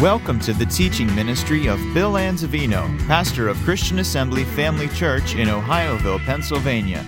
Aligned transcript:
Welcome 0.00 0.40
to 0.40 0.54
the 0.54 0.64
teaching 0.64 1.14
ministry 1.14 1.66
of 1.66 1.78
Bill 1.92 2.12
Anzavino, 2.12 3.06
pastor 3.06 3.48
of 3.48 3.58
Christian 3.58 3.98
Assembly 3.98 4.44
Family 4.44 4.88
Church 4.88 5.34
in 5.34 5.48
Ohioville, 5.48 6.24
Pennsylvania. 6.24 7.04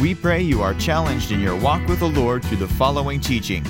We 0.00 0.16
pray 0.16 0.42
you 0.42 0.60
are 0.60 0.74
challenged 0.74 1.30
in 1.30 1.38
your 1.38 1.54
walk 1.54 1.86
with 1.86 2.00
the 2.00 2.08
Lord 2.08 2.44
through 2.44 2.56
the 2.56 2.66
following 2.66 3.20
teaching. 3.20 3.62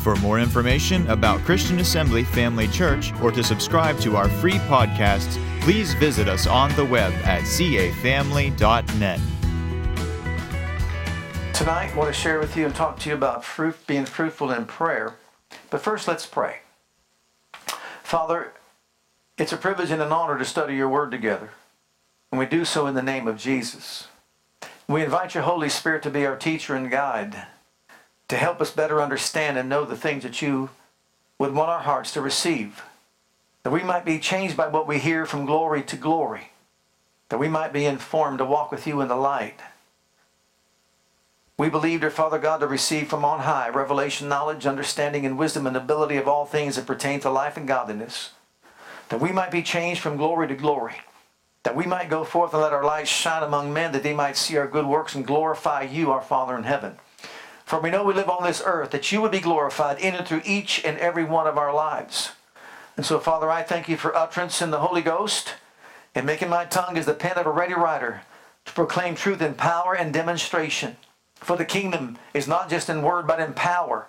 For 0.00 0.16
more 0.16 0.40
information 0.40 1.06
about 1.10 1.40
Christian 1.40 1.78
Assembly 1.78 2.24
Family 2.24 2.68
Church 2.68 3.12
or 3.20 3.30
to 3.32 3.44
subscribe 3.44 3.98
to 3.98 4.16
our 4.16 4.30
free 4.30 4.60
podcasts, 4.60 5.36
please 5.60 5.92
visit 5.92 6.26
us 6.26 6.46
on 6.46 6.74
the 6.74 6.86
web 6.86 7.12
at 7.24 7.42
cafamily.net. 7.42 9.20
Tonight, 11.52 11.92
I 11.92 11.94
want 11.94 12.08
to 12.08 12.18
share 12.18 12.38
with 12.38 12.56
you 12.56 12.64
and 12.64 12.74
talk 12.74 12.98
to 13.00 13.10
you 13.10 13.14
about 13.14 13.44
fruit, 13.44 13.76
being 13.86 14.06
fruitful 14.06 14.52
in 14.52 14.64
prayer. 14.64 15.16
But 15.68 15.82
first, 15.82 16.08
let's 16.08 16.24
pray. 16.24 16.60
Father, 18.06 18.52
it's 19.36 19.52
a 19.52 19.56
privilege 19.56 19.90
and 19.90 20.00
an 20.00 20.12
honor 20.12 20.38
to 20.38 20.44
study 20.44 20.76
your 20.76 20.88
word 20.88 21.10
together. 21.10 21.50
And 22.30 22.38
we 22.38 22.46
do 22.46 22.64
so 22.64 22.86
in 22.86 22.94
the 22.94 23.02
name 23.02 23.26
of 23.26 23.36
Jesus. 23.36 24.06
We 24.86 25.02
invite 25.02 25.34
your 25.34 25.42
Holy 25.42 25.68
Spirit 25.68 26.04
to 26.04 26.10
be 26.10 26.24
our 26.24 26.36
teacher 26.36 26.76
and 26.76 26.88
guide, 26.88 27.48
to 28.28 28.36
help 28.36 28.60
us 28.60 28.70
better 28.70 29.02
understand 29.02 29.58
and 29.58 29.68
know 29.68 29.84
the 29.84 29.96
things 29.96 30.22
that 30.22 30.40
you 30.40 30.70
would 31.40 31.52
want 31.52 31.68
our 31.68 31.80
hearts 31.80 32.12
to 32.12 32.20
receive. 32.20 32.80
That 33.64 33.72
we 33.72 33.82
might 33.82 34.04
be 34.04 34.20
changed 34.20 34.56
by 34.56 34.68
what 34.68 34.86
we 34.86 35.00
hear 35.00 35.26
from 35.26 35.44
glory 35.44 35.82
to 35.82 35.96
glory. 35.96 36.52
That 37.30 37.40
we 37.40 37.48
might 37.48 37.72
be 37.72 37.86
informed 37.86 38.38
to 38.38 38.44
walk 38.44 38.70
with 38.70 38.86
you 38.86 39.00
in 39.00 39.08
the 39.08 39.16
light. 39.16 39.58
We 41.58 41.70
believe, 41.70 42.02
dear 42.02 42.10
Father 42.10 42.38
God, 42.38 42.58
to 42.58 42.66
receive 42.66 43.08
from 43.08 43.24
on 43.24 43.40
high 43.40 43.70
revelation, 43.70 44.28
knowledge, 44.28 44.66
understanding, 44.66 45.24
and 45.24 45.38
wisdom 45.38 45.66
and 45.66 45.74
ability 45.74 46.18
of 46.18 46.28
all 46.28 46.44
things 46.44 46.76
that 46.76 46.86
pertain 46.86 47.18
to 47.20 47.30
life 47.30 47.56
and 47.56 47.66
godliness, 47.66 48.32
that 49.08 49.22
we 49.22 49.32
might 49.32 49.50
be 49.50 49.62
changed 49.62 50.02
from 50.02 50.18
glory 50.18 50.48
to 50.48 50.54
glory, 50.54 50.96
that 51.62 51.74
we 51.74 51.86
might 51.86 52.10
go 52.10 52.24
forth 52.24 52.52
and 52.52 52.60
let 52.60 52.74
our 52.74 52.84
light 52.84 53.08
shine 53.08 53.42
among 53.42 53.72
men, 53.72 53.92
that 53.92 54.02
they 54.02 54.12
might 54.12 54.36
see 54.36 54.58
our 54.58 54.66
good 54.66 54.86
works 54.86 55.14
and 55.14 55.26
glorify 55.26 55.80
you, 55.80 56.12
our 56.12 56.20
Father 56.20 56.58
in 56.58 56.64
heaven. 56.64 56.96
For 57.64 57.80
we 57.80 57.90
know 57.90 58.04
we 58.04 58.12
live 58.12 58.28
on 58.28 58.44
this 58.44 58.62
earth, 58.64 58.90
that 58.90 59.10
you 59.10 59.22
would 59.22 59.32
be 59.32 59.40
glorified 59.40 59.98
in 59.98 60.14
and 60.14 60.26
through 60.26 60.42
each 60.44 60.84
and 60.84 60.98
every 60.98 61.24
one 61.24 61.46
of 61.46 61.56
our 61.56 61.72
lives. 61.72 62.32
And 62.98 63.06
so, 63.06 63.18
Father, 63.18 63.50
I 63.50 63.62
thank 63.62 63.88
you 63.88 63.96
for 63.96 64.14
utterance 64.14 64.60
in 64.60 64.70
the 64.70 64.80
Holy 64.80 65.02
Ghost 65.02 65.54
and 66.14 66.26
making 66.26 66.50
my 66.50 66.66
tongue 66.66 66.98
as 66.98 67.06
the 67.06 67.14
pen 67.14 67.38
of 67.38 67.46
a 67.46 67.50
ready 67.50 67.74
writer 67.74 68.22
to 68.66 68.72
proclaim 68.72 69.14
truth 69.14 69.40
in 69.40 69.54
power 69.54 69.94
and 69.94 70.12
demonstration. 70.12 70.96
For 71.36 71.56
the 71.56 71.64
kingdom 71.64 72.18
is 72.34 72.48
not 72.48 72.68
just 72.68 72.88
in 72.88 73.02
word, 73.02 73.26
but 73.26 73.40
in 73.40 73.52
power. 73.52 74.08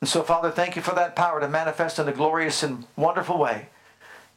And 0.00 0.08
so, 0.08 0.22
Father, 0.22 0.50
thank 0.50 0.76
you 0.76 0.82
for 0.82 0.94
that 0.94 1.16
power 1.16 1.40
to 1.40 1.48
manifest 1.48 1.98
in 1.98 2.08
a 2.08 2.12
glorious 2.12 2.62
and 2.62 2.86
wonderful 2.96 3.38
way. 3.38 3.68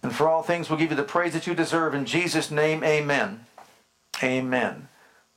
And 0.02 0.14
for 0.14 0.30
all 0.30 0.44
things, 0.44 0.70
we'll 0.70 0.80
give 0.80 0.92
you 0.92 0.96
the 0.96 1.04
praise 1.04 1.34
that 1.34 1.48
you 1.48 1.56
deserve. 1.56 1.94
In 1.94 2.06
Jesus' 2.06 2.52
name, 2.52 2.84
amen. 2.84 3.46
Amen. 4.24 4.88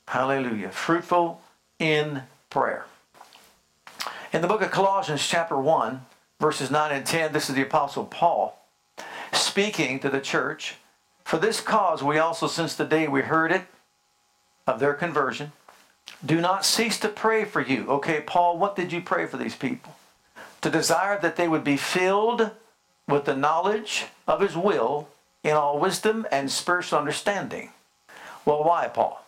Hallelujah. 0.07 0.71
Fruitful 0.71 1.41
in 1.79 2.23
prayer. 2.51 2.87
In 4.33 4.43
the 4.43 4.49
book 4.49 4.63
of 4.63 4.71
Colossians, 4.71 5.27
chapter 5.27 5.59
1, 5.59 6.03
verses 6.39 6.71
9 6.71 6.93
and 6.93 7.05
10, 7.05 7.33
this 7.33 7.49
is 7.49 7.57
the 7.57 7.63
Apostle 7.63 8.05
Paul 8.05 8.65
speaking 9.33 9.99
to 10.01 10.11
the 10.11 10.21
church. 10.21 10.77
For 11.25 11.39
this 11.39 11.61
cause, 11.61 12.03
we 12.03 12.19
also, 12.19 12.47
since 12.47 12.75
the 12.75 12.85
day 12.85 13.09
we 13.09 13.23
heard 13.23 13.51
it, 13.51 13.67
of 14.67 14.79
their 14.79 14.95
conversion, 14.95 15.53
do 16.25 16.41
not 16.41 16.65
cease 16.65 16.99
to 17.01 17.09
pray 17.09 17.45
for 17.45 17.61
you. 17.61 17.89
Okay, 17.89 18.21
Paul, 18.21 18.59
what 18.59 18.77
did 18.77 18.93
you 18.93 19.01
pray 19.01 19.27
for 19.27 19.37
these 19.37 19.57
people? 19.57 19.97
To 20.63 20.71
desire 20.71 21.19
that 21.21 21.37
they 21.37 21.49
would 21.49 21.65
be 21.65 21.77
filled 21.77 22.51
with 23.09 23.25
the 23.25 23.37
knowledge 23.37 24.07
of 24.29 24.41
his 24.41 24.57
will 24.57 25.09
in 25.43 25.53
all 25.53 25.79
wisdom 25.79 26.27
and 26.31 26.51
spiritual 26.51 26.99
understanding. 26.99 27.71
Well, 28.45 28.63
why, 28.65 28.89
Paul? 28.89 29.25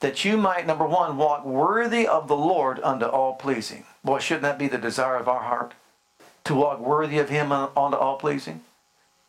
That 0.00 0.24
you 0.24 0.36
might, 0.36 0.66
number 0.66 0.86
one, 0.86 1.16
walk 1.16 1.44
worthy 1.44 2.06
of 2.06 2.28
the 2.28 2.36
Lord 2.36 2.78
unto 2.84 3.06
all 3.06 3.34
pleasing. 3.34 3.84
Boy, 4.04 4.20
shouldn't 4.20 4.44
that 4.44 4.58
be 4.58 4.68
the 4.68 4.78
desire 4.78 5.16
of 5.16 5.28
our 5.28 5.42
heart? 5.42 5.74
To 6.44 6.54
walk 6.54 6.78
worthy 6.78 7.18
of 7.18 7.28
him 7.28 7.50
unto 7.50 7.96
all 7.96 8.16
pleasing? 8.16 8.60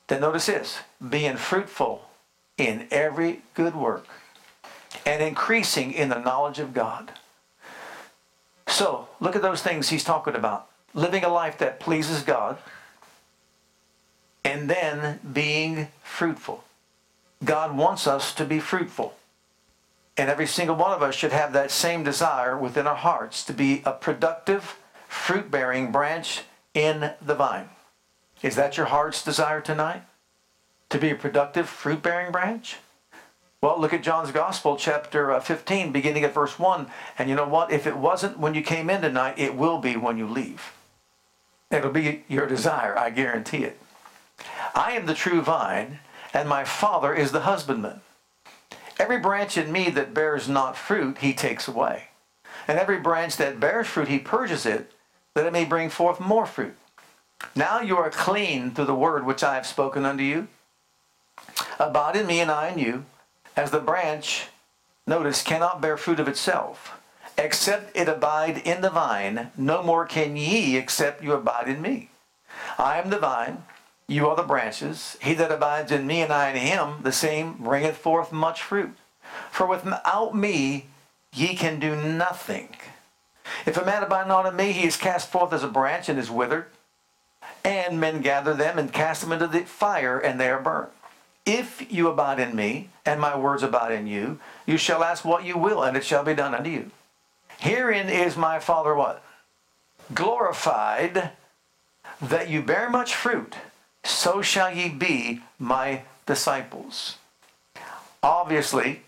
Then 0.08 0.22
notice 0.22 0.46
this 0.46 0.80
being 1.08 1.38
fruitful 1.38 2.06
in 2.58 2.88
every 2.92 3.42
good 3.56 3.76
work 3.76 4.06
and 5.06 5.22
increasing 5.22 5.92
in 5.92 6.10
the 6.10 6.20
knowledge 6.20 6.60
of 6.60 6.74
God. 6.74 7.12
So, 8.68 9.08
look 9.20 9.36
at 9.36 9.42
those 9.42 9.62
things 9.62 9.90
he's 9.90 10.04
talking 10.04 10.36
about. 10.36 10.68
Living 10.94 11.24
a 11.24 11.30
life 11.30 11.58
that 11.60 11.80
pleases 11.80 12.24
God, 12.24 12.58
and 14.44 14.70
then 14.70 15.20
being 15.32 15.90
fruitful. 16.02 16.64
God 17.44 17.76
wants 17.78 18.08
us 18.08 18.34
to 18.36 18.46
be 18.46 18.60
fruitful. 18.60 19.16
And 20.18 20.30
every 20.30 20.48
single 20.48 20.76
one 20.76 20.92
of 20.92 21.02
us 21.02 21.16
should 21.16 21.32
have 21.32 21.54
that 21.54 21.72
same 21.72 22.04
desire 22.04 22.58
within 22.58 22.88
our 22.88 22.96
hearts 22.96 23.44
to 23.46 23.54
be 23.54 23.82
a 23.86 23.94
productive, 23.94 24.78
fruit 25.08 25.50
bearing 25.50 25.92
branch 25.92 26.42
in 26.74 27.12
the 27.22 27.36
vine. 27.36 27.70
Is 28.42 28.56
that 28.56 28.78
your 28.78 28.88
heart's 28.88 29.24
desire 29.24 29.62
tonight? 29.62 30.04
To 30.90 30.98
be 30.98 31.12
a 31.12 31.16
productive, 31.16 31.70
fruit 31.70 32.02
bearing 32.02 32.32
branch? 32.32 32.78
Well, 33.62 33.80
look 33.80 33.94
at 33.94 34.04
John's 34.04 34.32
Gospel, 34.32 34.78
chapter 34.78 35.34
uh, 35.34 35.42
15, 35.42 35.92
beginning 35.92 36.24
at 36.24 36.34
verse 36.34 36.58
1. 36.58 36.88
And 37.18 37.30
you 37.30 37.36
know 37.36 37.48
what? 37.48 37.72
If 37.72 37.86
it 37.86 37.98
wasn't 37.98 38.40
when 38.40 38.54
you 38.54 38.62
came 38.62 38.90
in 38.90 39.02
tonight, 39.02 39.38
it 39.38 39.56
will 39.56 39.80
be 39.80 39.98
when 39.98 40.18
you 40.18 40.28
leave. 40.28 40.72
It'll 41.70 41.92
be 41.92 42.24
your 42.30 42.48
desire, 42.48 42.98
I 42.98 43.10
guarantee 43.10 43.66
it. 43.66 43.78
I 44.74 44.94
am 44.94 45.08
the 45.08 45.14
true 45.14 45.42
vine, 45.42 46.00
and 46.34 46.48
my 46.48 46.64
Father 46.64 47.14
is 47.14 47.34
the 47.34 47.42
husbandman. 47.42 48.00
Every 48.98 49.20
branch 49.20 49.58
in 49.58 49.74
me 49.74 49.90
that 49.90 50.14
bears 50.14 50.48
not 50.48 50.78
fruit, 50.78 51.18
he 51.18 51.34
takes 51.34 51.68
away. 51.68 52.06
And 52.66 52.80
every 52.80 53.00
branch 53.00 53.36
that 53.38 53.60
bears 53.60 53.88
fruit, 53.88 54.08
he 54.08 54.20
purges 54.20 54.66
it, 54.66 54.94
that 55.36 55.46
it 55.46 55.54
may 55.54 55.66
bring 55.66 55.90
forth 55.90 56.22
more 56.22 56.46
fruit. 56.46 56.78
Now 57.56 57.82
you 57.82 57.98
are 57.98 58.10
clean 58.10 58.72
through 58.72 58.86
the 58.86 58.96
word 58.96 59.26
which 59.26 59.44
I 59.44 59.56
have 59.56 59.68
spoken 59.68 60.06
unto 60.06 60.24
you. 60.24 60.48
Abide 61.78 62.16
in 62.16 62.26
me, 62.26 62.40
and 62.40 62.50
I 62.50 62.70
in 62.70 62.80
you 62.80 63.06
as 63.56 63.72
the 63.72 63.80
branch, 63.80 64.48
notice, 65.08 65.42
cannot 65.42 65.82
bear 65.82 65.98
fruit 65.98 66.20
of 66.20 66.28
itself, 66.28 67.00
except 67.38 67.96
it 67.96 68.08
abide 68.08 68.58
in 68.60 68.82
the 68.82 68.90
vine, 68.90 69.52
no 69.58 69.84
more 69.84 70.06
can 70.06 70.36
ye 70.36 70.78
except 70.78 71.24
you 71.24 71.34
abide 71.34 71.68
in 71.68 71.82
me. 71.82 72.10
I 72.78 73.00
am 73.00 73.10
the 73.10 73.20
vine, 73.20 73.64
you 74.08 74.28
are 74.28 74.36
the 74.36 74.44
branches. 74.44 75.18
He 75.22 75.34
that 75.36 75.52
abides 75.52 75.92
in 75.92 76.08
me 76.08 76.22
and 76.22 76.34
I 76.34 76.50
in 76.50 76.58
him, 76.58 77.04
the 77.04 77.12
same 77.12 77.54
bringeth 77.54 77.98
forth 77.98 78.32
much 78.32 78.64
fruit. 78.64 78.98
For 79.52 79.68
without 79.68 80.36
me 80.36 80.88
ye 81.34 81.56
can 81.56 81.80
do 81.80 81.96
nothing. 81.96 82.76
If 83.66 83.78
a 83.78 83.86
man 83.86 84.04
abide 84.04 84.28
not 84.28 84.46
in 84.46 84.56
me, 84.56 84.72
he 84.72 84.88
is 84.88 84.98
cast 84.98 85.30
forth 85.30 85.54
as 85.54 85.64
a 85.64 85.68
branch 85.68 86.10
and 86.10 86.18
is 86.18 86.32
withered. 86.32 86.68
And 87.64 88.00
men 88.00 88.22
gather 88.22 88.54
them 88.54 88.80
and 88.80 88.92
cast 88.92 89.22
them 89.22 89.32
into 89.32 89.48
the 89.48 89.62
fire, 89.62 90.20
and 90.20 90.40
they 90.40 90.50
are 90.50 90.60
burnt. 90.60 90.92
If 91.46 91.92
you 91.92 92.08
abide 92.08 92.40
in 92.40 92.56
me, 92.56 92.90
and 93.06 93.20
my 93.20 93.38
words 93.38 93.64
abide 93.64 93.92
in 93.92 94.08
you, 94.08 94.40
you 94.66 94.78
shall 94.78 95.04
ask 95.04 95.26
what 95.26 95.44
you 95.44 95.58
will, 95.58 95.84
and 95.84 95.98
it 95.98 96.06
shall 96.06 96.24
be 96.24 96.36
done 96.36 96.54
unto 96.54 96.70
you. 96.70 96.92
Herein 97.60 98.08
is 98.08 98.38
my 98.38 98.60
Father 98.60 98.94
what? 98.94 99.24
Glorified 100.14 101.32
that 102.22 102.50
you 102.50 102.62
bear 102.62 102.90
much 102.90 103.16
fruit, 103.16 103.56
so 104.04 104.42
shall 104.42 104.74
ye 104.74 104.90
be 104.90 105.42
my 105.58 106.04
disciples. 106.26 107.18
Obviously, 108.22 109.02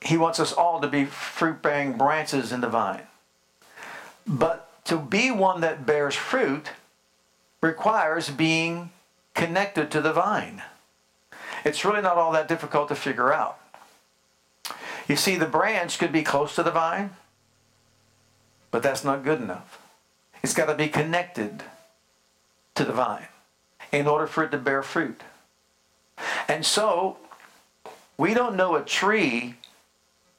he 0.00 0.16
wants 0.16 0.40
us 0.40 0.52
all 0.52 0.80
to 0.80 0.88
be 0.88 1.04
fruit 1.04 1.62
bearing 1.62 1.96
branches 1.96 2.52
in 2.52 2.60
the 2.60 2.68
vine. 2.68 3.02
But 4.26 4.84
to 4.84 4.98
be 4.98 5.30
one 5.30 5.60
that 5.60 5.86
bears 5.86 6.14
fruit 6.14 6.70
requires 7.60 8.30
being 8.30 8.90
connected 9.34 9.90
to 9.90 10.00
the 10.00 10.12
vine 10.12 10.62
it's 11.64 11.84
really 11.84 12.02
not 12.02 12.16
all 12.16 12.32
that 12.32 12.48
difficult 12.48 12.88
to 12.88 12.94
figure 12.94 13.32
out. 13.32 13.58
You 15.08 15.16
see, 15.16 15.36
the 15.36 15.46
branch 15.46 15.98
could 15.98 16.12
be 16.12 16.22
close 16.22 16.54
to 16.54 16.62
the 16.62 16.70
vine, 16.70 17.10
but 18.70 18.82
that's 18.82 19.04
not 19.04 19.24
good 19.24 19.40
enough. 19.40 19.78
It's 20.42 20.54
got 20.54 20.66
to 20.66 20.74
be 20.74 20.88
connected 20.88 21.62
to 22.74 22.84
the 22.84 22.92
vine 22.92 23.26
in 23.90 24.06
order 24.06 24.26
for 24.26 24.44
it 24.44 24.50
to 24.50 24.58
bear 24.58 24.82
fruit. 24.82 25.20
And 26.48 26.64
so, 26.64 27.18
we 28.16 28.34
don't 28.34 28.56
know 28.56 28.74
a 28.74 28.82
tree 28.82 29.56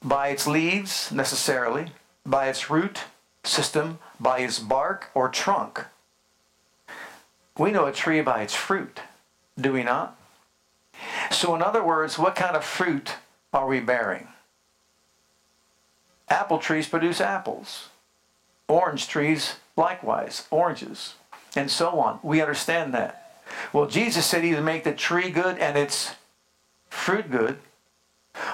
by 0.02 0.28
its 0.28 0.46
leaves 0.46 1.10
necessarily, 1.12 1.88
by 2.26 2.48
its 2.48 2.70
root 2.70 3.00
system, 3.42 3.98
by 4.18 4.40
its 4.40 4.58
bark 4.58 5.10
or 5.14 5.28
trunk. 5.28 5.84
We 7.56 7.70
know 7.70 7.86
a 7.86 7.92
tree 7.92 8.20
by 8.20 8.42
its 8.42 8.54
fruit, 8.54 9.00
do 9.58 9.72
we 9.72 9.82
not? 9.82 10.16
So, 11.34 11.54
in 11.54 11.62
other 11.62 11.82
words, 11.82 12.18
what 12.18 12.36
kind 12.36 12.56
of 12.56 12.64
fruit 12.64 13.16
are 13.52 13.66
we 13.66 13.80
bearing? 13.80 14.28
Apple 16.28 16.58
trees 16.58 16.88
produce 16.88 17.20
apples. 17.20 17.88
Orange 18.68 19.08
trees, 19.08 19.56
likewise, 19.76 20.46
oranges, 20.50 21.14
and 21.54 21.70
so 21.70 21.98
on. 21.98 22.20
We 22.22 22.40
understand 22.40 22.94
that. 22.94 23.42
Well, 23.72 23.86
Jesus 23.86 24.24
said 24.24 24.44
either 24.44 24.62
make 24.62 24.84
the 24.84 24.94
tree 24.94 25.28
good 25.30 25.58
and 25.58 25.76
its 25.76 26.14
fruit 26.88 27.30
good, 27.30 27.58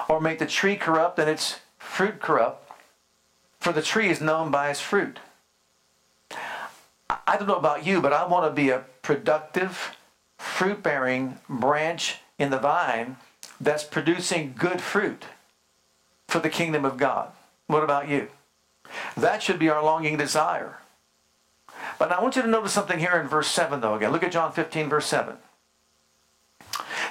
or 0.09 0.21
make 0.21 0.39
the 0.39 0.47
tree 0.47 0.77
corrupt 0.77 1.19
and 1.19 1.29
its 1.29 1.61
fruit 1.79 2.21
corrupt, 2.21 2.73
for 3.61 3.73
the 3.73 3.83
tree 3.83 4.09
is 4.09 4.21
known 4.21 4.51
by 4.51 4.71
its 4.71 4.81
fruit. 4.81 5.21
I 7.11 7.37
don't 7.37 7.47
know 7.47 7.57
about 7.57 7.87
you, 7.87 8.01
but 8.01 8.13
I 8.13 8.27
want 8.27 8.51
to 8.51 8.51
be 8.51 8.71
a 8.71 8.85
productive, 9.03 9.97
fruit 10.39 10.83
bearing 10.83 11.39
branch 11.49 12.19
in 12.41 12.51
the 12.51 12.59
vine 12.59 13.19
that's 13.61 13.85
producing 13.85 14.55
good 14.59 14.81
fruit 14.81 15.27
for 16.27 16.41
the 16.41 16.49
kingdom 16.49 16.85
of 16.85 16.97
God. 16.97 17.31
What 17.67 17.85
about 17.85 18.09
you? 18.09 18.29
That 19.17 19.43
should 19.43 19.59
be 19.59 19.69
our 19.69 19.85
longing 19.85 20.17
desire. 20.17 20.79
But 21.99 22.11
I 22.11 22.21
want 22.21 22.35
you 22.35 22.43
to 22.43 22.49
notice 22.49 22.73
something 22.73 22.99
here 22.99 23.17
in 23.21 23.29
verse 23.29 23.49
7, 23.49 23.81
though, 23.81 23.95
again. 23.95 24.11
Look 24.11 24.25
at 24.25 24.33
John 24.33 24.53
15, 24.53 24.89
verse 24.89 25.07
7. 25.07 25.37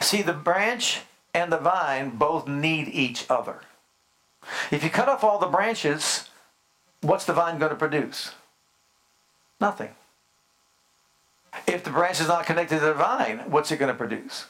See, 0.01 0.21
the 0.21 0.33
branch 0.33 1.01
and 1.33 1.51
the 1.51 1.57
vine 1.57 2.09
both 2.11 2.47
need 2.47 2.87
each 2.87 3.25
other. 3.29 3.61
If 4.71 4.83
you 4.83 4.89
cut 4.89 5.09
off 5.09 5.23
all 5.23 5.37
the 5.37 5.47
branches, 5.47 6.29
what's 7.01 7.25
the 7.25 7.33
vine 7.33 7.59
going 7.59 7.69
to 7.69 7.75
produce? 7.75 8.33
Nothing. 9.61 9.89
If 11.67 11.83
the 11.83 11.91
branch 11.91 12.19
is 12.19 12.27
not 12.27 12.45
connected 12.45 12.79
to 12.79 12.85
the 12.85 12.93
vine, 12.93 13.43
what's 13.47 13.71
it 13.71 13.77
going 13.77 13.91
to 13.91 13.97
produce? 13.97 14.45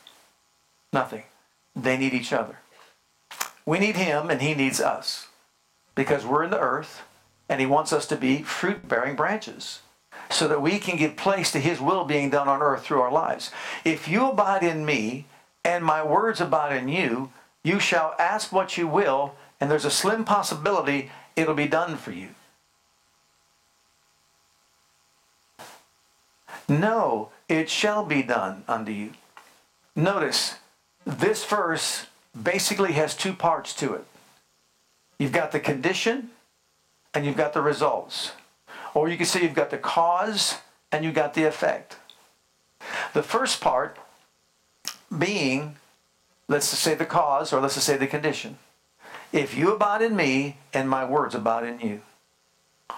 Nothing. 0.92 1.24
They 1.76 1.98
need 1.98 2.14
each 2.14 2.34
other. 2.34 2.60
We 3.66 3.80
need 3.80 3.96
him 3.96 4.30
and 4.30 4.42
he 4.42 4.54
needs 4.54 4.82
us 4.82 5.28
because 5.96 6.26
we're 6.26 6.44
in 6.44 6.50
the 6.50 6.60
earth 6.60 7.04
and 7.48 7.60
he 7.60 7.66
wants 7.66 7.94
us 7.94 8.06
to 8.08 8.16
be 8.16 8.42
fruit 8.42 8.88
bearing 8.88 9.16
branches 9.16 9.82
so 10.30 10.48
that 10.48 10.62
we 10.62 10.80
can 10.80 10.98
give 10.98 11.16
place 11.16 11.52
to 11.52 11.60
his 11.60 11.80
will 11.80 12.06
being 12.06 12.30
done 12.30 12.48
on 12.48 12.62
earth 12.62 12.84
through 12.84 13.02
our 13.02 13.12
lives. 13.12 13.52
If 13.84 14.08
you 14.08 14.30
abide 14.30 14.64
in 14.64 14.86
me 14.86 15.26
and 15.64 15.84
my 15.84 16.04
words 16.04 16.40
abide 16.40 16.76
in 16.76 16.88
you, 16.88 17.32
you 17.64 17.80
shall 17.80 18.16
ask 18.18 18.52
what 18.52 18.78
you 18.78 18.88
will, 18.88 19.36
and 19.60 19.70
there's 19.70 19.86
a 19.86 19.92
slim 19.92 20.24
possibility 20.24 21.12
it'll 21.36 21.56
be 21.56 21.68
done 21.68 21.98
for 21.98 22.12
you. 22.12 22.30
No, 26.68 27.30
it 27.48 27.70
shall 27.70 28.06
be 28.06 28.22
done 28.22 28.64
unto 28.68 28.92
you. 28.92 29.12
Notice, 29.96 30.56
this 31.10 31.44
verse 31.46 32.06
basically 32.42 32.94
has 32.94 33.16
two 33.16 33.34
parts 33.34 33.74
to 33.76 33.94
it. 33.94 34.06
You've 35.18 35.32
got 35.32 35.52
the 35.52 35.60
condition 35.60 36.30
and 37.14 37.26
you've 37.26 37.38
got 37.38 37.54
the 37.54 37.62
results. 37.62 38.34
Or 38.94 39.10
you 39.10 39.18
can 39.18 39.26
say 39.26 39.42
you've 39.42 39.54
got 39.54 39.70
the 39.70 39.78
cause 39.78 40.60
and 40.92 41.04
you've 41.04 41.16
got 41.16 41.34
the 41.34 41.44
effect. 41.46 41.98
The 43.14 43.24
first 43.24 43.60
part 43.60 43.98
being, 45.18 45.76
let's 46.48 46.70
just 46.70 46.84
say 46.84 46.96
the 46.96 47.06
cause, 47.06 47.52
or 47.52 47.60
let's 47.60 47.76
just 47.76 47.86
say 47.86 47.98
the 47.98 48.08
condition. 48.08 48.58
If 49.32 49.56
you 49.58 49.74
abide 49.74 50.02
in 50.02 50.16
me 50.16 50.58
and 50.74 50.90
my 50.90 51.06
words 51.06 51.36
abide 51.36 51.66
in 51.66 51.80
you. 51.80 52.02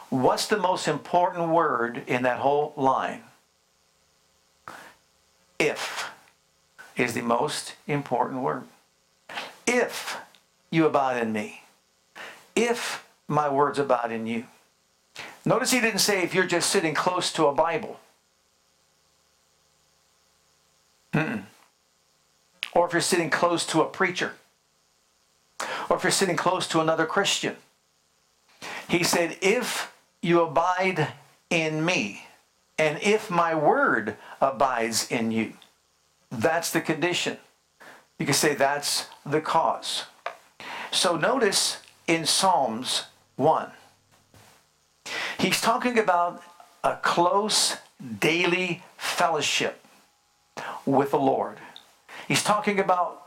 What's 0.10 0.48
the 0.48 0.58
most 0.58 0.88
important 0.88 1.50
word 1.50 2.04
in 2.08 2.24
that 2.24 2.40
whole 2.40 2.74
line? 2.76 3.24
If 5.58 6.11
is 6.96 7.14
the 7.14 7.22
most 7.22 7.76
important 7.88 8.42
word. 8.42 8.64
If 9.66 10.18
you 10.70 10.86
abide 10.86 11.22
in 11.22 11.32
me, 11.32 11.64
if 12.56 13.04
my 13.28 13.50
words 13.50 13.80
abide 13.80 14.12
in 14.12 14.28
you. 14.28 14.46
Notice 15.46 15.72
he 15.72 15.80
didn't 15.80 16.00
say 16.00 16.22
if 16.22 16.36
you're 16.36 16.46
just 16.46 16.70
sitting 16.70 16.94
close 16.94 17.32
to 17.34 17.48
a 17.48 17.54
Bible. 17.54 18.00
Mm-mm. 21.14 21.44
Or 22.74 22.86
if 22.86 22.94
you're 22.94 23.02
sitting 23.02 23.30
close 23.30 23.66
to 23.68 23.82
a 23.82 23.86
preacher. 23.86 24.34
Or 25.90 25.98
if 25.98 26.04
you're 26.04 26.12
sitting 26.12 26.36
close 26.36 26.68
to 26.68 26.80
another 26.80 27.06
Christian. 27.06 27.56
He 28.88 29.04
said, 29.04 29.38
if 29.42 29.94
you 30.22 30.42
abide 30.42 31.14
in 31.50 31.84
me, 31.84 32.26
and 32.78 33.02
if 33.02 33.30
my 33.30 33.56
word 33.56 34.16
abides 34.40 35.10
in 35.12 35.32
you. 35.32 35.54
That's 36.32 36.72
the 36.72 36.82
condition. 36.82 37.38
You 38.18 38.26
can 38.26 38.34
say 38.34 38.56
that's 38.56 39.08
the 39.26 39.42
cause. 39.42 40.06
So 40.92 41.16
notice 41.16 41.82
in 42.08 42.26
Psalms 42.26 43.06
1, 43.36 43.72
he's 45.40 45.60
talking 45.60 45.98
about 45.98 46.42
a 46.84 46.96
close 46.98 47.78
daily 48.20 48.84
fellowship 48.98 49.86
with 50.86 51.12
the 51.12 51.20
Lord. 51.20 51.58
He's 52.28 52.44
talking 52.44 52.80
about 52.80 53.24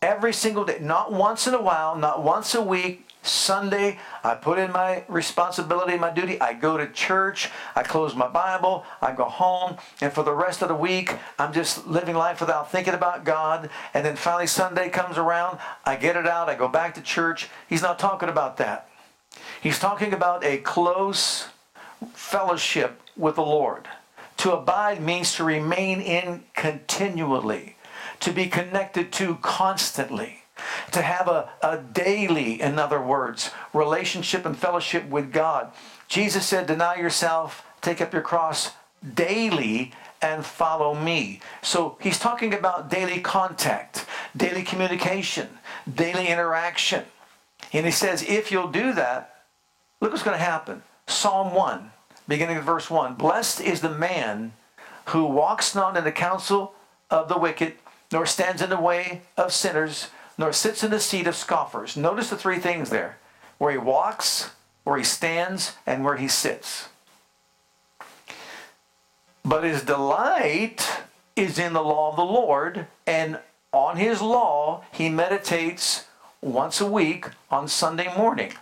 every 0.00 0.32
single 0.32 0.64
day, 0.64 0.78
not 0.80 1.12
once 1.12 1.46
in 1.46 1.54
a 1.54 1.62
while, 1.62 1.96
not 1.96 2.22
once 2.22 2.54
a 2.54 2.62
week, 2.62 3.08
Sunday, 3.24 3.98
I 4.22 4.34
put 4.34 4.58
in 4.58 4.70
my 4.70 5.04
responsibility, 5.08 5.96
my 5.96 6.10
duty. 6.10 6.38
I 6.40 6.52
go 6.52 6.76
to 6.76 6.86
church. 6.86 7.50
I 7.74 7.82
close 7.82 8.14
my 8.14 8.28
Bible. 8.28 8.84
I 9.00 9.12
go 9.12 9.24
home. 9.24 9.78
And 10.02 10.12
for 10.12 10.22
the 10.22 10.34
rest 10.34 10.60
of 10.60 10.68
the 10.68 10.74
week, 10.74 11.16
I'm 11.38 11.52
just 11.52 11.86
living 11.86 12.14
life 12.14 12.40
without 12.40 12.70
thinking 12.70 12.92
about 12.92 13.24
God. 13.24 13.70
And 13.94 14.04
then 14.04 14.16
finally, 14.16 14.46
Sunday 14.46 14.90
comes 14.90 15.16
around. 15.16 15.58
I 15.86 15.96
get 15.96 16.16
it 16.16 16.26
out. 16.26 16.50
I 16.50 16.54
go 16.54 16.68
back 16.68 16.94
to 16.94 17.00
church. 17.00 17.48
He's 17.66 17.82
not 17.82 17.98
talking 17.98 18.28
about 18.28 18.58
that. 18.58 18.90
He's 19.62 19.78
talking 19.78 20.12
about 20.12 20.44
a 20.44 20.58
close 20.58 21.48
fellowship 22.12 23.00
with 23.16 23.36
the 23.36 23.42
Lord. 23.42 23.88
To 24.38 24.52
abide 24.52 25.00
means 25.00 25.34
to 25.36 25.44
remain 25.44 26.02
in 26.02 26.44
continually, 26.54 27.76
to 28.20 28.32
be 28.32 28.48
connected 28.48 29.12
to 29.12 29.36
constantly 29.36 30.43
to 30.92 31.02
have 31.02 31.28
a, 31.28 31.50
a 31.62 31.78
daily, 31.78 32.60
in 32.60 32.78
other 32.78 33.00
words, 33.00 33.50
relationship 33.72 34.46
and 34.46 34.56
fellowship 34.56 35.08
with 35.08 35.32
God. 35.32 35.72
Jesus 36.08 36.46
said, 36.46 36.66
Deny 36.66 36.96
yourself, 36.96 37.64
take 37.80 38.00
up 38.00 38.12
your 38.12 38.22
cross 38.22 38.72
daily, 39.14 39.92
and 40.24 40.44
follow 40.44 40.94
me. 40.94 41.40
So 41.62 41.98
he's 42.00 42.18
talking 42.18 42.54
about 42.54 42.90
daily 42.90 43.20
contact, 43.20 44.06
daily 44.34 44.62
communication, 44.62 45.48
daily 45.92 46.28
interaction. 46.28 47.04
And 47.74 47.84
he 47.84 47.92
says, 47.92 48.22
if 48.22 48.50
you'll 48.50 48.70
do 48.70 48.92
that, 48.94 49.42
look 50.00 50.12
what's 50.12 50.22
going 50.22 50.38
to 50.38 50.42
happen. 50.42 50.82
Psalm 51.06 51.54
1, 51.54 51.90
beginning 52.26 52.56
of 52.56 52.64
verse 52.64 52.88
1 52.88 53.14
Blessed 53.14 53.60
is 53.60 53.80
the 53.80 53.90
man 53.90 54.54
who 55.08 55.26
walks 55.26 55.74
not 55.74 55.96
in 55.96 56.04
the 56.04 56.12
counsel 56.12 56.74
of 57.10 57.28
the 57.28 57.38
wicked, 57.38 57.74
nor 58.10 58.24
stands 58.24 58.62
in 58.62 58.70
the 58.70 58.80
way 58.80 59.22
of 59.36 59.52
sinners, 59.52 60.08
nor 60.36 60.52
sits 60.52 60.82
in 60.82 60.90
the 60.90 61.00
seat 61.00 61.26
of 61.26 61.36
scoffers. 61.36 61.96
Notice 61.96 62.30
the 62.30 62.36
three 62.36 62.58
things 62.58 62.90
there 62.90 63.18
where 63.58 63.72
he 63.72 63.78
walks, 63.78 64.50
where 64.82 64.98
he 64.98 65.04
stands, 65.04 65.76
and 65.86 66.04
where 66.04 66.16
he 66.16 66.28
sits. 66.28 66.88
But 69.44 69.64
his 69.64 69.82
delight 69.82 70.86
is 71.36 71.58
in 71.58 71.72
the 71.72 71.82
law 71.82 72.10
of 72.10 72.16
the 72.16 72.24
Lord, 72.24 72.86
and 73.06 73.38
on 73.72 73.96
his 73.96 74.20
law 74.20 74.84
he 74.92 75.08
meditates 75.08 76.06
once 76.40 76.80
a 76.80 76.90
week 76.90 77.26
on 77.50 77.68
Sunday 77.68 78.14
morning. 78.16 78.52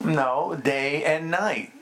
No, 0.00 0.58
day 0.62 1.04
and 1.04 1.30
night. 1.30 1.72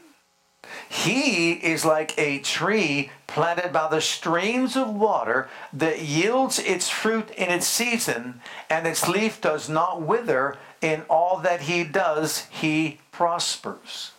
He 0.89 1.53
is 1.53 1.85
like 1.85 2.19
a 2.19 2.39
tree 2.39 3.11
planted 3.27 3.73
by 3.73 3.89
the 3.89 4.01
streams 4.01 4.77
of 4.77 4.95
water 4.95 5.49
that 5.73 6.03
yields 6.03 6.59
its 6.59 6.89
fruit 6.89 7.31
in 7.33 7.51
its 7.51 7.67
season, 7.67 8.41
and 8.71 8.87
its 8.87 9.09
leaf 9.09 9.41
does 9.41 9.69
not 9.69 10.03
wither. 10.03 10.57
In 10.83 11.03
all 11.09 11.39
that 11.39 11.63
he 11.63 11.85
does, 11.85 12.47
he 12.51 13.01
prospers. 13.11 14.13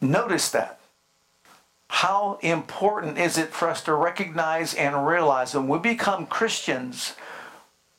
Notice 0.00 0.50
that. 0.50 0.80
How 1.88 2.38
important 2.40 3.18
is 3.18 3.36
it 3.36 3.52
for 3.52 3.68
us 3.68 3.82
to 3.84 3.94
recognize 3.94 4.74
and 4.74 5.06
realize 5.06 5.54
when 5.54 5.68
we 5.68 5.78
become 5.78 6.26
Christians, 6.26 7.14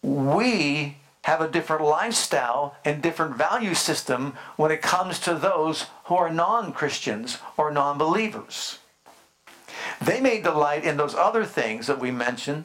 we 0.02 0.98
have 1.24 1.42
a 1.42 1.48
different 1.48 1.84
lifestyle 1.84 2.76
and 2.84 3.02
different 3.02 3.36
value 3.36 3.74
system 3.74 4.34
when 4.56 4.72
it 4.72 4.82
comes 4.82 5.20
to 5.20 5.36
those 5.36 5.86
who 6.06 6.16
are 6.16 6.32
non 6.32 6.74
Christians 6.74 7.38
or 7.58 7.72
non 7.72 7.98
believers. 7.98 8.80
They 10.02 10.20
may 10.20 10.42
delight 10.42 10.84
in 10.84 10.98
those 10.98 11.14
other 11.14 11.46
things 11.46 11.88
that 11.88 12.00
we 12.00 12.12
mentioned. 12.12 12.64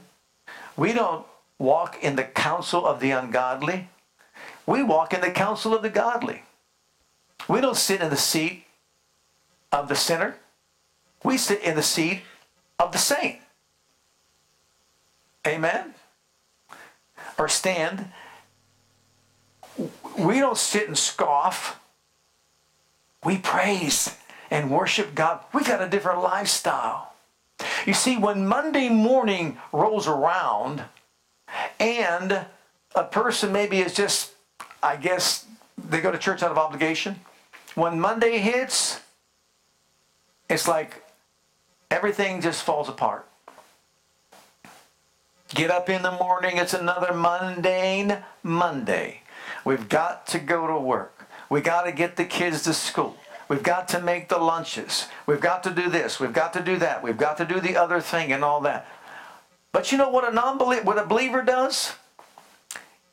We 0.76 0.92
don't 0.92 1.26
walk 1.58 2.02
in 2.02 2.16
the 2.16 2.25
counsel 2.25 2.86
of 2.86 3.00
the 3.00 3.10
ungodly, 3.10 3.88
we 4.66 4.82
walk 4.82 5.12
in 5.12 5.20
the 5.20 5.30
counsel 5.30 5.75
of 5.75 5.82
the 5.82 5.90
godly. 5.90 6.42
We 7.48 7.60
don't 7.60 7.76
sit 7.76 8.00
in 8.00 8.10
the 8.10 8.16
seat 8.16 8.64
of 9.70 9.88
the 9.88 9.94
sinner, 9.94 10.36
we 11.22 11.36
sit 11.36 11.62
in 11.62 11.76
the 11.76 11.82
seat 11.82 12.22
of 12.78 12.92
the 12.92 12.98
saint. 12.98 13.38
Amen? 15.46 15.94
Or 17.38 17.48
stand 17.48 18.10
we 20.18 20.40
don't 20.40 20.58
sit 20.58 20.88
and 20.88 20.96
scoff. 20.96 21.80
We 23.25 23.38
praise 23.38 24.16
and 24.50 24.70
worship 24.70 25.14
God. 25.14 25.40
We 25.52 25.64
got 25.64 25.82
a 25.82 25.88
different 25.88 26.23
lifestyle. 26.23 27.12
You 27.87 27.94
see, 27.94 28.16
when 28.16 28.46
Monday 28.46 28.88
morning 28.88 29.58
rolls 29.73 30.06
around 30.06 30.85
and 31.80 32.46
a 32.94 33.04
person 33.04 33.52
maybe 33.52 33.78
is 33.78 33.94
just, 33.94 34.32
I 34.82 34.96
guess, 34.96 35.46
they 35.76 36.00
go 36.00 36.11
to 36.11 36.18
church 36.18 36.42
out 36.42 36.50
of 36.50 36.58
obligation. 36.58 37.16
When 37.75 38.00
Monday 38.00 38.38
hits, 38.38 39.00
it's 40.49 40.68
like 40.68 41.02
everything 41.90 42.40
just 42.40 42.62
falls 42.62 42.88
apart. 42.88 43.26
Get 45.54 45.70
up 45.70 45.88
in 45.88 46.02
the 46.02 46.12
morning, 46.12 46.56
it's 46.56 46.75
another 46.75 47.14
mundane 47.14 48.18
Monday. 48.42 49.23
We've 49.66 49.88
got 49.88 50.28
to 50.28 50.38
go 50.38 50.68
to 50.68 50.78
work. 50.78 51.26
We 51.50 51.61
got 51.61 51.82
to 51.82 51.92
get 51.92 52.14
the 52.14 52.25
kids 52.25 52.62
to 52.62 52.73
school. 52.73 53.16
We've 53.49 53.64
got 53.64 53.88
to 53.88 54.00
make 54.00 54.28
the 54.28 54.38
lunches. 54.38 55.08
We've 55.26 55.40
got 55.40 55.64
to 55.64 55.70
do 55.70 55.90
this. 55.90 56.20
We've 56.20 56.32
got 56.32 56.52
to 56.52 56.62
do 56.62 56.76
that. 56.76 57.02
We've 57.02 57.16
got 57.16 57.37
to 57.38 57.44
do 57.44 57.58
the 57.58 57.76
other 57.76 58.00
thing 58.00 58.32
and 58.32 58.44
all 58.44 58.61
that. 58.61 58.87
But 59.73 59.90
you 59.90 59.99
know 59.99 60.08
what 60.08 60.26
a 60.26 60.32
non-believer, 60.32 60.85
what 60.85 60.99
a 60.99 61.04
believer 61.04 61.42
does? 61.42 61.94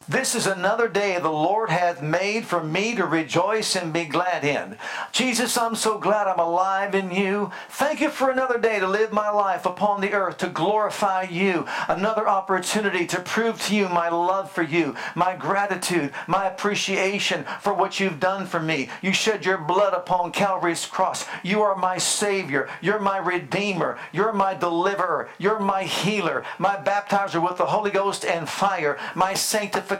This 0.09 0.35
is 0.35 0.47
another 0.47 0.89
day 0.89 1.17
the 1.17 1.29
Lord 1.29 1.69
hath 1.69 2.01
made 2.01 2.45
for 2.45 2.61
me 2.61 2.93
to 2.95 3.05
rejoice 3.05 3.73
and 3.73 3.93
be 3.93 4.03
glad 4.03 4.43
in. 4.43 4.77
Jesus, 5.13 5.57
I'm 5.57 5.75
so 5.75 5.97
glad 5.97 6.27
I'm 6.27 6.39
alive 6.39 6.93
in 6.93 7.09
you. 7.09 7.51
Thank 7.69 8.01
you 8.01 8.09
for 8.09 8.29
another 8.29 8.59
day 8.59 8.79
to 8.79 8.87
live 8.87 9.13
my 9.13 9.29
life 9.29 9.65
upon 9.65 10.01
the 10.01 10.11
earth 10.11 10.39
to 10.39 10.49
glorify 10.49 11.23
you. 11.23 11.65
Another 11.87 12.27
opportunity 12.27 13.05
to 13.07 13.21
prove 13.21 13.61
to 13.61 13.75
you 13.75 13.87
my 13.87 14.09
love 14.09 14.51
for 14.51 14.61
you, 14.61 14.93
my 15.15 15.37
gratitude, 15.37 16.11
my 16.27 16.47
appreciation 16.47 17.45
for 17.61 17.73
what 17.73 18.01
you've 18.01 18.19
done 18.19 18.45
for 18.45 18.59
me. 18.59 18.89
You 19.01 19.13
shed 19.13 19.45
your 19.45 19.57
blood 19.57 19.93
upon 19.93 20.33
Calvary's 20.33 20.85
cross. 20.85 21.25
You 21.43 21.61
are 21.61 21.77
my 21.77 21.97
Savior. 21.97 22.67
You're 22.81 22.99
my 22.99 23.19
Redeemer. 23.19 23.97
You're 24.11 24.33
my 24.33 24.53
deliverer. 24.53 25.29
You're 25.37 25.59
my 25.59 25.83
healer, 25.83 26.43
my 26.59 26.75
baptizer 26.75 27.41
with 27.41 27.57
the 27.57 27.67
Holy 27.67 27.91
Ghost 27.91 28.25
and 28.25 28.49
fire, 28.49 28.99
my 29.15 29.33
sanctifier 29.33 29.92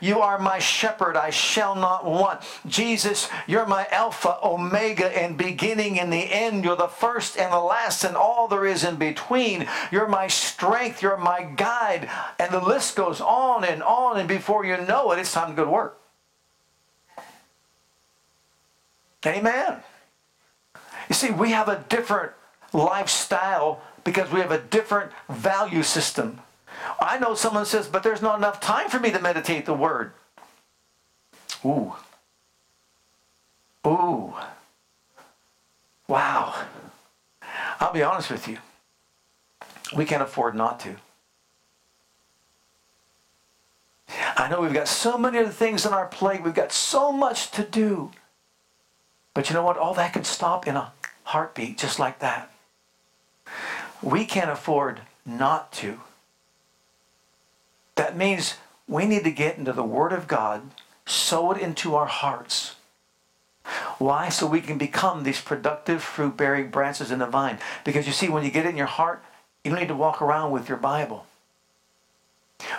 You 0.00 0.20
are 0.20 0.38
my 0.38 0.58
shepherd, 0.58 1.16
I 1.16 1.30
shall 1.30 1.74
not 1.74 2.04
want. 2.04 2.40
Jesus, 2.66 3.28
you're 3.46 3.66
my 3.66 3.86
Alpha, 3.90 4.38
Omega, 4.42 5.06
and 5.16 5.36
beginning 5.36 5.96
in 5.96 6.10
the 6.10 6.32
end. 6.32 6.64
You're 6.64 6.76
the 6.76 6.88
first 6.88 7.38
and 7.38 7.52
the 7.52 7.60
last, 7.60 8.04
and 8.04 8.16
all 8.16 8.48
there 8.48 8.66
is 8.66 8.84
in 8.84 8.96
between. 8.96 9.68
You're 9.90 10.08
my 10.08 10.28
strength, 10.28 11.02
you're 11.02 11.16
my 11.16 11.44
guide. 11.44 12.08
And 12.38 12.52
the 12.52 12.60
list 12.60 12.96
goes 12.96 13.20
on 13.20 13.64
and 13.64 13.82
on, 13.82 14.18
and 14.18 14.28
before 14.28 14.64
you 14.64 14.76
know 14.76 15.12
it, 15.12 15.18
it's 15.18 15.32
time 15.32 15.50
to 15.50 15.56
go 15.56 15.64
to 15.64 15.70
work. 15.70 15.98
Amen. 19.24 19.76
You 21.08 21.14
see, 21.14 21.30
we 21.30 21.50
have 21.52 21.68
a 21.68 21.84
different 21.88 22.32
lifestyle 22.72 23.80
because 24.04 24.30
we 24.32 24.40
have 24.40 24.50
a 24.50 24.58
different 24.58 25.12
value 25.28 25.82
system. 25.82 26.40
I 27.00 27.18
know 27.18 27.34
someone 27.34 27.66
says, 27.66 27.86
but 27.86 28.02
there's 28.02 28.22
not 28.22 28.38
enough 28.38 28.60
time 28.60 28.88
for 28.88 28.98
me 28.98 29.10
to 29.10 29.20
meditate 29.20 29.66
the 29.66 29.74
word. 29.74 30.12
Ooh. 31.64 31.94
Ooh. 33.86 34.34
Wow. 36.08 36.54
I'll 37.80 37.92
be 37.92 38.02
honest 38.02 38.30
with 38.30 38.48
you. 38.48 38.58
We 39.94 40.04
can't 40.04 40.22
afford 40.22 40.54
not 40.54 40.80
to. 40.80 40.96
I 44.36 44.48
know 44.48 44.60
we've 44.60 44.72
got 44.72 44.88
so 44.88 45.16
many 45.16 45.38
other 45.38 45.50
things 45.50 45.86
on 45.86 45.92
our 45.92 46.06
plate. 46.06 46.42
We've 46.42 46.54
got 46.54 46.72
so 46.72 47.12
much 47.12 47.50
to 47.52 47.64
do. 47.64 48.10
But 49.34 49.48
you 49.48 49.54
know 49.54 49.62
what? 49.62 49.78
All 49.78 49.94
that 49.94 50.12
can 50.12 50.24
stop 50.24 50.66
in 50.66 50.76
a 50.76 50.92
heartbeat 51.24 51.78
just 51.78 51.98
like 51.98 52.18
that. 52.18 52.50
We 54.02 54.24
can't 54.24 54.50
afford 54.50 55.00
not 55.24 55.72
to. 55.74 56.00
That 58.02 58.16
means 58.16 58.56
we 58.88 59.06
need 59.06 59.22
to 59.22 59.30
get 59.30 59.58
into 59.58 59.72
the 59.72 59.84
Word 59.84 60.12
of 60.12 60.26
God, 60.26 60.72
sow 61.06 61.52
it 61.52 61.62
into 61.62 61.94
our 61.94 62.06
hearts. 62.06 62.74
Why? 63.98 64.28
So 64.28 64.44
we 64.44 64.60
can 64.60 64.76
become 64.76 65.22
these 65.22 65.40
productive 65.40 66.02
fruit 66.02 66.36
bearing 66.36 66.68
branches 66.68 67.12
in 67.12 67.20
the 67.20 67.28
vine. 67.28 67.60
Because 67.84 68.08
you 68.08 68.12
see, 68.12 68.28
when 68.28 68.42
you 68.42 68.50
get 68.50 68.66
it 68.66 68.70
in 68.70 68.76
your 68.76 68.88
heart, 68.88 69.22
you 69.62 69.70
don't 69.70 69.78
need 69.78 69.86
to 69.86 69.94
walk 69.94 70.20
around 70.20 70.50
with 70.50 70.68
your 70.68 70.78
Bible. 70.78 71.26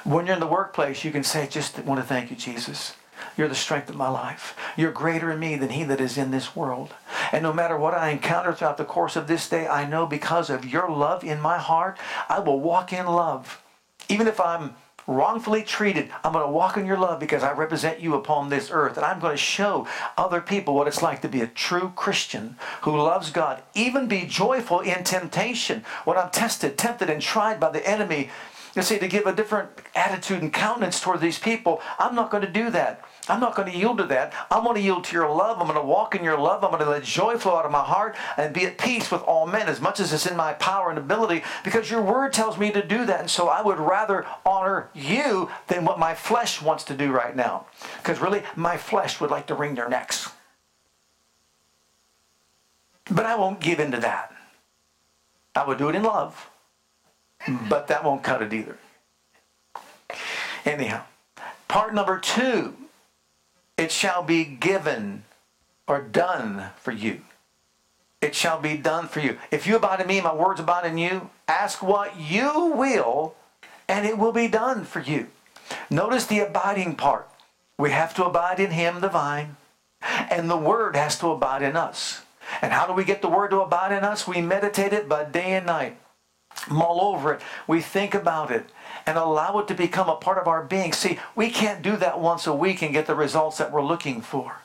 When 0.04 0.26
you're 0.26 0.34
in 0.34 0.42
the 0.42 0.46
workplace, 0.46 1.06
you 1.06 1.12
can 1.12 1.24
say, 1.24 1.48
just 1.48 1.80
want 1.80 2.02
to 2.02 2.06
thank 2.06 2.30
you, 2.30 2.36
Jesus. 2.36 2.98
You're 3.38 3.48
the 3.48 3.56
strength 3.56 3.90
of 3.90 3.96
my 3.96 4.10
life. 4.10 4.58
You're 4.76 4.92
greater 4.92 5.32
in 5.32 5.40
me 5.40 5.56
than 5.56 5.70
he 5.70 5.86
that 5.86 6.02
is 6.02 6.18
in 6.18 6.32
this 6.32 6.54
world. 6.54 6.94
And 7.32 7.44
no 7.44 7.54
matter 7.54 7.78
what 7.78 7.94
I 7.94 8.10
encounter 8.10 8.52
throughout 8.52 8.76
the 8.76 8.84
course 8.84 9.16
of 9.16 9.28
this 9.28 9.48
day, 9.48 9.70
I 9.70 9.88
know 9.88 10.06
because 10.06 10.50
of 10.50 10.66
your 10.66 10.92
love 10.92 11.24
in 11.24 11.40
my 11.40 11.60
heart, 11.60 11.98
I 12.28 12.40
will 12.40 12.60
walk 12.60 12.92
in 12.92 13.06
love. 13.06 13.62
Even 14.10 14.28
if 14.28 14.42
I'm 14.42 14.76
wrongfully 15.08 15.64
treated, 15.64 16.10
I'm 16.24 16.34
going 16.34 16.46
to 16.46 16.52
walk 16.52 16.78
in 16.78 16.86
your 16.86 16.98
love 16.98 17.20
because 17.20 17.44
I 17.44 17.52
represent 17.54 18.00
you 18.00 18.16
upon 18.16 18.50
this 18.50 18.70
earth. 18.72 18.98
And 18.98 19.06
I'm 19.06 19.20
going 19.20 19.34
to 19.34 19.38
show 19.38 19.88
other 20.18 20.42
people 20.42 20.74
what 20.74 20.88
it's 20.88 21.02
like 21.02 21.22
to 21.22 21.30
be 21.30 21.42
a 21.42 21.48
true 21.48 21.92
Christian 21.96 22.58
who 22.82 22.96
loves 22.96 23.32
God. 23.32 23.64
Even 23.74 24.08
be 24.08 24.26
joyful 24.26 24.80
in 24.80 25.04
temptation 25.04 25.84
when 26.06 26.18
I'm 26.18 26.30
tested, 26.30 26.78
tempted, 26.78 27.10
and 27.10 27.22
tried 27.22 27.60
by 27.60 27.72
the 27.72 27.88
enemy. 27.88 28.30
You 28.76 28.82
see, 28.82 28.98
to 28.98 29.08
give 29.08 29.28
a 29.28 29.36
different 29.36 29.70
attitude 29.96 30.42
and 30.42 30.52
countenance 30.52 31.00
toward 31.00 31.22
these 31.22 31.38
people, 31.38 31.82
I'm 32.00 32.16
not 32.16 32.32
going 32.32 32.44
to 32.44 32.52
do 32.52 32.70
that. 32.72 33.04
I'm 33.30 33.40
not 33.40 33.56
going 33.56 33.72
to 33.72 33.78
yield 33.78 34.00
to 34.00 34.06
that. 34.08 34.34
I'm 34.52 34.64
going 34.64 34.76
to 34.76 34.82
yield 34.82 35.06
to 35.06 35.16
your 35.16 35.30
love. 35.30 35.60
I'm 35.60 35.68
going 35.68 35.80
to 35.80 35.86
walk 35.86 36.14
in 36.14 36.24
your 36.24 36.38
love. 36.38 36.64
I'm 36.64 36.72
going 36.72 36.84
to 36.84 36.90
let 36.90 37.04
joy 37.04 37.38
flow 37.38 37.56
out 37.56 37.66
of 37.66 37.72
my 37.72 37.84
heart 37.84 38.18
and 38.36 38.54
be 38.54 38.66
at 38.66 38.78
peace 38.78 39.12
with 39.12 39.22
all 39.22 39.48
men 39.48 39.68
as 39.68 39.80
much 39.80 40.00
as 40.02 40.12
it's 40.12 40.26
in 40.26 40.36
my 40.36 40.54
power 40.54 40.90
and 40.90 41.00
ability 41.00 41.44
because 41.64 41.90
your 41.90 42.02
word 42.02 42.34
tells 42.34 42.58
me 42.58 42.72
to 42.72 42.86
do 42.86 43.06
that. 43.06 43.22
And 43.22 43.30
so 43.30 43.48
I 43.48 43.62
would 43.62 43.80
rather 43.80 44.26
honor 44.46 44.90
you 44.94 45.50
than 45.68 45.86
what 45.86 46.00
my 46.00 46.14
flesh 46.14 46.62
wants 46.62 46.84
to 46.86 46.96
do 46.96 47.12
right 47.12 47.36
now. 47.36 47.66
Because 47.98 48.20
really, 48.20 48.44
my 48.58 48.76
flesh 48.76 49.22
would 49.22 49.32
like 49.32 49.48
to 49.48 49.56
wring 49.56 49.76
their 49.76 49.90
necks. 49.90 50.30
But 53.10 53.26
I 53.26 53.36
won't 53.36 53.62
give 53.62 53.80
in 53.80 53.92
to 53.92 54.00
that. 54.00 54.34
I 55.56 55.66
would 55.66 55.78
do 55.78 55.88
it 55.90 55.96
in 55.96 56.04
love, 56.04 56.50
but 57.70 57.88
that 57.88 58.04
won't 58.04 58.24
cut 58.24 58.42
it 58.42 58.54
either. 58.54 58.78
Anyhow, 60.66 61.04
part 61.68 61.94
number 61.94 62.18
two 62.18 62.74
it 63.78 63.92
shall 63.92 64.24
be 64.24 64.44
given 64.46 65.24
or 65.88 66.02
done 66.02 66.70
for 66.78 66.92
you. 66.92 67.22
It 68.22 68.36
shall 68.36 68.60
be 68.60 68.78
done 68.78 69.08
for 69.08 69.20
you. 69.20 69.38
If 69.52 69.68
you 69.68 69.76
abide 69.76 70.00
in 70.00 70.08
me, 70.08 70.22
my 70.22 70.34
words 70.34 70.60
abide 70.60 70.86
in 70.86 70.98
you, 70.98 71.30
ask 71.48 71.84
what 71.84 72.18
you 72.18 72.74
will, 72.76 73.36
and 73.88 74.06
it 74.06 74.18
will 74.18 74.32
be 74.32 74.48
done 74.48 74.86
for 74.86 75.02
you. 75.02 75.28
Notice 75.90 76.26
the 76.26 76.40
abiding 76.40 76.96
part. 76.96 77.28
We 77.78 77.92
have 77.92 78.14
to 78.16 78.26
abide 78.26 78.60
in 78.60 78.72
him, 78.72 79.02
the 79.02 79.10
vine, 79.10 79.58
and 80.02 80.50
the 80.50 80.58
word 80.58 80.96
has 80.96 81.20
to 81.20 81.32
abide 81.32 81.64
in 81.64 81.76
us. 81.76 82.22
And 82.62 82.72
how 82.72 82.86
do 82.88 82.94
we 82.94 83.04
get 83.04 83.22
the 83.22 83.30
word 83.30 83.50
to 83.50 83.62
abide 83.62 83.92
in 83.92 84.04
us? 84.04 84.28
We 84.28 84.42
meditate 84.42 84.94
it 84.94 85.10
by 85.10 85.26
day 85.26 85.54
and 85.54 85.66
night. 85.66 85.98
Mull 86.70 87.02
over 87.02 87.34
it. 87.34 87.42
We 87.68 87.82
think 87.82 88.14
about 88.14 88.52
it 88.52 88.70
and 89.06 89.18
allow 89.18 89.60
it 89.60 89.68
to 89.68 89.74
become 89.74 90.10
a 90.10 90.16
part 90.16 90.38
of 90.38 90.48
our 90.48 90.64
being. 90.64 90.94
See, 90.94 91.20
we 91.36 91.50
can't 91.50 91.82
do 91.82 91.98
that 91.98 92.20
once 92.20 92.48
a 92.48 92.54
week 92.54 92.82
and 92.82 92.94
get 92.94 93.06
the 93.06 93.16
results 93.16 93.58
that 93.58 93.72
we're 93.72 93.84
looking 93.84 94.22
for. 94.22 94.58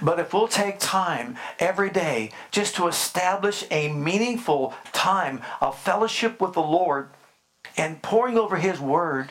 But 0.00 0.18
if 0.18 0.32
we'll 0.32 0.48
take 0.48 0.78
time 0.78 1.36
every 1.58 1.90
day 1.90 2.30
just 2.50 2.76
to 2.76 2.86
establish 2.86 3.64
a 3.70 3.88
meaningful 3.88 4.74
time 4.92 5.40
of 5.60 5.78
fellowship 5.78 6.40
with 6.40 6.52
the 6.52 6.62
Lord 6.62 7.08
and 7.76 8.02
pouring 8.02 8.38
over 8.38 8.56
His 8.56 8.78
Word, 8.78 9.30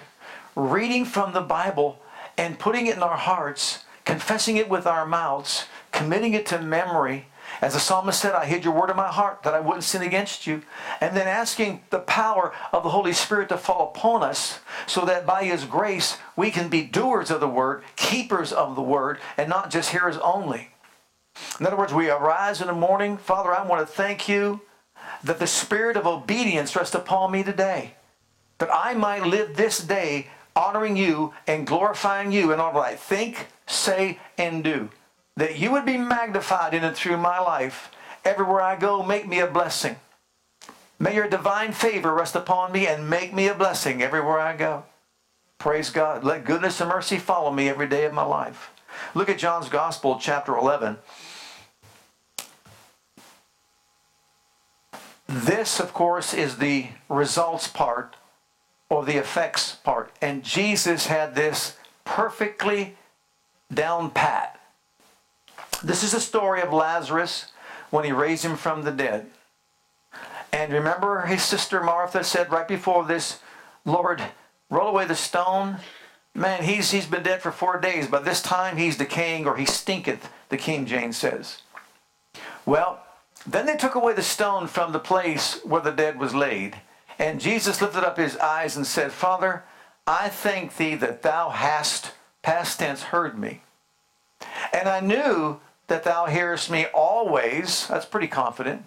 reading 0.56 1.06
from 1.06 1.34
the 1.34 1.42
Bible 1.42 2.00
and 2.38 2.60
putting 2.60 2.88
it 2.88 2.98
in 2.98 3.04
our 3.04 3.18
hearts, 3.18 3.86
confessing 4.04 4.58
it 4.58 4.70
with 4.70 4.86
our 4.86 5.06
mouths, 5.06 5.66
committing 5.92 6.34
it 6.34 6.46
to 6.48 6.62
memory, 6.62 7.28
as 7.66 7.74
the 7.74 7.80
psalmist 7.80 8.22
said, 8.22 8.36
I 8.36 8.46
hid 8.46 8.64
your 8.64 8.76
word 8.76 8.92
in 8.92 8.96
my 8.96 9.08
heart 9.08 9.42
that 9.42 9.56
I 9.56 9.60
wouldn't 9.60 9.84
sin 9.84 10.04
against 10.04 10.46
you. 10.46 10.62
And 11.02 11.18
then 11.18 11.28
asking 11.28 11.82
the 11.90 11.98
power 11.98 12.54
of 12.72 12.84
the 12.84 12.92
Holy 12.92 13.12
Spirit 13.12 13.50
to 13.50 13.58
fall 13.58 13.90
upon 13.90 14.22
us 14.22 14.60
so 14.86 15.04
that 15.06 15.26
by 15.26 15.46
His 15.46 15.66
grace 15.66 16.20
we 16.36 16.52
can 16.52 16.70
be 16.70 16.84
doers 16.84 17.32
of 17.32 17.40
the 17.40 17.48
word, 17.48 17.84
keepers 17.96 18.54
of 18.54 18.76
the 18.76 18.84
word, 18.84 19.18
and 19.36 19.50
not 19.50 19.72
just 19.72 19.90
hearers 19.90 20.18
only. 20.18 20.70
In 21.60 21.66
other 21.66 21.76
words, 21.76 21.92
we 21.92 22.08
arise 22.08 22.62
in 22.62 22.68
the 22.68 22.74
morning. 22.74 23.18
Father, 23.18 23.52
I 23.52 23.66
want 23.66 23.82
to 23.82 23.92
thank 23.92 24.30
you 24.30 24.62
that 25.24 25.40
the 25.40 25.48
spirit 25.48 25.98
of 25.98 26.06
obedience 26.06 26.76
rests 26.76 26.94
upon 26.94 27.32
me 27.32 27.42
today. 27.42 27.96
That 28.60 28.70
I 28.72 28.94
might 28.94 29.26
live 29.26 29.56
this 29.56 29.80
day 29.80 30.28
honoring 30.56 30.98
you 30.98 31.34
and 31.48 31.66
glorifying 31.66 32.32
you 32.32 32.52
in 32.52 32.60
all 32.60 32.74
that 32.74 32.80
I 32.82 32.96
think, 32.96 33.48
say, 33.66 34.20
and 34.38 34.64
do 34.64 34.92
that 35.38 35.58
you 35.60 35.72
would 35.72 35.86
be 35.86 35.98
magnified 35.98 36.74
in 36.74 36.84
and 36.84 36.96
through 36.96 37.18
my 37.18 37.40
life. 37.40 37.92
Everywhere 38.24 38.62
I 38.62 38.76
go, 38.76 39.04
make 39.04 39.28
me 39.28 39.40
a 39.40 39.48
blessing. 39.48 39.98
May 40.98 41.16
your 41.16 41.28
divine 41.28 41.74
favor 41.74 42.14
rest 42.14 42.36
upon 42.36 42.72
me 42.72 42.88
and 42.88 43.10
make 43.10 43.34
me 43.34 43.48
a 43.48 43.54
blessing 43.54 44.02
everywhere 44.02 44.40
I 44.40 44.56
go. 44.56 44.86
Praise 45.58 45.90
God. 45.90 46.24
Let 46.24 46.46
goodness 46.46 46.80
and 46.80 46.90
mercy 46.90 47.18
follow 47.18 47.52
me 47.52 47.68
every 47.68 47.88
day 47.88 48.06
of 48.06 48.14
my 48.14 48.24
life. 48.24 48.72
Look 49.14 49.30
at 49.30 49.38
John's 49.38 49.70
Gospel, 49.70 50.18
chapter 50.20 50.56
11. 50.56 50.98
This, 55.28 55.80
of 55.80 55.94
course, 55.94 56.34
is 56.34 56.58
the 56.58 56.88
results 57.10 57.68
part 57.68 58.16
or 58.90 59.04
the 59.04 59.18
effects 59.18 59.76
part. 59.76 60.12
And 60.22 60.44
Jesus 60.44 61.08
had 61.08 61.36
this 61.36 61.78
perfectly 62.06 62.96
down 63.74 64.12
pat. 64.12 64.55
This 65.84 66.04
is 66.04 66.12
the 66.12 66.20
story 66.20 66.62
of 66.62 66.74
Lazarus 66.74 67.52
when 67.90 68.06
he 68.06 68.12
raised 68.12 68.44
him 68.44 68.56
from 68.56 68.84
the 68.84 68.92
dead. 68.92 69.28
And 70.52 70.72
remember, 70.72 71.22
his 71.22 71.44
sister 71.44 71.84
Martha 71.84 72.24
said 72.24 72.52
right 72.52 72.68
before 72.68 73.06
this, 73.06 73.40
Lord, 73.84 74.22
roll 74.70 74.88
away 74.88 75.06
the 75.06 75.16
stone. 75.16 75.78
Man, 76.34 76.64
he's, 76.64 76.92
he's 76.92 77.06
been 77.06 77.24
dead 77.24 77.42
for 77.42 77.52
four 77.52 77.80
days. 77.80 78.08
By 78.08 78.20
this 78.20 78.42
time, 78.42 78.78
he's 78.78 78.98
decaying 78.98 79.46
or 79.46 79.58
he 79.58 79.66
stinketh, 79.66 80.30
the 80.50 80.58
King 80.58 80.86
James 80.86 81.18
says. 81.18 81.62
Well, 82.66 83.04
then 83.46 83.66
they 83.66 83.76
took 83.76 83.96
away 83.96 84.14
the 84.14 84.24
stone 84.24 84.68
from 84.68 84.92
the 84.92 85.00
place 85.00 85.60
where 85.64 85.82
the 85.82 85.92
dead 85.92 86.20
was 86.20 86.34
laid. 86.34 86.76
And 87.20 87.40
Jesus 87.40 87.82
lifted 87.82 88.04
up 88.04 88.18
his 88.18 88.38
eyes 88.38 88.76
and 88.76 88.88
said, 88.88 89.12
Father, 89.12 89.64
I 90.08 90.30
thank 90.30 90.78
thee 90.78 90.96
that 90.96 91.22
thou 91.22 91.50
hast, 91.50 92.12
past 92.42 92.80
tense, 92.80 93.04
heard 93.04 93.38
me. 93.38 93.62
And 94.74 94.88
I 94.90 95.00
knew 95.00 95.60
that 95.88 96.04
thou 96.04 96.26
hearest 96.26 96.70
me 96.70 96.86
always. 96.94 97.88
That's 97.88 98.06
pretty 98.06 98.28
confident. 98.28 98.86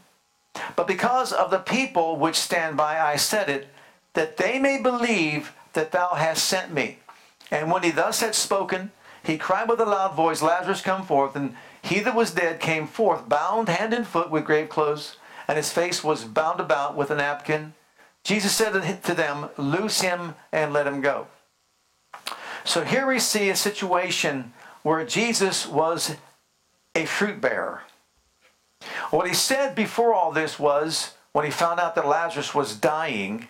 But 0.76 0.86
because 0.86 1.32
of 1.32 1.50
the 1.50 1.58
people 1.58 2.16
which 2.16 2.36
stand 2.36 2.76
by, 2.76 2.98
I 2.98 3.16
said 3.16 3.48
it, 3.48 3.68
that 4.14 4.36
they 4.36 4.58
may 4.58 4.80
believe 4.80 5.52
that 5.74 5.92
thou 5.92 6.14
hast 6.14 6.44
sent 6.44 6.72
me. 6.72 6.98
And 7.50 7.70
when 7.70 7.82
he 7.82 7.90
thus 7.90 8.20
had 8.20 8.34
spoken, 8.34 8.90
he 9.22 9.38
cried 9.38 9.68
with 9.68 9.80
a 9.80 9.86
loud 9.86 10.14
voice, 10.14 10.42
Lazarus, 10.42 10.80
come 10.80 11.04
forth. 11.04 11.36
And 11.36 11.54
he 11.82 12.00
that 12.00 12.14
was 12.14 12.32
dead 12.32 12.60
came 12.60 12.86
forth, 12.86 13.28
bound 13.28 13.68
hand 13.68 13.92
and 13.92 14.06
foot 14.06 14.30
with 14.30 14.44
grave 14.44 14.68
clothes, 14.68 15.16
and 15.46 15.56
his 15.56 15.72
face 15.72 16.02
was 16.02 16.24
bound 16.24 16.60
about 16.60 16.96
with 16.96 17.10
a 17.10 17.14
napkin. 17.14 17.74
Jesus 18.24 18.54
said 18.54 19.02
to 19.04 19.14
them, 19.14 19.48
Loose 19.56 20.00
him 20.00 20.34
and 20.52 20.72
let 20.72 20.86
him 20.86 21.00
go. 21.00 21.28
So 22.64 22.84
here 22.84 23.06
we 23.06 23.18
see 23.18 23.48
a 23.48 23.56
situation 23.56 24.52
where 24.88 25.04
Jesus 25.04 25.66
was 25.66 26.16
a 26.94 27.04
fruit 27.04 27.42
bearer. 27.42 27.82
What 29.10 29.28
he 29.28 29.34
said 29.34 29.74
before 29.74 30.14
all 30.14 30.32
this 30.32 30.58
was, 30.58 31.12
when 31.32 31.44
he 31.44 31.50
found 31.50 31.78
out 31.78 31.94
that 31.94 32.06
Lazarus 32.06 32.54
was 32.54 32.74
dying, 32.74 33.48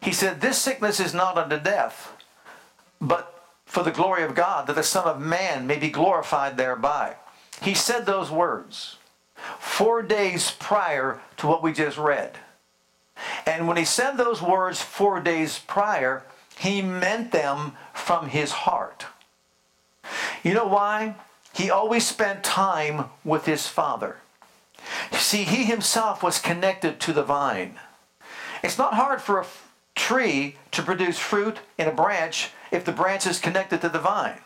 he 0.00 0.10
said, 0.10 0.40
This 0.40 0.56
sickness 0.56 0.98
is 0.98 1.12
not 1.12 1.36
unto 1.36 1.60
death, 1.60 2.16
but 2.98 3.44
for 3.66 3.82
the 3.82 3.90
glory 3.90 4.22
of 4.22 4.34
God, 4.34 4.66
that 4.66 4.76
the 4.76 4.82
Son 4.82 5.04
of 5.04 5.20
Man 5.20 5.66
may 5.66 5.78
be 5.78 5.90
glorified 5.90 6.56
thereby. 6.56 7.16
He 7.60 7.74
said 7.74 8.06
those 8.06 8.30
words 8.30 8.96
four 9.58 10.00
days 10.00 10.50
prior 10.50 11.20
to 11.36 11.46
what 11.46 11.62
we 11.62 11.74
just 11.74 11.98
read. 11.98 12.38
And 13.44 13.68
when 13.68 13.76
he 13.76 13.84
said 13.84 14.12
those 14.12 14.40
words 14.40 14.80
four 14.80 15.20
days 15.20 15.58
prior, 15.58 16.24
he 16.56 16.80
meant 16.80 17.32
them 17.32 17.76
from 17.92 18.30
his 18.30 18.50
heart. 18.50 19.04
You 20.42 20.54
know 20.54 20.66
why? 20.66 21.16
He 21.54 21.70
always 21.70 22.06
spent 22.06 22.44
time 22.44 23.06
with 23.24 23.46
his 23.46 23.66
Father. 23.66 24.16
See, 25.12 25.44
he 25.44 25.64
himself 25.64 26.22
was 26.22 26.38
connected 26.38 27.00
to 27.00 27.12
the 27.12 27.22
vine. 27.22 27.78
It's 28.62 28.78
not 28.78 28.94
hard 28.94 29.20
for 29.20 29.40
a 29.40 29.46
tree 29.94 30.56
to 30.70 30.82
produce 30.82 31.18
fruit 31.18 31.58
in 31.76 31.88
a 31.88 31.92
branch 31.92 32.50
if 32.70 32.84
the 32.84 32.92
branch 32.92 33.26
is 33.26 33.38
connected 33.38 33.80
to 33.82 33.88
the 33.88 33.98
vine. 33.98 34.40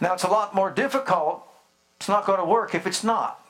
Now, 0.00 0.14
it's 0.14 0.24
a 0.24 0.28
lot 0.28 0.54
more 0.54 0.70
difficult. 0.70 1.42
It's 1.96 2.08
not 2.08 2.26
going 2.26 2.38
to 2.38 2.44
work 2.44 2.74
if 2.74 2.86
it's 2.86 3.02
not. 3.02 3.44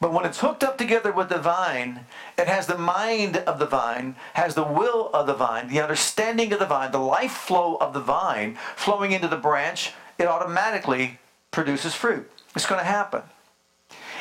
But 0.00 0.12
when 0.12 0.26
it's 0.26 0.40
hooked 0.40 0.64
up 0.64 0.78
together 0.78 1.12
with 1.12 1.28
the 1.28 1.38
vine, 1.38 2.06
it 2.36 2.48
has 2.48 2.66
the 2.66 2.76
mind 2.76 3.36
of 3.36 3.58
the 3.58 3.66
vine, 3.66 4.16
has 4.34 4.54
the 4.54 4.64
will 4.64 5.10
of 5.14 5.26
the 5.26 5.34
vine, 5.34 5.68
the 5.68 5.80
understanding 5.80 6.52
of 6.52 6.58
the 6.58 6.66
vine, 6.66 6.90
the 6.90 6.98
life 6.98 7.32
flow 7.32 7.76
of 7.76 7.92
the 7.92 8.00
vine 8.00 8.58
flowing 8.74 9.12
into 9.12 9.28
the 9.28 9.36
branch, 9.36 9.92
it 10.18 10.26
automatically 10.26 11.18
produces 11.50 11.94
fruit. 11.94 12.30
It's 12.54 12.66
going 12.66 12.80
to 12.80 12.84
happen. 12.84 13.22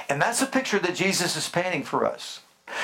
And 0.09 0.21
that's 0.21 0.41
a 0.41 0.47
picture 0.47 0.79
that 0.79 0.95
Jesus 0.95 1.35
is 1.35 1.49
painting 1.49 1.83
for 1.83 2.05
us. 2.05 2.41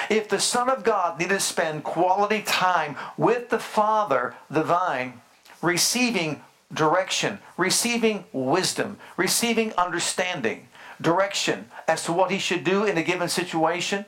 If 0.09 0.29
the 0.29 0.39
Son 0.39 0.69
of 0.69 0.83
God 0.83 1.19
needed 1.19 1.35
to 1.35 1.39
spend 1.39 1.83
quality 1.83 2.41
time 2.41 2.95
with 3.17 3.49
the 3.49 3.59
Father, 3.59 4.35
the 4.49 4.63
vine, 4.63 5.21
receiving 5.61 6.41
direction, 6.73 7.39
receiving 7.57 8.25
wisdom, 8.33 8.97
receiving 9.15 9.73
understanding, 9.73 10.67
direction 10.99 11.69
as 11.87 12.03
to 12.03 12.13
what 12.13 12.31
he 12.31 12.39
should 12.39 12.63
do 12.63 12.83
in 12.83 12.97
a 12.97 13.03
given 13.03 13.29
situation, 13.29 14.05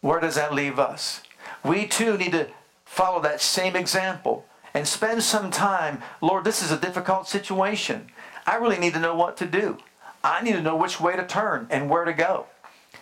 where 0.00 0.20
does 0.20 0.34
that 0.34 0.54
leave 0.54 0.78
us? 0.78 1.22
We 1.64 1.86
too 1.86 2.16
need 2.16 2.32
to 2.32 2.48
follow 2.84 3.20
that 3.22 3.40
same 3.40 3.76
example 3.76 4.44
and 4.76 4.86
spend 4.86 5.22
some 5.22 5.50
time. 5.50 6.02
Lord, 6.20 6.44
this 6.44 6.62
is 6.62 6.70
a 6.70 6.76
difficult 6.76 7.26
situation. 7.26 8.08
I 8.46 8.56
really 8.56 8.78
need 8.78 8.92
to 8.92 9.00
know 9.00 9.14
what 9.14 9.38
to 9.38 9.46
do. 9.46 9.78
I 10.22 10.42
need 10.42 10.52
to 10.52 10.60
know 10.60 10.76
which 10.76 11.00
way 11.00 11.16
to 11.16 11.26
turn 11.26 11.66
and 11.70 11.88
where 11.88 12.04
to 12.04 12.12
go. 12.12 12.44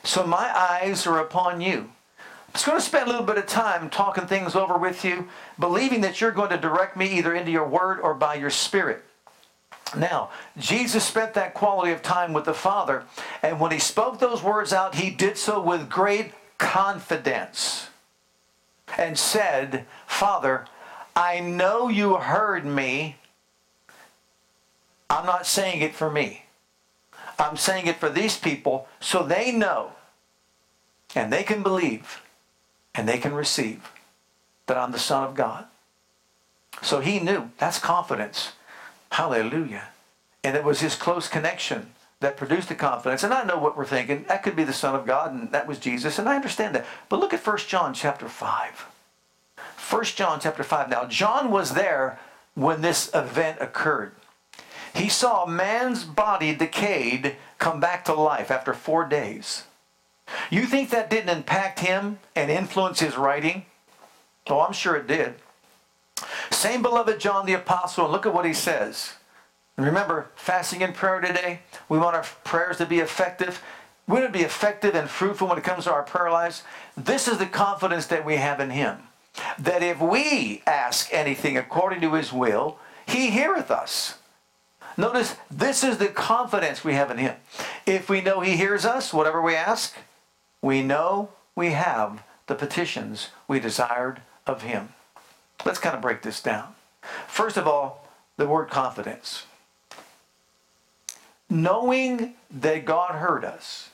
So 0.04 0.24
my 0.24 0.56
eyes 0.56 1.04
are 1.04 1.18
upon 1.18 1.60
you. 1.60 1.90
I'm 2.20 2.52
just 2.52 2.66
going 2.66 2.78
to 2.78 2.84
spend 2.84 3.08
a 3.08 3.10
little 3.10 3.26
bit 3.26 3.38
of 3.38 3.46
time 3.46 3.90
talking 3.90 4.28
things 4.28 4.54
over 4.54 4.78
with 4.78 5.04
you, 5.04 5.26
believing 5.58 6.00
that 6.02 6.20
you're 6.20 6.30
going 6.30 6.50
to 6.50 6.56
direct 6.56 6.96
me 6.96 7.18
either 7.18 7.34
into 7.34 7.50
your 7.50 7.66
word 7.66 7.98
or 7.98 8.14
by 8.14 8.36
your 8.36 8.50
spirit. 8.50 9.02
Now, 9.96 10.30
Jesus 10.56 11.02
spent 11.04 11.34
that 11.34 11.54
quality 11.54 11.90
of 11.90 12.02
time 12.02 12.32
with 12.32 12.44
the 12.44 12.54
Father, 12.54 13.02
and 13.42 13.58
when 13.58 13.72
he 13.72 13.80
spoke 13.80 14.20
those 14.20 14.44
words 14.44 14.72
out, 14.72 14.94
he 14.94 15.10
did 15.10 15.36
so 15.36 15.60
with 15.60 15.90
great 15.90 16.34
confidence 16.58 17.88
and 18.96 19.18
said, 19.18 19.86
Father, 20.06 20.66
I 21.16 21.40
know 21.40 21.88
you 21.88 22.16
heard 22.16 22.64
me. 22.64 23.16
I'm 25.08 25.26
not 25.26 25.46
saying 25.46 25.80
it 25.80 25.94
for 25.94 26.10
me. 26.10 26.44
I'm 27.38 27.56
saying 27.56 27.86
it 27.86 27.96
for 27.96 28.08
these 28.08 28.38
people 28.38 28.88
so 29.00 29.22
they 29.22 29.52
know 29.52 29.92
and 31.14 31.32
they 31.32 31.42
can 31.42 31.62
believe 31.62 32.22
and 32.94 33.08
they 33.08 33.18
can 33.18 33.34
receive 33.34 33.90
that 34.66 34.76
I'm 34.76 34.92
the 34.92 34.98
Son 34.98 35.24
of 35.24 35.34
God. 35.34 35.66
So 36.82 37.00
he 37.00 37.20
knew. 37.20 37.50
That's 37.58 37.78
confidence. 37.78 38.52
Hallelujah. 39.12 39.88
And 40.42 40.56
it 40.56 40.64
was 40.64 40.80
his 40.80 40.96
close 40.96 41.28
connection 41.28 41.92
that 42.20 42.36
produced 42.36 42.68
the 42.68 42.74
confidence. 42.74 43.22
And 43.22 43.32
I 43.32 43.44
know 43.44 43.58
what 43.58 43.76
we're 43.76 43.84
thinking. 43.84 44.24
That 44.28 44.42
could 44.42 44.56
be 44.56 44.64
the 44.64 44.72
Son 44.72 44.94
of 44.94 45.06
God, 45.06 45.32
and 45.32 45.52
that 45.52 45.66
was 45.66 45.78
Jesus, 45.78 46.18
and 46.18 46.28
I 46.28 46.36
understand 46.36 46.74
that. 46.74 46.86
But 47.08 47.20
look 47.20 47.34
at 47.34 47.46
1 47.46 47.58
John 47.58 47.94
chapter 47.94 48.28
5. 48.28 48.86
1 49.94 50.02
John 50.06 50.40
chapter 50.40 50.64
5. 50.64 50.90
Now, 50.90 51.04
John 51.04 51.52
was 51.52 51.74
there 51.74 52.18
when 52.54 52.80
this 52.80 53.14
event 53.14 53.58
occurred. 53.60 54.10
He 54.92 55.08
saw 55.08 55.46
man's 55.46 56.02
body 56.02 56.52
decayed 56.52 57.36
come 57.60 57.78
back 57.78 58.04
to 58.06 58.12
life 58.12 58.50
after 58.50 58.74
four 58.74 59.04
days. 59.04 59.62
You 60.50 60.66
think 60.66 60.90
that 60.90 61.10
didn't 61.10 61.28
impact 61.28 61.78
him 61.78 62.18
and 62.34 62.50
influence 62.50 62.98
his 62.98 63.16
writing? 63.16 63.66
Oh, 64.48 64.62
I'm 64.62 64.72
sure 64.72 64.96
it 64.96 65.06
did. 65.06 65.34
Same 66.50 66.82
beloved 66.82 67.20
John 67.20 67.46
the 67.46 67.52
Apostle, 67.52 68.10
look 68.10 68.26
at 68.26 68.34
what 68.34 68.46
he 68.46 68.52
says. 68.52 69.12
Remember, 69.76 70.26
fasting 70.34 70.82
and 70.82 70.92
prayer 70.92 71.20
today, 71.20 71.60
we 71.88 71.98
want 71.98 72.16
our 72.16 72.24
prayers 72.42 72.78
to 72.78 72.86
be 72.86 72.98
effective. 72.98 73.62
We 74.08 74.14
want 74.14 74.32
to 74.32 74.36
be 74.36 74.44
effective 74.44 74.96
and 74.96 75.08
fruitful 75.08 75.46
when 75.46 75.58
it 75.58 75.62
comes 75.62 75.84
to 75.84 75.92
our 75.92 76.02
prayer 76.02 76.32
lives. 76.32 76.64
This 76.96 77.28
is 77.28 77.38
the 77.38 77.46
confidence 77.46 78.06
that 78.06 78.24
we 78.24 78.38
have 78.38 78.58
in 78.58 78.70
him. 78.70 78.98
That 79.58 79.82
if 79.82 80.00
we 80.00 80.62
ask 80.66 81.08
anything 81.12 81.56
according 81.56 82.00
to 82.02 82.14
his 82.14 82.32
will, 82.32 82.78
he 83.06 83.30
heareth 83.30 83.70
us. 83.70 84.18
Notice, 84.96 85.36
this 85.50 85.82
is 85.82 85.98
the 85.98 86.06
confidence 86.08 86.84
we 86.84 86.94
have 86.94 87.10
in 87.10 87.18
him. 87.18 87.34
If 87.84 88.08
we 88.08 88.20
know 88.20 88.40
he 88.40 88.56
hears 88.56 88.84
us, 88.84 89.12
whatever 89.12 89.42
we 89.42 89.56
ask, 89.56 89.96
we 90.62 90.82
know 90.82 91.30
we 91.56 91.70
have 91.72 92.22
the 92.46 92.54
petitions 92.54 93.30
we 93.48 93.58
desired 93.58 94.20
of 94.46 94.62
him. 94.62 94.90
Let's 95.64 95.78
kind 95.78 95.96
of 95.96 96.02
break 96.02 96.22
this 96.22 96.40
down. 96.40 96.74
First 97.26 97.56
of 97.56 97.66
all, 97.66 98.08
the 98.36 98.46
word 98.46 98.70
confidence. 98.70 99.46
Knowing 101.50 102.34
that 102.50 102.84
God 102.84 103.16
heard 103.16 103.44
us 103.44 103.90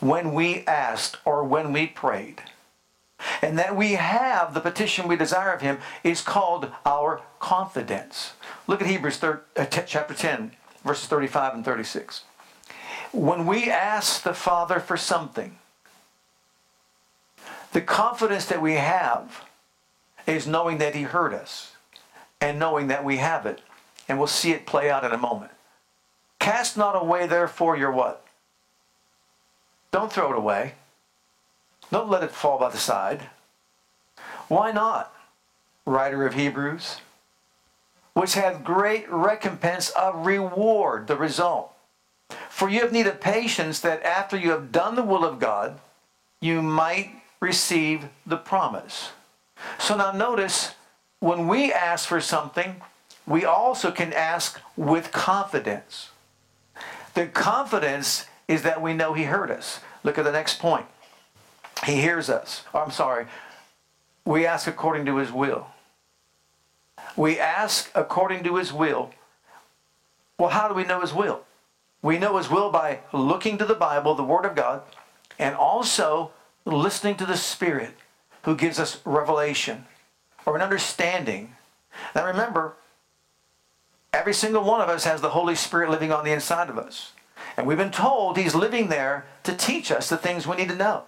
when 0.00 0.32
we 0.32 0.64
asked 0.66 1.16
or 1.24 1.44
when 1.44 1.72
we 1.72 1.86
prayed, 1.86 2.42
and 3.40 3.58
that 3.58 3.76
we 3.76 3.92
have 3.92 4.54
the 4.54 4.60
petition 4.60 5.08
we 5.08 5.16
desire 5.16 5.52
of 5.52 5.60
Him 5.60 5.78
is 6.02 6.20
called 6.20 6.70
our 6.84 7.22
confidence. 7.38 8.32
Look 8.66 8.80
at 8.80 8.86
Hebrews 8.86 9.18
thir- 9.18 9.42
uh, 9.56 9.64
t- 9.66 9.82
chapter 9.86 10.14
10, 10.14 10.52
verses 10.84 11.06
35 11.06 11.54
and 11.54 11.64
36. 11.64 12.24
When 13.12 13.46
we 13.46 13.70
ask 13.70 14.22
the 14.22 14.34
Father 14.34 14.80
for 14.80 14.96
something, 14.96 15.58
the 17.72 17.80
confidence 17.80 18.46
that 18.46 18.62
we 18.62 18.74
have 18.74 19.44
is 20.26 20.46
knowing 20.46 20.78
that 20.78 20.94
He 20.94 21.02
heard 21.02 21.34
us 21.34 21.72
and 22.40 22.58
knowing 22.58 22.88
that 22.88 23.04
we 23.04 23.18
have 23.18 23.46
it. 23.46 23.60
And 24.08 24.18
we'll 24.18 24.26
see 24.26 24.50
it 24.52 24.66
play 24.66 24.90
out 24.90 25.04
in 25.04 25.12
a 25.12 25.18
moment. 25.18 25.52
Cast 26.38 26.76
not 26.76 27.00
away, 27.00 27.26
therefore, 27.26 27.76
your 27.76 27.92
what? 27.92 28.26
Don't 29.92 30.12
throw 30.12 30.32
it 30.32 30.36
away. 30.36 30.74
Don't 31.92 32.08
let 32.08 32.24
it 32.24 32.30
fall 32.30 32.58
by 32.58 32.70
the 32.70 32.78
side. 32.78 33.28
Why 34.48 34.72
not? 34.72 35.14
Writer 35.84 36.26
of 36.26 36.34
Hebrews, 36.34 36.96
which 38.14 38.34
hath 38.34 38.64
great 38.64 39.10
recompense 39.10 39.90
of 39.90 40.26
reward, 40.26 41.06
the 41.06 41.16
result. 41.16 41.72
For 42.48 42.70
you 42.70 42.80
have 42.80 42.92
need 42.92 43.06
of 43.06 43.20
patience 43.20 43.80
that 43.80 44.02
after 44.04 44.38
you 44.38 44.50
have 44.52 44.72
done 44.72 44.94
the 44.94 45.02
will 45.02 45.24
of 45.24 45.38
God, 45.38 45.80
you 46.40 46.62
might 46.62 47.22
receive 47.40 48.06
the 48.24 48.38
promise. 48.38 49.10
So 49.78 49.94
now 49.96 50.12
notice, 50.12 50.74
when 51.20 51.46
we 51.46 51.72
ask 51.72 52.08
for 52.08 52.20
something, 52.20 52.80
we 53.26 53.44
also 53.44 53.90
can 53.90 54.14
ask 54.14 54.58
with 54.76 55.12
confidence. 55.12 56.10
The 57.12 57.26
confidence 57.26 58.26
is 58.48 58.62
that 58.62 58.80
we 58.80 58.94
know 58.94 59.12
He 59.12 59.24
heard 59.24 59.50
us. 59.50 59.80
Look 60.04 60.16
at 60.16 60.24
the 60.24 60.32
next 60.32 60.58
point. 60.58 60.86
He 61.84 62.00
hears 62.00 62.30
us. 62.30 62.64
Oh, 62.72 62.80
I'm 62.80 62.90
sorry. 62.90 63.26
We 64.24 64.46
ask 64.46 64.66
according 64.66 65.04
to 65.06 65.16
His 65.16 65.32
will. 65.32 65.66
We 67.16 67.38
ask 67.38 67.90
according 67.94 68.44
to 68.44 68.56
His 68.56 68.72
will. 68.72 69.10
Well, 70.38 70.50
how 70.50 70.68
do 70.68 70.74
we 70.74 70.84
know 70.84 71.00
His 71.00 71.12
will? 71.12 71.42
We 72.02 72.18
know 72.18 72.36
His 72.36 72.48
will 72.48 72.70
by 72.70 73.00
looking 73.12 73.58
to 73.58 73.64
the 73.64 73.74
Bible, 73.74 74.14
the 74.14 74.22
Word 74.22 74.44
of 74.44 74.54
God, 74.54 74.82
and 75.38 75.54
also 75.54 76.30
listening 76.64 77.16
to 77.16 77.26
the 77.26 77.36
Spirit 77.36 77.94
who 78.42 78.56
gives 78.56 78.78
us 78.78 79.00
revelation 79.04 79.86
or 80.46 80.56
an 80.56 80.62
understanding. 80.62 81.56
Now 82.14 82.26
remember, 82.26 82.74
every 84.12 84.34
single 84.34 84.62
one 84.62 84.80
of 84.80 84.88
us 84.88 85.04
has 85.04 85.20
the 85.20 85.30
Holy 85.30 85.54
Spirit 85.56 85.90
living 85.90 86.12
on 86.12 86.24
the 86.24 86.32
inside 86.32 86.70
of 86.70 86.78
us. 86.78 87.12
And 87.56 87.66
we've 87.66 87.78
been 87.78 87.90
told 87.90 88.36
He's 88.36 88.54
living 88.54 88.88
there 88.88 89.26
to 89.42 89.54
teach 89.54 89.90
us 89.90 90.08
the 90.08 90.16
things 90.16 90.46
we 90.46 90.56
need 90.56 90.68
to 90.68 90.76
know 90.76 91.04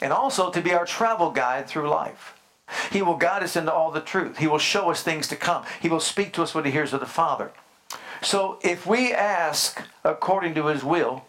and 0.00 0.12
also 0.12 0.50
to 0.50 0.60
be 0.60 0.72
our 0.72 0.86
travel 0.86 1.30
guide 1.30 1.66
through 1.66 1.88
life. 1.88 2.34
He 2.90 3.02
will 3.02 3.16
guide 3.16 3.42
us 3.42 3.56
into 3.56 3.72
all 3.72 3.90
the 3.90 4.00
truth. 4.00 4.38
He 4.38 4.46
will 4.46 4.58
show 4.58 4.90
us 4.90 5.02
things 5.02 5.28
to 5.28 5.36
come. 5.36 5.64
He 5.80 5.88
will 5.88 6.00
speak 6.00 6.32
to 6.34 6.42
us 6.42 6.54
what 6.54 6.64
He 6.66 6.72
hears 6.72 6.92
of 6.92 7.00
the 7.00 7.06
Father. 7.06 7.50
So 8.22 8.58
if 8.62 8.86
we 8.86 9.12
ask 9.12 9.82
according 10.02 10.54
to 10.54 10.66
His 10.66 10.82
will, 10.82 11.26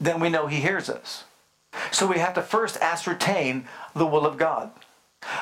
then 0.00 0.18
we 0.18 0.28
know 0.28 0.46
He 0.46 0.56
hears 0.56 0.90
us. 0.90 1.24
So 1.90 2.06
we 2.06 2.18
have 2.18 2.34
to 2.34 2.42
first 2.42 2.76
ascertain 2.78 3.66
the 3.94 4.06
will 4.06 4.26
of 4.26 4.36
God. 4.36 4.70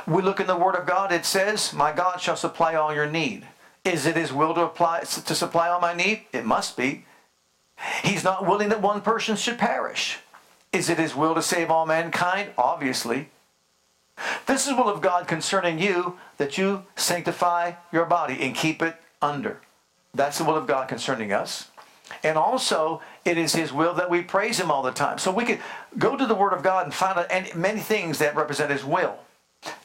We 0.07 0.23
look 0.23 0.41
in 0.41 0.47
the 0.47 0.57
Word 0.57 0.77
of 0.77 0.87
God, 0.87 1.11
it 1.11 1.25
says, 1.25 1.73
My 1.73 1.93
God 1.93 2.21
shall 2.21 2.37
supply 2.37 2.75
all 2.75 2.95
your 2.95 3.11
need. 3.11 3.47
Is 3.83 4.05
it 4.05 4.17
His 4.17 4.33
will 4.33 4.55
to, 4.55 4.63
apply, 4.63 5.01
to 5.01 5.35
supply 5.35 5.69
all 5.69 5.81
my 5.81 5.95
need? 5.95 6.27
It 6.33 6.45
must 6.45 6.77
be. 6.77 7.07
He's 8.05 8.25
not 8.25 8.47
willing 8.47 8.69
that 8.69 8.83
one 8.83 9.01
person 9.01 9.37
should 9.37 9.59
perish. 9.59 10.19
Is 10.73 10.89
it 10.89 10.99
His 10.99 11.15
will 11.15 11.35
to 11.35 11.43
save 11.43 11.71
all 11.71 11.87
mankind? 11.87 12.51
Obviously. 12.57 13.31
This 14.47 14.67
is 14.67 14.75
will 14.75 14.89
of 14.89 15.01
God 15.01 15.27
concerning 15.27 15.79
you 15.79 16.19
that 16.37 16.59
you 16.59 16.85
sanctify 16.97 17.73
your 17.93 18.05
body 18.05 18.39
and 18.41 18.55
keep 18.55 18.83
it 18.83 18.97
under. 19.23 19.61
That's 20.15 20.39
the 20.39 20.45
will 20.45 20.57
of 20.57 20.67
God 20.67 20.89
concerning 20.89 21.33
us. 21.33 21.71
And 22.23 22.37
also, 22.37 23.01
it 23.25 23.39
is 23.39 23.55
His 23.55 23.73
will 23.73 23.95
that 23.95 24.11
we 24.11 24.23
praise 24.23 24.59
Him 24.59 24.71
all 24.71 24.83
the 24.83 24.91
time. 24.91 25.19
So 25.19 25.33
we 25.33 25.45
could 25.45 25.61
go 25.97 26.17
to 26.17 26.27
the 26.27 26.35
Word 26.35 26.53
of 26.53 26.63
God 26.63 26.85
and 26.85 26.95
find 26.95 27.19
out 27.19 27.57
many 27.57 27.81
things 27.81 28.19
that 28.19 28.37
represent 28.37 28.71
His 28.71 28.85
will. 28.85 29.17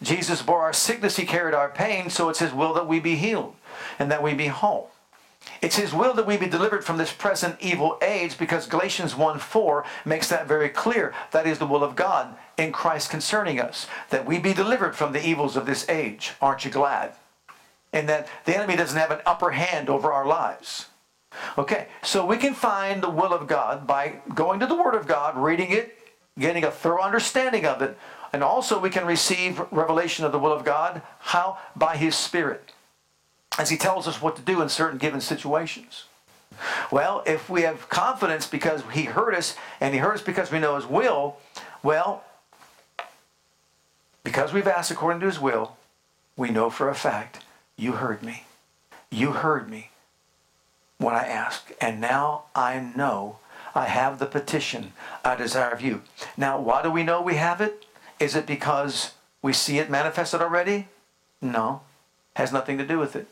Jesus 0.02 0.41
bore 0.41 0.62
our 0.62 0.74
sickness, 0.74 1.17
He 1.17 1.26
carried 1.26 1.54
our 1.54 1.69
pain, 1.69 2.10
so 2.10 2.30
it's 2.30 2.39
His 2.39 2.54
will 2.54 2.74
that 2.74 2.88
we 2.88 3.00
be 3.00 3.15
healed 3.15 3.56
and 4.00 4.12
that 4.12 4.24
we 4.24 4.34
be 4.34 4.48
whole. 4.48 4.89
It's 5.62 5.78
His 5.78 5.94
will 5.94 6.14
that 6.14 6.28
we 6.28 6.38
be 6.38 6.48
delivered 6.48 6.84
from 6.84 6.98
this 6.98 7.12
present 7.12 7.58
evil 7.60 7.98
age 8.02 8.38
because 8.38 8.68
Galatians 8.68 9.16
1 9.16 9.40
4 9.40 9.86
makes 10.06 10.30
that 10.30 10.48
very 10.48 10.70
clear. 10.70 11.14
That 11.32 11.48
is 11.48 11.60
the 11.60 11.68
will 11.68 11.84
of 11.84 11.96
God 11.96 12.36
in 12.58 12.72
Christ 12.72 13.10
concerning 13.10 13.60
us, 13.60 13.88
that 14.10 14.26
we 14.26 14.40
be 14.40 14.54
delivered 14.54 14.96
from 14.96 15.14
the 15.14 15.26
evils 15.26 15.56
of 15.56 15.66
this 15.66 15.88
age. 15.90 16.34
Aren't 16.42 16.66
you 16.66 16.72
glad? 16.72 17.14
And 17.94 18.10
that 18.10 18.28
the 18.46 18.56
enemy 18.56 18.76
doesn't 18.76 19.00
have 19.00 19.12
an 19.12 19.22
upper 19.26 19.52
hand 19.52 19.90
over 19.90 20.12
our 20.12 20.26
lives. 20.26 20.88
Okay, 21.58 21.88
so 22.02 22.26
we 22.26 22.38
can 22.38 22.54
find 22.54 23.02
the 23.02 23.10
will 23.10 23.34
of 23.34 23.48
God 23.48 23.86
by 23.86 24.20
going 24.34 24.60
to 24.60 24.68
the 24.68 24.76
Word 24.76 24.96
of 24.96 25.08
God, 25.08 25.38
reading 25.38 25.72
it, 25.72 25.98
getting 26.40 26.64
a 26.64 26.72
thorough 26.72 27.02
understanding 27.02 27.66
of 27.66 27.82
it, 27.82 27.98
and 28.34 28.44
also 28.44 28.80
we 28.80 28.90
can 28.90 29.06
receive 29.06 29.62
revelation 29.72 30.26
of 30.26 30.32
the 30.32 30.40
will 30.40 30.54
of 30.54 30.66
God. 30.66 31.02
How? 31.20 31.58
By 31.76 31.98
His 31.98 32.16
Spirit, 32.16 32.72
as 33.58 33.70
He 33.70 33.78
tells 33.78 34.08
us 34.08 34.22
what 34.22 34.36
to 34.36 34.41
do 34.41 34.62
in 34.62 34.70
certain 34.70 34.98
given 34.98 35.22
situations. 35.22 36.06
Well, 36.91 37.24
if 37.26 37.50
we 37.50 37.63
have 37.63 37.89
confidence 37.89 38.48
because 38.48 38.84
He 38.94 39.04
heard 39.04 39.36
us, 39.36 39.56
and 39.80 39.94
He 39.94 40.00
heard 40.00 40.15
us 40.15 40.22
because 40.22 40.52
we 40.52 40.60
know 40.60 40.76
His 40.76 40.86
will, 40.86 41.38
well, 41.84 42.24
because 44.24 44.54
we've 44.54 44.68
asked 44.68 44.91
according 44.91 45.20
to 45.22 45.28
His 45.28 45.39
will, 45.39 45.78
we 46.38 46.50
know 46.50 46.70
for 46.70 46.89
a 46.89 46.96
fact, 46.96 47.44
you 47.78 47.94
heard 47.94 48.24
me. 48.24 48.46
You 49.10 49.32
heard 49.32 49.70
me 49.70 49.91
when 50.98 51.15
I 51.15 51.26
asked, 51.26 51.72
and 51.80 52.02
now 52.02 52.46
I 52.56 52.80
know 52.96 53.38
I 53.74 53.86
have 53.86 54.20
the 54.20 54.26
petition 54.26 54.94
I 55.24 55.36
desire 55.36 55.72
of 55.72 55.82
you. 55.82 56.02
Now, 56.38 56.60
why 56.60 56.82
do 56.82 56.89
we 56.89 57.04
know 57.04 57.22
we 57.22 57.36
have 57.36 57.62
it? 57.62 57.86
Is 58.20 58.36
it 58.36 58.48
because 58.48 59.12
we 59.41 59.54
see 59.54 59.80
it 59.80 59.89
manifested 59.89 60.41
already? 60.41 60.88
No, 61.41 61.82
has 62.36 62.54
nothing 62.54 62.78
to 62.78 62.88
do 62.88 62.98
with 62.98 63.15
it. 63.15 63.28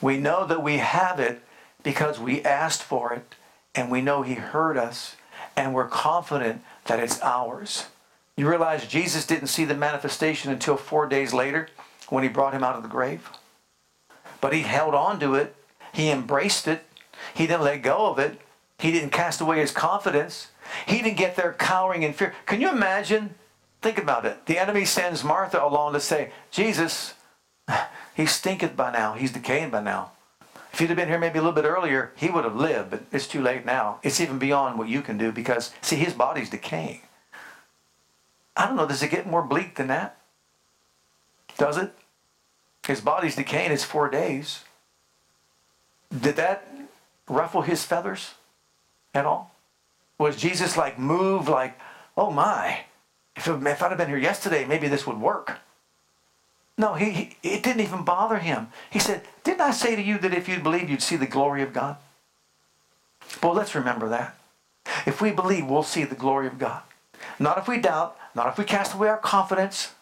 We 0.00 0.18
know 0.18 0.46
that 0.46 0.62
we 0.62 0.78
have 0.78 1.20
it 1.20 1.42
because 1.82 2.18
we 2.18 2.42
asked 2.42 2.82
for 2.82 3.12
it 3.12 3.34
and 3.74 3.90
we 3.90 4.02
know 4.02 4.22
he 4.22 4.34
heard 4.34 4.76
us 4.76 5.16
and 5.56 5.74
we're 5.74 5.88
confident 5.88 6.62
that 6.86 7.00
it's 7.00 7.20
ours. 7.22 7.86
You 8.36 8.48
realize 8.48 8.86
Jesus 8.86 9.26
didn't 9.26 9.48
see 9.48 9.64
the 9.64 9.74
manifestation 9.74 10.52
until 10.52 10.76
four 10.76 11.06
days 11.06 11.32
later 11.32 11.68
when 12.08 12.22
he 12.22 12.28
brought 12.28 12.52
him 12.52 12.62
out 12.62 12.76
of 12.76 12.82
the 12.82 12.88
grave? 12.88 13.30
But 14.40 14.52
he 14.52 14.62
held 14.62 14.94
on 14.94 15.18
to 15.20 15.34
it 15.34 15.56
he 15.96 16.10
embraced 16.10 16.68
it. 16.68 16.84
He 17.32 17.46
didn't 17.46 17.62
let 17.62 17.80
go 17.80 18.10
of 18.10 18.18
it. 18.18 18.38
He 18.78 18.92
didn't 18.92 19.12
cast 19.12 19.40
away 19.40 19.60
his 19.60 19.70
confidence. 19.70 20.48
He 20.86 21.00
didn't 21.00 21.16
get 21.16 21.36
there 21.36 21.54
cowering 21.54 22.02
in 22.02 22.12
fear. 22.12 22.34
Can 22.44 22.60
you 22.60 22.68
imagine? 22.68 23.34
Think 23.80 23.96
about 23.96 24.26
it. 24.26 24.44
The 24.44 24.58
enemy 24.58 24.84
sends 24.84 25.24
Martha 25.24 25.64
along 25.64 25.94
to 25.94 26.00
say, 26.00 26.32
Jesus, 26.50 27.14
he 28.16 28.24
stinketh 28.24 28.74
by 28.74 28.90
now. 28.90 29.12
He's 29.12 29.30
decaying 29.30 29.68
by 29.68 29.82
now. 29.82 30.12
If 30.72 30.78
he'd 30.78 30.88
have 30.88 30.96
been 30.96 31.08
here 31.08 31.18
maybe 31.18 31.38
a 31.38 31.42
little 31.42 31.54
bit 31.54 31.68
earlier, 31.68 32.12
he 32.16 32.30
would 32.30 32.44
have 32.44 32.56
lived, 32.56 32.90
but 32.90 33.02
it's 33.12 33.26
too 33.26 33.42
late 33.42 33.66
now. 33.66 34.00
It's 34.02 34.20
even 34.20 34.38
beyond 34.38 34.78
what 34.78 34.88
you 34.88 35.02
can 35.02 35.18
do 35.18 35.32
because, 35.32 35.74
see, 35.82 35.96
his 35.96 36.14
body's 36.14 36.48
decaying. 36.48 37.02
I 38.56 38.66
don't 38.66 38.76
know, 38.76 38.88
does 38.88 39.02
it 39.02 39.10
get 39.10 39.26
more 39.26 39.42
bleak 39.42 39.74
than 39.74 39.88
that? 39.88 40.16
Does 41.58 41.76
it? 41.76 41.92
His 42.86 43.02
body's 43.02 43.36
decaying, 43.36 43.70
it's 43.70 43.84
four 43.84 44.08
days. 44.08 44.64
Did 46.18 46.36
that 46.36 46.66
ruffle 47.28 47.62
his 47.62 47.84
feathers 47.84 48.34
at 49.12 49.26
all? 49.26 49.54
Was 50.18 50.36
Jesus 50.36 50.76
like 50.78 50.98
moved 50.98 51.48
like, 51.48 51.78
oh 52.16 52.30
my, 52.30 52.80
if, 53.36 53.46
if 53.46 53.82
I'd 53.82 53.88
have 53.88 53.98
been 53.98 54.08
here 54.08 54.16
yesterday, 54.16 54.64
maybe 54.64 54.88
this 54.88 55.06
would 55.06 55.20
work? 55.20 55.58
No, 56.78 56.94
he, 56.94 57.10
he, 57.10 57.36
it 57.42 57.62
didn't 57.62 57.80
even 57.80 58.04
bother 58.04 58.38
him. 58.38 58.68
He 58.90 58.98
said, 58.98 59.22
Didn't 59.44 59.62
I 59.62 59.70
say 59.70 59.96
to 59.96 60.02
you 60.02 60.18
that 60.18 60.34
if 60.34 60.48
you'd 60.48 60.62
believe, 60.62 60.90
you'd 60.90 61.02
see 61.02 61.16
the 61.16 61.26
glory 61.26 61.62
of 61.62 61.72
God? 61.72 61.96
Well, 63.42 63.54
let's 63.54 63.74
remember 63.74 64.08
that. 64.10 64.36
If 65.06 65.20
we 65.20 65.30
believe, 65.30 65.66
we'll 65.66 65.82
see 65.82 66.04
the 66.04 66.14
glory 66.14 66.46
of 66.46 66.58
God. 66.58 66.82
Not 67.38 67.58
if 67.58 67.68
we 67.68 67.78
doubt, 67.78 68.16
not 68.34 68.48
if 68.48 68.58
we 68.58 68.64
cast 68.64 68.94
away 68.94 69.08
our 69.08 69.18
confidence, 69.18 69.94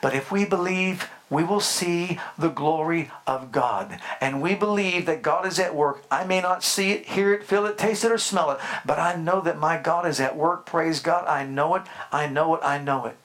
but 0.00 0.14
if 0.14 0.32
we 0.32 0.44
believe, 0.44 1.08
we 1.28 1.44
will 1.44 1.60
see 1.60 2.18
the 2.36 2.48
glory 2.48 3.10
of 3.26 3.52
God. 3.52 4.00
And 4.20 4.42
we 4.42 4.54
believe 4.54 5.06
that 5.06 5.22
God 5.22 5.46
is 5.46 5.58
at 5.58 5.74
work. 5.74 6.02
I 6.10 6.24
may 6.24 6.40
not 6.40 6.64
see 6.64 6.92
it, 6.92 7.06
hear 7.06 7.32
it, 7.32 7.44
feel 7.44 7.66
it, 7.66 7.78
taste 7.78 8.04
it, 8.04 8.10
or 8.10 8.18
smell 8.18 8.50
it, 8.50 8.58
but 8.84 8.98
I 8.98 9.14
know 9.14 9.40
that 9.40 9.58
my 9.58 9.78
God 9.78 10.06
is 10.06 10.20
at 10.20 10.36
work. 10.36 10.66
Praise 10.66 11.00
God. 11.00 11.26
I 11.28 11.44
know 11.44 11.76
it. 11.76 11.82
I 12.10 12.26
know 12.26 12.54
it. 12.56 12.60
I 12.64 12.78
know 12.78 13.06
it. 13.06 13.16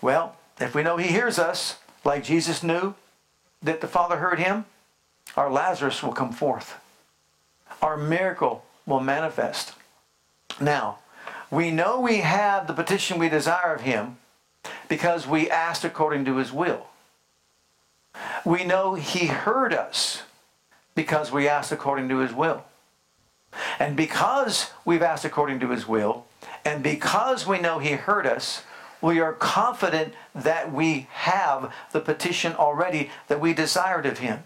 Well, 0.00 0.36
if 0.60 0.74
we 0.74 0.82
know 0.82 0.96
He 0.96 1.08
hears 1.08 1.38
us, 1.38 1.78
like 2.04 2.24
Jesus 2.24 2.62
knew 2.62 2.94
that 3.62 3.80
the 3.80 3.88
Father 3.88 4.16
heard 4.16 4.38
Him, 4.38 4.64
our 5.36 5.50
Lazarus 5.50 6.02
will 6.02 6.12
come 6.12 6.32
forth. 6.32 6.74
Our 7.80 7.96
miracle 7.96 8.64
will 8.86 9.00
manifest. 9.00 9.72
Now, 10.60 10.98
we 11.50 11.70
know 11.70 12.00
we 12.00 12.18
have 12.18 12.66
the 12.66 12.72
petition 12.72 13.18
we 13.18 13.28
desire 13.28 13.74
of 13.74 13.82
Him 13.82 14.16
because 14.88 15.26
we 15.26 15.50
asked 15.50 15.84
according 15.84 16.24
to 16.26 16.36
his 16.36 16.52
will. 16.52 16.86
We 18.44 18.64
know 18.64 18.94
he 18.94 19.26
heard 19.26 19.72
us 19.72 20.22
because 20.94 21.32
we 21.32 21.48
asked 21.48 21.72
according 21.72 22.08
to 22.10 22.18
his 22.18 22.32
will. 22.32 22.64
And 23.78 23.96
because 23.96 24.70
we've 24.84 25.02
asked 25.02 25.24
according 25.24 25.60
to 25.60 25.70
his 25.70 25.86
will, 25.86 26.26
and 26.64 26.82
because 26.82 27.46
we 27.46 27.58
know 27.58 27.78
he 27.78 27.92
heard 27.92 28.26
us, 28.26 28.62
we 29.02 29.20
are 29.20 29.32
confident 29.32 30.14
that 30.34 30.72
we 30.72 31.08
have 31.10 31.72
the 31.90 32.00
petition 32.00 32.54
already 32.54 33.10
that 33.28 33.40
we 33.40 33.52
desired 33.52 34.06
of 34.06 34.18
him. 34.18 34.44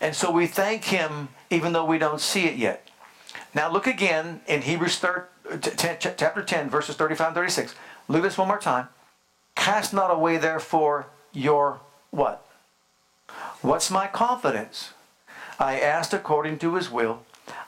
And 0.00 0.14
so 0.14 0.30
we 0.30 0.46
thank 0.46 0.84
him 0.84 1.28
even 1.48 1.72
though 1.72 1.84
we 1.84 1.98
don't 1.98 2.20
see 2.20 2.44
it 2.44 2.56
yet. 2.56 2.88
Now 3.54 3.70
look 3.70 3.86
again 3.86 4.40
in 4.46 4.62
Hebrews 4.62 4.98
3, 4.98 5.12
chapter 5.76 6.42
10, 6.42 6.68
verses 6.68 6.96
35 6.96 7.28
and 7.28 7.34
36. 7.36 7.74
Look 8.08 8.18
at 8.18 8.22
this 8.24 8.38
one 8.38 8.48
more 8.48 8.58
time. 8.58 8.88
Cast 9.54 9.94
not 9.94 10.10
away 10.10 10.38
therefore 10.38 11.06
your 11.32 11.80
what? 12.10 12.44
What's 13.60 13.90
my 13.90 14.08
confidence? 14.08 14.92
I 15.58 15.78
asked 15.78 16.12
according 16.12 16.58
to 16.58 16.74
his 16.74 16.90
will. 16.90 17.22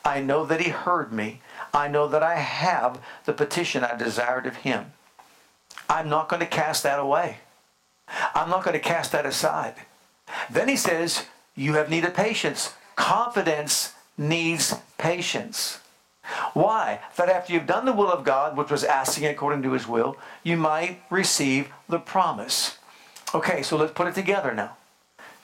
I 0.05 0.21
know 0.21 0.45
that 0.45 0.61
he 0.61 0.71
heard 0.71 1.13
me. 1.13 1.41
I 1.73 1.89
know 1.89 2.09
that 2.09 2.23
I 2.23 2.37
have 2.37 3.01
the 3.25 3.33
petition 3.33 3.85
I 3.85 3.97
desired 3.97 4.47
of 4.47 4.57
him. 4.57 4.93
I'm 5.89 6.09
not 6.09 6.29
going 6.29 6.41
to 6.41 6.47
cast 6.47 6.83
that 6.83 6.99
away. 6.99 7.39
I'm 8.35 8.51
not 8.51 8.65
going 8.65 8.75
to 8.75 8.81
cast 8.81 9.13
that 9.13 9.27
aside. 9.27 9.75
Then 10.51 10.69
he 10.69 10.77
says, 10.77 11.25
You 11.55 11.75
have 11.75 11.91
needed 11.91 12.15
patience. 12.15 12.75
Confidence 12.97 13.95
needs 14.17 14.75
patience. 14.99 15.81
Why? 16.55 17.01
That 17.17 17.29
after 17.29 17.53
you've 17.53 17.67
done 17.67 17.85
the 17.85 17.93
will 17.93 18.11
of 18.11 18.25
God, 18.25 18.57
which 18.57 18.71
was 18.71 18.85
asking 18.85 19.27
according 19.27 19.63
to 19.63 19.73
his 19.73 19.87
will, 19.87 20.17
you 20.43 20.57
might 20.57 21.03
receive 21.11 21.71
the 21.89 21.99
promise. 21.99 22.79
Okay, 23.35 23.63
so 23.63 23.77
let's 23.77 23.93
put 23.93 24.07
it 24.07 24.15
together 24.15 24.55
now. 24.55 24.77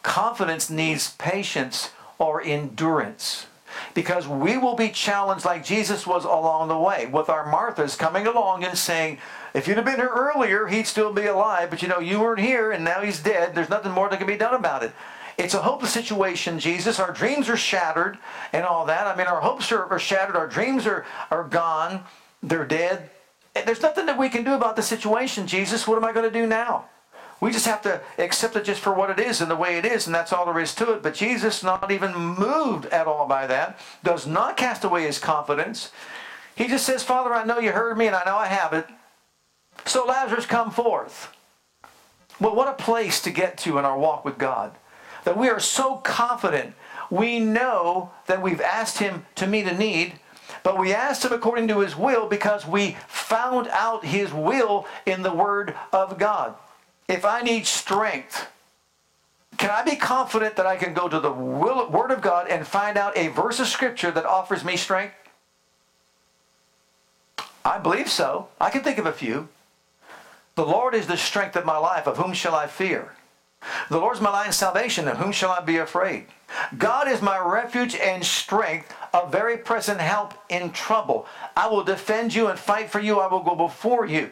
Confidence 0.02 0.70
needs 0.70 1.12
patience 1.12 1.90
or 2.18 2.42
endurance 2.42 3.46
because 3.94 4.26
we 4.28 4.56
will 4.56 4.74
be 4.74 4.88
challenged 4.88 5.44
like 5.44 5.64
Jesus 5.64 6.06
was 6.06 6.24
along 6.24 6.68
the 6.68 6.78
way 6.78 7.06
with 7.06 7.28
our 7.28 7.50
Marthas 7.50 7.96
coming 7.98 8.26
along 8.26 8.64
and 8.64 8.76
saying, 8.76 9.18
if 9.54 9.66
you'd 9.66 9.76
have 9.76 9.86
been 9.86 9.96
here 9.96 10.12
earlier, 10.12 10.66
he'd 10.66 10.86
still 10.86 11.12
be 11.12 11.26
alive, 11.26 11.70
but 11.70 11.82
you 11.82 11.88
know, 11.88 11.98
you 11.98 12.20
weren't 12.20 12.40
here 12.40 12.72
and 12.72 12.84
now 12.84 13.00
he's 13.00 13.20
dead. 13.20 13.54
There's 13.54 13.70
nothing 13.70 13.92
more 13.92 14.08
that 14.08 14.18
can 14.18 14.26
be 14.26 14.36
done 14.36 14.54
about 14.54 14.82
it. 14.82 14.92
It's 15.38 15.54
a 15.54 15.62
hopeless 15.62 15.92
situation, 15.92 16.58
Jesus. 16.58 17.00
Our 17.00 17.12
dreams 17.12 17.48
are 17.48 17.56
shattered 17.56 18.18
and 18.52 18.64
all 18.64 18.84
that. 18.86 19.06
I 19.06 19.16
mean, 19.16 19.26
our 19.26 19.40
hopes 19.40 19.72
are, 19.72 19.86
are 19.86 19.98
shattered. 19.98 20.36
Our 20.36 20.46
dreams 20.46 20.86
are, 20.86 21.06
are 21.30 21.44
gone. 21.44 22.04
They're 22.42 22.66
dead. 22.66 23.10
There's 23.54 23.82
nothing 23.82 24.06
that 24.06 24.18
we 24.18 24.28
can 24.28 24.44
do 24.44 24.54
about 24.54 24.76
the 24.76 24.82
situation, 24.82 25.46
Jesus. 25.46 25.88
What 25.88 25.96
am 25.96 26.04
I 26.04 26.12
going 26.12 26.30
to 26.30 26.38
do 26.38 26.46
now? 26.46 26.86
We 27.40 27.50
just 27.50 27.66
have 27.66 27.80
to 27.82 28.02
accept 28.18 28.54
it 28.56 28.64
just 28.64 28.82
for 28.82 28.92
what 28.92 29.08
it 29.08 29.18
is 29.18 29.40
and 29.40 29.50
the 29.50 29.56
way 29.56 29.78
it 29.78 29.86
is, 29.86 30.06
and 30.06 30.14
that's 30.14 30.32
all 30.32 30.44
there 30.44 30.60
is 30.60 30.74
to 30.74 30.92
it. 30.92 31.02
But 31.02 31.14
Jesus, 31.14 31.62
not 31.62 31.90
even 31.90 32.14
moved 32.14 32.86
at 32.86 33.06
all 33.06 33.26
by 33.26 33.46
that, 33.46 33.80
does 34.04 34.26
not 34.26 34.58
cast 34.58 34.84
away 34.84 35.04
his 35.04 35.18
confidence. 35.18 35.90
He 36.54 36.68
just 36.68 36.84
says, 36.84 37.02
Father, 37.02 37.32
I 37.32 37.44
know 37.44 37.58
you 37.58 37.72
heard 37.72 37.96
me 37.96 38.06
and 38.06 38.14
I 38.14 38.24
know 38.24 38.36
I 38.36 38.46
have 38.46 38.74
it. 38.74 38.86
So 39.86 40.04
Lazarus, 40.04 40.44
come 40.44 40.70
forth. 40.70 41.34
Well, 42.38 42.54
what 42.54 42.68
a 42.68 42.82
place 42.82 43.22
to 43.22 43.30
get 43.30 43.56
to 43.58 43.78
in 43.78 43.86
our 43.86 43.98
walk 43.98 44.24
with 44.26 44.36
God. 44.36 44.72
That 45.24 45.38
we 45.38 45.48
are 45.48 45.60
so 45.60 45.96
confident. 45.96 46.74
We 47.08 47.40
know 47.40 48.10
that 48.26 48.42
we've 48.42 48.60
asked 48.60 48.98
him 48.98 49.24
to 49.36 49.46
meet 49.46 49.66
a 49.66 49.76
need, 49.76 50.14
but 50.62 50.78
we 50.78 50.92
asked 50.92 51.24
him 51.24 51.32
according 51.32 51.68
to 51.68 51.80
his 51.80 51.96
will 51.96 52.28
because 52.28 52.66
we 52.66 52.96
found 53.08 53.68
out 53.68 54.04
his 54.04 54.32
will 54.32 54.86
in 55.06 55.22
the 55.22 55.32
Word 55.32 55.74
of 55.92 56.18
God 56.18 56.54
if 57.10 57.24
I 57.24 57.42
need 57.42 57.66
strength, 57.66 58.46
can 59.58 59.70
I 59.70 59.82
be 59.82 59.96
confident 59.96 60.56
that 60.56 60.66
I 60.66 60.76
can 60.76 60.94
go 60.94 61.08
to 61.08 61.20
the 61.20 61.32
will, 61.32 61.90
Word 61.90 62.10
of 62.10 62.22
God 62.22 62.48
and 62.48 62.66
find 62.66 62.96
out 62.96 63.16
a 63.16 63.28
verse 63.28 63.60
of 63.60 63.66
Scripture 63.66 64.10
that 64.10 64.24
offers 64.24 64.64
me 64.64 64.76
strength? 64.76 65.14
I 67.64 67.78
believe 67.78 68.08
so. 68.08 68.48
I 68.60 68.70
can 68.70 68.82
think 68.82 68.98
of 68.98 69.06
a 69.06 69.12
few. 69.12 69.48
The 70.54 70.64
Lord 70.64 70.94
is 70.94 71.06
the 71.06 71.16
strength 71.16 71.56
of 71.56 71.66
my 71.66 71.76
life. 71.76 72.06
Of 72.06 72.16
whom 72.16 72.32
shall 72.32 72.54
I 72.54 72.66
fear? 72.66 73.12
The 73.90 73.98
Lord 73.98 74.16
is 74.16 74.22
my 74.22 74.30
light 74.30 74.46
and 74.46 74.54
salvation. 74.54 75.08
Of 75.08 75.18
whom 75.18 75.32
shall 75.32 75.50
I 75.50 75.60
be 75.60 75.76
afraid? 75.76 76.26
God 76.78 77.06
is 77.08 77.20
my 77.20 77.38
refuge 77.38 77.94
and 77.94 78.24
strength, 78.24 78.94
a 79.12 79.28
very 79.28 79.58
present 79.58 80.00
help 80.00 80.34
in 80.48 80.72
trouble. 80.72 81.26
I 81.56 81.68
will 81.68 81.84
defend 81.84 82.34
you 82.34 82.48
and 82.48 82.58
fight 82.58 82.90
for 82.90 82.98
you. 82.98 83.20
I 83.20 83.26
will 83.26 83.42
go 83.42 83.54
before 83.54 84.06
you. 84.06 84.30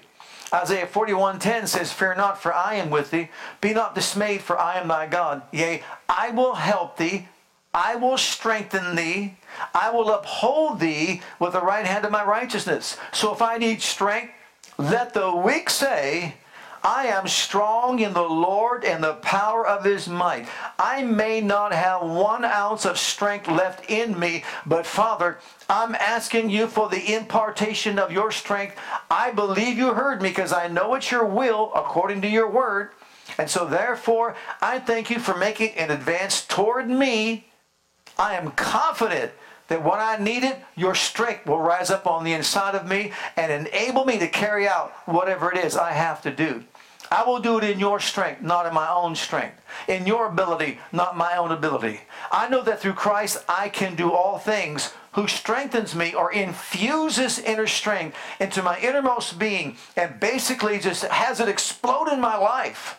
Isaiah 0.53 0.87
41:10 0.87 1.69
says, 1.69 1.93
Fear 1.93 2.15
not, 2.15 2.41
for 2.41 2.55
I 2.55 2.75
am 2.75 2.91
with 2.91 3.11
thee. 3.11 3.29
Be 3.61 3.75
not 3.75 3.95
dismayed, 3.95 4.43
for 4.43 4.59
I 4.59 4.79
am 4.79 4.89
thy 4.89 5.07
God. 5.07 5.43
Yea, 5.53 5.83
I 6.09 6.31
will 6.31 6.55
help 6.55 6.97
thee. 6.97 7.29
I 7.75 7.97
will 7.97 8.17
strengthen 8.17 8.97
thee. 8.97 9.37
I 9.75 9.91
will 9.91 10.11
uphold 10.11 10.81
thee 10.81 11.23
with 11.39 11.53
the 11.53 11.61
right 11.61 11.87
hand 11.87 12.05
of 12.05 12.11
my 12.11 12.25
righteousness. 12.25 12.97
So 13.13 13.33
if 13.33 13.43
I 13.43 13.59
need 13.59 13.83
strength, 13.83 14.33
let 14.79 15.13
the 15.13 15.35
weak 15.35 15.69
say, 15.69 16.35
I 16.83 17.07
am 17.07 17.27
strong 17.27 17.99
in 17.99 18.13
the 18.13 18.23
Lord 18.23 18.85
and 18.85 19.03
the 19.03 19.15
power 19.15 19.67
of 19.67 19.85
his 19.85 20.09
might. 20.09 20.49
I 20.79 21.03
may 21.03 21.41
not 21.41 21.73
have 21.73 22.03
one 22.03 22.45
ounce 22.45 22.85
of 22.85 22.99
strength 22.99 23.49
left 23.49 23.91
in 23.91 24.19
me, 24.19 24.45
but 24.65 24.87
Father, 24.87 25.39
I'm 25.69 25.95
asking 25.95 26.51
you 26.51 26.67
for 26.67 26.89
the 26.89 27.15
impartation 27.15 27.99
of 27.99 28.13
your 28.13 28.31
strength. 28.31 28.77
I 29.11 29.31
believe 29.33 29.77
you 29.77 29.95
heard 29.95 30.23
me 30.23 30.29
because 30.29 30.53
I 30.53 30.69
know 30.69 30.95
it's 30.95 31.11
your 31.11 31.27
will 31.27 31.73
according 31.75 32.23
to 32.23 32.29
your 32.29 32.51
word. 32.51 32.91
And 33.37 33.51
so, 33.51 33.67
therefore, 33.67 34.37
I 34.63 34.79
thank 34.79 35.11
you 35.11 35.19
for 35.19 35.37
making 35.37 35.75
an 35.75 35.91
advance 35.91 36.45
toward 36.47 36.89
me. 36.89 37.49
I 38.19 38.35
am 38.35 38.51
confident 38.53 39.33
that 39.69 39.85
when 39.85 40.01
I 40.01 40.17
need 40.17 40.45
it, 40.45 40.59
your 40.77 40.95
strength 40.95 41.47
will 41.47 41.61
rise 41.61 41.91
up 41.91 42.07
on 42.07 42.25
the 42.25 42.33
inside 42.33 42.75
of 42.75 42.87
me 42.87 43.13
and 43.37 43.53
enable 43.53 44.05
me 44.05 44.19
to 44.19 44.29
carry 44.29 44.67
out 44.67 44.93
whatever 45.07 45.53
it 45.53 45.65
is 45.65 45.77
I 45.77 45.93
have 45.93 46.21
to 46.23 46.31
do. 46.31 46.65
I 47.11 47.25
will 47.25 47.41
do 47.41 47.57
it 47.59 47.65
in 47.65 47.79
your 47.79 48.01
strength, 48.01 48.43
not 48.43 48.67
in 48.67 48.75
my 48.75 48.89
own 48.91 49.15
strength. 49.15 49.61
In 49.87 50.07
your 50.07 50.27
ability, 50.27 50.79
not 50.93 51.17
my 51.17 51.37
own 51.37 51.53
ability. 51.53 52.01
I 52.31 52.49
know 52.49 52.63
that 52.63 52.81
through 52.81 52.95
Christ 52.95 53.43
I 53.49 53.71
can 53.71 53.95
do 53.95 54.13
all 54.13 54.39
things 54.39 54.93
who 55.13 55.27
strengthens 55.27 55.95
me 55.95 56.15
or 56.15 56.33
infuses 56.33 57.39
inner 57.39 57.67
strength 57.67 58.17
into 58.39 58.63
my 58.63 58.79
innermost 58.81 59.39
being 59.39 59.77
and 59.97 60.21
basically 60.21 60.79
just 60.79 61.05
has 61.05 61.41
it 61.41 61.49
explode 61.49 62.09
in 62.09 62.21
my 62.21 62.37
life 62.37 62.99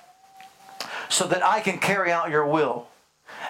so 1.07 1.27
that 1.27 1.45
I 1.45 1.59
can 1.59 1.77
carry 1.77 2.11
out 2.11 2.29
your 2.29 2.45
will. 2.45 2.87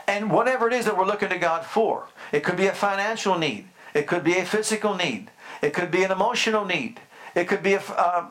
And 0.09 0.31
whatever 0.31 0.67
it 0.67 0.73
is 0.73 0.85
that 0.85 0.97
we're 0.97 1.05
looking 1.05 1.29
to 1.29 1.37
God 1.37 1.63
for, 1.63 2.07
it 2.31 2.43
could 2.43 2.57
be 2.57 2.65
a 2.65 2.73
financial 2.73 3.37
need, 3.37 3.65
it 3.93 4.07
could 4.07 4.23
be 4.23 4.39
a 4.39 4.43
physical 4.43 4.95
need, 4.95 5.29
it 5.61 5.71
could 5.71 5.91
be 5.91 6.01
an 6.03 6.09
emotional 6.09 6.65
need, 6.65 6.99
it 7.35 7.47
could 7.47 7.61
be 7.61 7.75
a, 7.75 7.79
uh, 7.79 8.25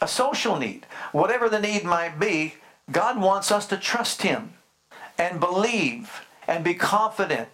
a 0.00 0.08
social 0.08 0.56
need. 0.58 0.86
Whatever 1.12 1.48
the 1.48 1.60
need 1.60 1.84
might 1.84 2.18
be, 2.18 2.54
God 2.90 3.20
wants 3.20 3.52
us 3.52 3.68
to 3.68 3.76
trust 3.76 4.22
Him 4.22 4.54
and 5.18 5.38
believe 5.38 6.26
and 6.48 6.64
be 6.64 6.74
confident. 6.74 7.48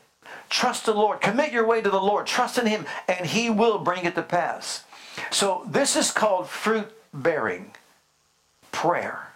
Trust 0.48 0.86
the 0.86 0.94
Lord. 0.94 1.20
Commit 1.20 1.52
your 1.52 1.66
way 1.66 1.82
to 1.82 1.90
the 1.90 2.00
Lord. 2.00 2.26
Trust 2.26 2.56
in 2.56 2.64
Him, 2.64 2.86
and 3.06 3.26
He 3.26 3.50
will 3.50 3.78
bring 3.78 4.06
it 4.06 4.14
to 4.14 4.22
pass. 4.22 4.84
So, 5.30 5.66
this 5.68 5.96
is 5.96 6.10
called 6.10 6.48
fruit 6.48 6.88
bearing 7.12 7.72
prayer. 8.72 9.32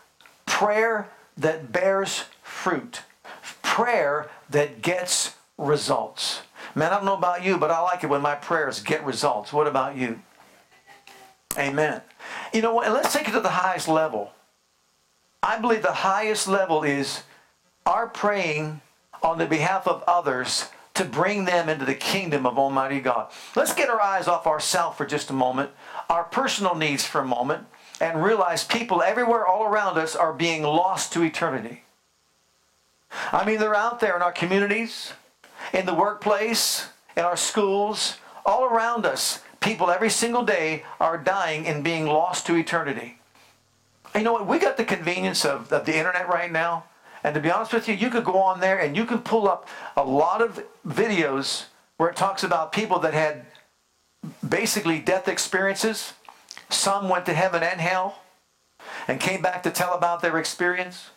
Prayer 0.46 1.10
that 1.36 1.72
bears 1.72 2.24
fruit. 2.42 3.02
Prayer 3.70 4.28
that 4.50 4.82
gets 4.82 5.36
results. 5.56 6.42
Man, 6.74 6.92
I 6.92 6.96
don't 6.96 7.04
know 7.04 7.16
about 7.16 7.44
you, 7.44 7.56
but 7.56 7.70
I 7.70 7.80
like 7.80 8.02
it 8.02 8.08
when 8.08 8.20
my 8.20 8.34
prayers 8.34 8.80
get 8.80 9.04
results. 9.04 9.52
What 9.52 9.68
about 9.68 9.96
you? 9.96 10.20
Amen. 11.56 12.02
You 12.52 12.62
know 12.62 12.74
what? 12.74 12.90
Let's 12.90 13.12
take 13.12 13.28
it 13.28 13.32
to 13.32 13.40
the 13.40 13.48
highest 13.48 13.86
level. 13.86 14.32
I 15.40 15.60
believe 15.60 15.82
the 15.82 15.92
highest 15.92 16.48
level 16.48 16.82
is 16.82 17.22
our 17.86 18.08
praying 18.08 18.80
on 19.22 19.38
the 19.38 19.46
behalf 19.46 19.86
of 19.86 20.02
others 20.06 20.68
to 20.94 21.04
bring 21.04 21.44
them 21.44 21.68
into 21.68 21.84
the 21.84 21.94
kingdom 21.94 22.46
of 22.46 22.58
Almighty 22.58 23.00
God. 23.00 23.30
Let's 23.54 23.72
get 23.72 23.88
our 23.88 24.00
eyes 24.00 24.26
off 24.26 24.48
ourselves 24.48 24.96
for 24.96 25.06
just 25.06 25.30
a 25.30 25.32
moment, 25.32 25.70
our 26.08 26.24
personal 26.24 26.74
needs 26.74 27.06
for 27.06 27.20
a 27.20 27.26
moment, 27.26 27.66
and 28.00 28.22
realize 28.22 28.64
people 28.64 29.00
everywhere 29.00 29.46
all 29.46 29.62
around 29.62 29.96
us 29.96 30.16
are 30.16 30.32
being 30.32 30.64
lost 30.64 31.12
to 31.12 31.22
eternity. 31.22 31.84
I 33.32 33.44
mean, 33.44 33.58
they're 33.58 33.74
out 33.74 34.00
there 34.00 34.16
in 34.16 34.22
our 34.22 34.32
communities, 34.32 35.12
in 35.72 35.86
the 35.86 35.94
workplace, 35.94 36.88
in 37.16 37.24
our 37.24 37.36
schools, 37.36 38.18
all 38.46 38.64
around 38.64 39.06
us. 39.06 39.42
People 39.60 39.90
every 39.90 40.10
single 40.10 40.44
day 40.44 40.84
are 41.00 41.18
dying 41.18 41.66
and 41.66 41.84
being 41.84 42.06
lost 42.06 42.46
to 42.46 42.56
eternity. 42.56 43.18
You 44.14 44.22
know 44.22 44.32
what? 44.32 44.46
We 44.46 44.58
got 44.58 44.76
the 44.76 44.84
convenience 44.84 45.44
of, 45.44 45.72
of 45.72 45.86
the 45.86 45.96
internet 45.96 46.28
right 46.28 46.50
now. 46.50 46.84
And 47.22 47.34
to 47.34 47.40
be 47.40 47.50
honest 47.50 47.72
with 47.72 47.86
you, 47.86 47.94
you 47.94 48.10
could 48.10 48.24
go 48.24 48.38
on 48.38 48.60
there 48.60 48.78
and 48.78 48.96
you 48.96 49.04
can 49.04 49.18
pull 49.18 49.48
up 49.48 49.68
a 49.96 50.02
lot 50.02 50.40
of 50.40 50.64
videos 50.86 51.66
where 51.98 52.08
it 52.08 52.16
talks 52.16 52.42
about 52.42 52.72
people 52.72 52.98
that 53.00 53.12
had 53.12 53.44
basically 54.46 54.98
death 54.98 55.28
experiences. 55.28 56.14
Some 56.70 57.08
went 57.08 57.26
to 57.26 57.34
heaven 57.34 57.62
and 57.62 57.80
hell 57.80 58.22
and 59.06 59.20
came 59.20 59.42
back 59.42 59.62
to 59.64 59.70
tell 59.70 59.92
about 59.92 60.22
their 60.22 60.38
experience. 60.38 61.10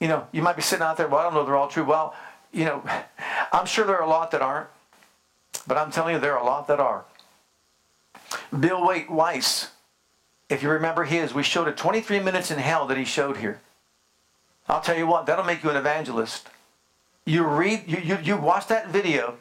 You 0.00 0.08
know, 0.08 0.26
you 0.32 0.42
might 0.42 0.56
be 0.56 0.62
sitting 0.62 0.84
out 0.84 0.96
there, 0.96 1.08
well, 1.08 1.20
I 1.20 1.24
don't 1.24 1.34
know 1.34 1.44
they're 1.44 1.56
all 1.56 1.68
true. 1.68 1.84
Well, 1.84 2.14
you 2.52 2.64
know, 2.64 2.82
I'm 3.52 3.66
sure 3.66 3.86
there 3.86 3.96
are 3.96 4.04
a 4.04 4.08
lot 4.08 4.30
that 4.32 4.42
aren't, 4.42 4.68
but 5.66 5.76
I'm 5.76 5.90
telling 5.90 6.14
you, 6.14 6.20
there 6.20 6.36
are 6.36 6.42
a 6.42 6.46
lot 6.46 6.66
that 6.68 6.80
are. 6.80 7.04
Bill 8.58 8.86
Wait 8.86 9.10
Wiese, 9.10 9.70
if 10.48 10.62
you 10.62 10.68
remember 10.68 11.04
his, 11.04 11.34
we 11.34 11.42
showed 11.42 11.68
it 11.68 11.76
23 11.76 12.20
minutes 12.20 12.50
in 12.50 12.58
hell 12.58 12.86
that 12.86 12.96
he 12.96 13.04
showed 13.04 13.38
here. 13.38 13.60
I'll 14.68 14.80
tell 14.80 14.96
you 14.96 15.06
what, 15.06 15.26
that'll 15.26 15.44
make 15.44 15.62
you 15.62 15.70
an 15.70 15.76
evangelist. 15.76 16.48
You 17.26 17.44
read, 17.44 17.84
you, 17.86 17.98
you, 17.98 18.18
you 18.22 18.36
watch 18.36 18.66
that 18.68 18.88
video, 18.88 19.36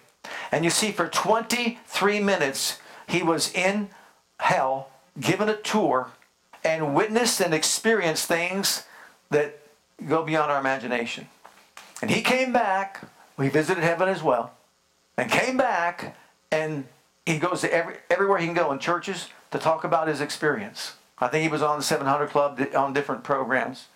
And 0.52 0.64
you 0.64 0.70
see, 0.70 0.92
for 0.92 1.08
23 1.08 2.20
minutes, 2.20 2.80
he 3.08 3.24
was 3.24 3.52
in 3.54 3.90
hell, 4.40 4.90
given 5.20 5.50
a 5.50 5.56
tour, 5.58 6.12
and 6.64 6.96
witnessed 6.96 7.42
and 7.42 7.54
experienced 7.54 8.28
things 8.28 8.86
that 9.30 9.60
go 10.08 10.24
beyond 10.24 10.52
our 10.52 10.60
imagination. 10.60 11.28
And 12.02 12.12
he 12.12 12.22
came 12.22 12.52
back, 12.52 13.02
we 13.38 13.50
visited 13.50 13.84
heaven 13.84 14.10
as 14.10 14.22
well, 14.22 14.54
and 15.18 15.32
came 15.32 15.58
back, 15.58 16.16
and 16.52 16.86
he 17.26 17.38
goes 17.38 17.62
to 17.62 17.74
every, 17.74 17.96
everywhere 18.10 18.40
he 18.40 18.46
can 18.46 18.56
go 18.56 18.72
in 18.72 18.80
churches 18.80 19.30
to 19.52 19.60
talk 19.60 19.84
about 19.84 20.08
his 20.08 20.22
experience. 20.22 20.96
I 21.20 21.28
think 21.28 21.44
he 21.44 21.50
was 21.50 21.62
on 21.62 21.78
the 21.78 21.84
700 21.84 22.30
Club 22.30 22.62
on 22.76 22.94
different 22.94 23.24
programs, 23.24 23.88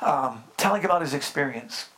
um, 0.00 0.44
telling 0.56 0.84
about 0.84 1.02
his 1.02 1.12
experience. 1.12 1.88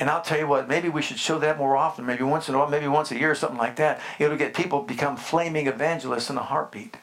And 0.00 0.10
I'll 0.10 0.22
tell 0.22 0.38
you 0.38 0.48
what, 0.48 0.68
maybe 0.68 0.88
we 0.88 1.02
should 1.02 1.18
show 1.18 1.38
that 1.38 1.58
more 1.58 1.76
often, 1.76 2.04
maybe 2.04 2.24
once 2.24 2.48
in 2.48 2.54
a 2.56 2.58
while, 2.58 2.68
maybe 2.68 2.88
once 2.88 3.12
a 3.12 3.18
year 3.18 3.30
or 3.30 3.34
something 3.36 3.58
like 3.58 3.76
that. 3.76 4.00
It'll 4.18 4.36
get 4.36 4.54
people 4.54 4.82
become 4.82 5.16
flaming 5.16 5.68
evangelists 5.68 6.30
in 6.30 6.36
a 6.36 6.42
heartbeat 6.42 6.96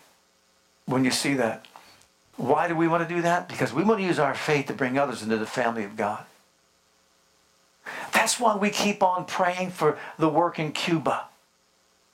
when 0.86 1.06
you 1.06 1.12
see 1.12 1.34
that. 1.36 1.66
Why 2.40 2.70
do 2.70 2.76
we 2.76 2.88
want 2.88 3.06
to 3.06 3.16
do 3.16 3.22
that? 3.24 3.50
Because 3.50 3.74
we 3.74 3.84
want 3.84 4.00
to 4.00 4.06
use 4.06 4.18
our 4.18 4.34
faith 4.34 4.68
to 4.68 4.74
bring 4.74 4.98
others 4.98 5.22
into 5.22 5.36
the 5.36 5.46
family 5.46 5.84
of 5.84 5.98
God. 5.98 6.24
That's 8.14 8.40
why 8.40 8.56
we 8.56 8.70
keep 8.70 9.04
on 9.04 9.26
praying 9.26 9.72
for 9.72 9.98
the 10.18 10.30
work 10.30 10.58
in 10.58 10.72
Cuba, 10.72 11.26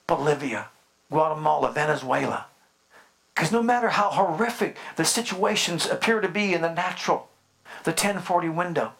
Bolivia, 0.08 0.70
Guatemala, 1.12 1.72
Venezuela. 1.72 2.48
Because 3.36 3.52
no 3.52 3.62
matter 3.62 3.90
how 3.90 4.10
horrific 4.10 4.78
the 4.96 5.06
situations 5.06 5.86
appear 5.86 6.22
to 6.22 6.28
be 6.28 6.56
in 6.56 6.64
the 6.64 6.74
natural, 6.74 7.30
the 7.84 7.92
1040 7.92 8.50
window, 8.50 8.94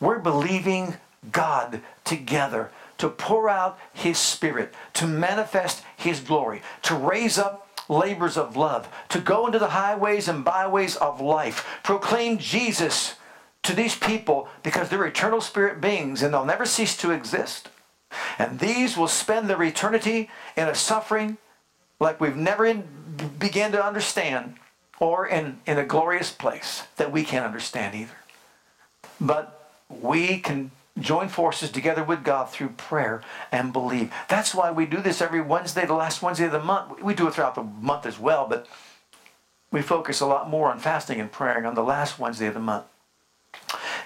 we're 0.00 0.18
believing 0.18 0.96
God 1.30 1.80
together 2.02 2.72
to 2.98 3.08
pour 3.08 3.48
out 3.48 3.78
His 3.92 4.18
Spirit, 4.18 4.74
to 4.94 5.06
manifest 5.06 5.84
His 5.96 6.18
glory, 6.18 6.60
to 6.82 6.96
raise 6.96 7.38
up 7.38 7.65
labors 7.88 8.36
of 8.36 8.56
love, 8.56 8.88
to 9.08 9.20
go 9.20 9.46
into 9.46 9.58
the 9.58 9.68
highways 9.68 10.28
and 10.28 10.44
byways 10.44 10.96
of 10.96 11.20
life, 11.20 11.66
proclaim 11.82 12.38
Jesus 12.38 13.14
to 13.62 13.74
these 13.74 13.96
people 13.96 14.48
because 14.62 14.88
they're 14.88 15.04
eternal 15.04 15.40
spirit 15.40 15.80
beings 15.80 16.22
and 16.22 16.32
they'll 16.32 16.44
never 16.44 16.64
cease 16.64 16.96
to 16.98 17.10
exist. 17.10 17.68
And 18.38 18.60
these 18.60 18.96
will 18.96 19.08
spend 19.08 19.50
their 19.50 19.62
eternity 19.62 20.30
in 20.56 20.68
a 20.68 20.74
suffering 20.74 21.36
like 21.98 22.20
we've 22.20 22.36
never 22.36 22.72
began 23.38 23.72
to 23.72 23.84
understand 23.84 24.56
or 24.98 25.26
in, 25.26 25.58
in 25.66 25.78
a 25.78 25.84
glorious 25.84 26.30
place 26.30 26.84
that 26.96 27.12
we 27.12 27.24
can't 27.24 27.44
understand 27.44 27.94
either. 27.94 28.16
But 29.20 29.70
we 29.88 30.38
can 30.38 30.70
join 30.98 31.28
forces 31.28 31.70
together 31.70 32.02
with 32.02 32.24
God 32.24 32.50
through 32.50 32.70
prayer 32.70 33.22
and 33.52 33.72
believe. 33.72 34.12
That's 34.28 34.54
why 34.54 34.70
we 34.70 34.86
do 34.86 35.00
this 35.00 35.20
every 35.20 35.40
Wednesday, 35.40 35.86
the 35.86 35.94
last 35.94 36.22
Wednesday 36.22 36.46
of 36.46 36.52
the 36.52 36.60
month. 36.60 37.02
We 37.02 37.14
do 37.14 37.28
it 37.28 37.34
throughout 37.34 37.54
the 37.54 37.62
month 37.62 38.06
as 38.06 38.18
well, 38.18 38.46
but 38.48 38.66
we 39.70 39.82
focus 39.82 40.20
a 40.20 40.26
lot 40.26 40.48
more 40.48 40.70
on 40.70 40.78
fasting 40.78 41.20
and 41.20 41.30
praying 41.30 41.66
on 41.66 41.74
the 41.74 41.82
last 41.82 42.18
Wednesday 42.18 42.46
of 42.46 42.54
the 42.54 42.60
month. 42.60 42.86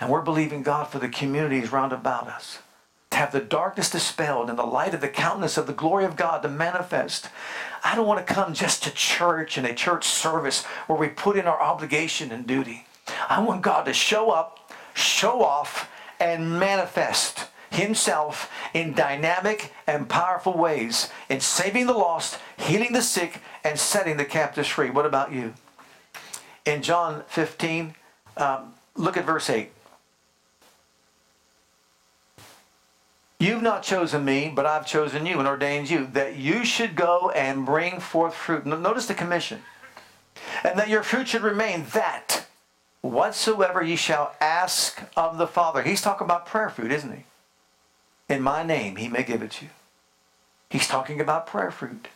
And 0.00 0.10
we're 0.10 0.22
believing 0.22 0.62
God 0.62 0.84
for 0.84 0.98
the 0.98 1.08
communities 1.08 1.72
round 1.72 1.92
about 1.92 2.26
us 2.26 2.58
to 3.10 3.16
have 3.18 3.32
the 3.32 3.40
darkness 3.40 3.90
dispelled 3.90 4.48
and 4.48 4.58
the 4.58 4.64
light 4.64 4.94
of 4.94 5.00
the 5.00 5.08
countenance 5.08 5.58
of 5.58 5.66
the 5.66 5.72
glory 5.72 6.04
of 6.04 6.16
God 6.16 6.42
to 6.42 6.48
manifest. 6.48 7.28
I 7.84 7.94
don't 7.94 8.06
want 8.06 8.24
to 8.24 8.32
come 8.32 8.54
just 8.54 8.82
to 8.84 8.90
church 8.90 9.58
and 9.58 9.66
a 9.66 9.74
church 9.74 10.06
service 10.06 10.64
where 10.86 10.98
we 10.98 11.08
put 11.08 11.36
in 11.36 11.46
our 11.46 11.60
obligation 11.60 12.30
and 12.30 12.46
duty. 12.46 12.86
I 13.28 13.40
want 13.40 13.62
God 13.62 13.84
to 13.84 13.92
show 13.92 14.30
up, 14.30 14.72
show 14.94 15.42
off, 15.42 15.89
and 16.20 16.60
manifest 16.60 17.48
himself 17.70 18.50
in 18.74 18.92
dynamic 18.92 19.72
and 19.86 20.08
powerful 20.08 20.56
ways 20.56 21.08
in 21.28 21.40
saving 21.40 21.86
the 21.86 21.94
lost, 21.94 22.38
healing 22.58 22.92
the 22.92 23.02
sick, 23.02 23.40
and 23.64 23.78
setting 23.78 24.16
the 24.16 24.24
captives 24.24 24.68
free. 24.68 24.90
What 24.90 25.06
about 25.06 25.32
you? 25.32 25.54
In 26.66 26.82
John 26.82 27.22
15, 27.28 27.94
um, 28.36 28.74
look 28.96 29.16
at 29.16 29.24
verse 29.24 29.48
8. 29.48 29.70
You've 33.38 33.62
not 33.62 33.82
chosen 33.82 34.24
me, 34.24 34.52
but 34.54 34.66
I've 34.66 34.86
chosen 34.86 35.24
you 35.24 35.38
and 35.38 35.48
ordained 35.48 35.88
you, 35.88 36.06
that 36.08 36.36
you 36.36 36.62
should 36.62 36.94
go 36.94 37.30
and 37.30 37.64
bring 37.64 37.98
forth 37.98 38.34
fruit. 38.34 38.66
Notice 38.66 39.06
the 39.06 39.14
commission. 39.14 39.62
And 40.62 40.78
that 40.78 40.90
your 40.90 41.02
fruit 41.02 41.28
should 41.28 41.42
remain, 41.42 41.86
that 41.94 42.44
whatsoever 43.02 43.82
ye 43.82 43.96
shall 43.96 44.34
ask 44.40 45.02
of 45.16 45.38
the 45.38 45.46
Father. 45.46 45.82
He's 45.82 46.02
talking 46.02 46.24
about 46.24 46.46
prayer 46.46 46.70
fruit, 46.70 46.92
isn't 46.92 47.12
he? 47.12 47.24
In 48.34 48.42
my 48.42 48.62
name, 48.62 48.96
he 48.96 49.08
may 49.08 49.22
give 49.22 49.42
it 49.42 49.52
to 49.52 49.66
you. 49.66 49.70
He's 50.68 50.86
talking 50.86 51.20
about 51.20 51.46
prayer 51.46 51.70
fruit. 51.70 52.08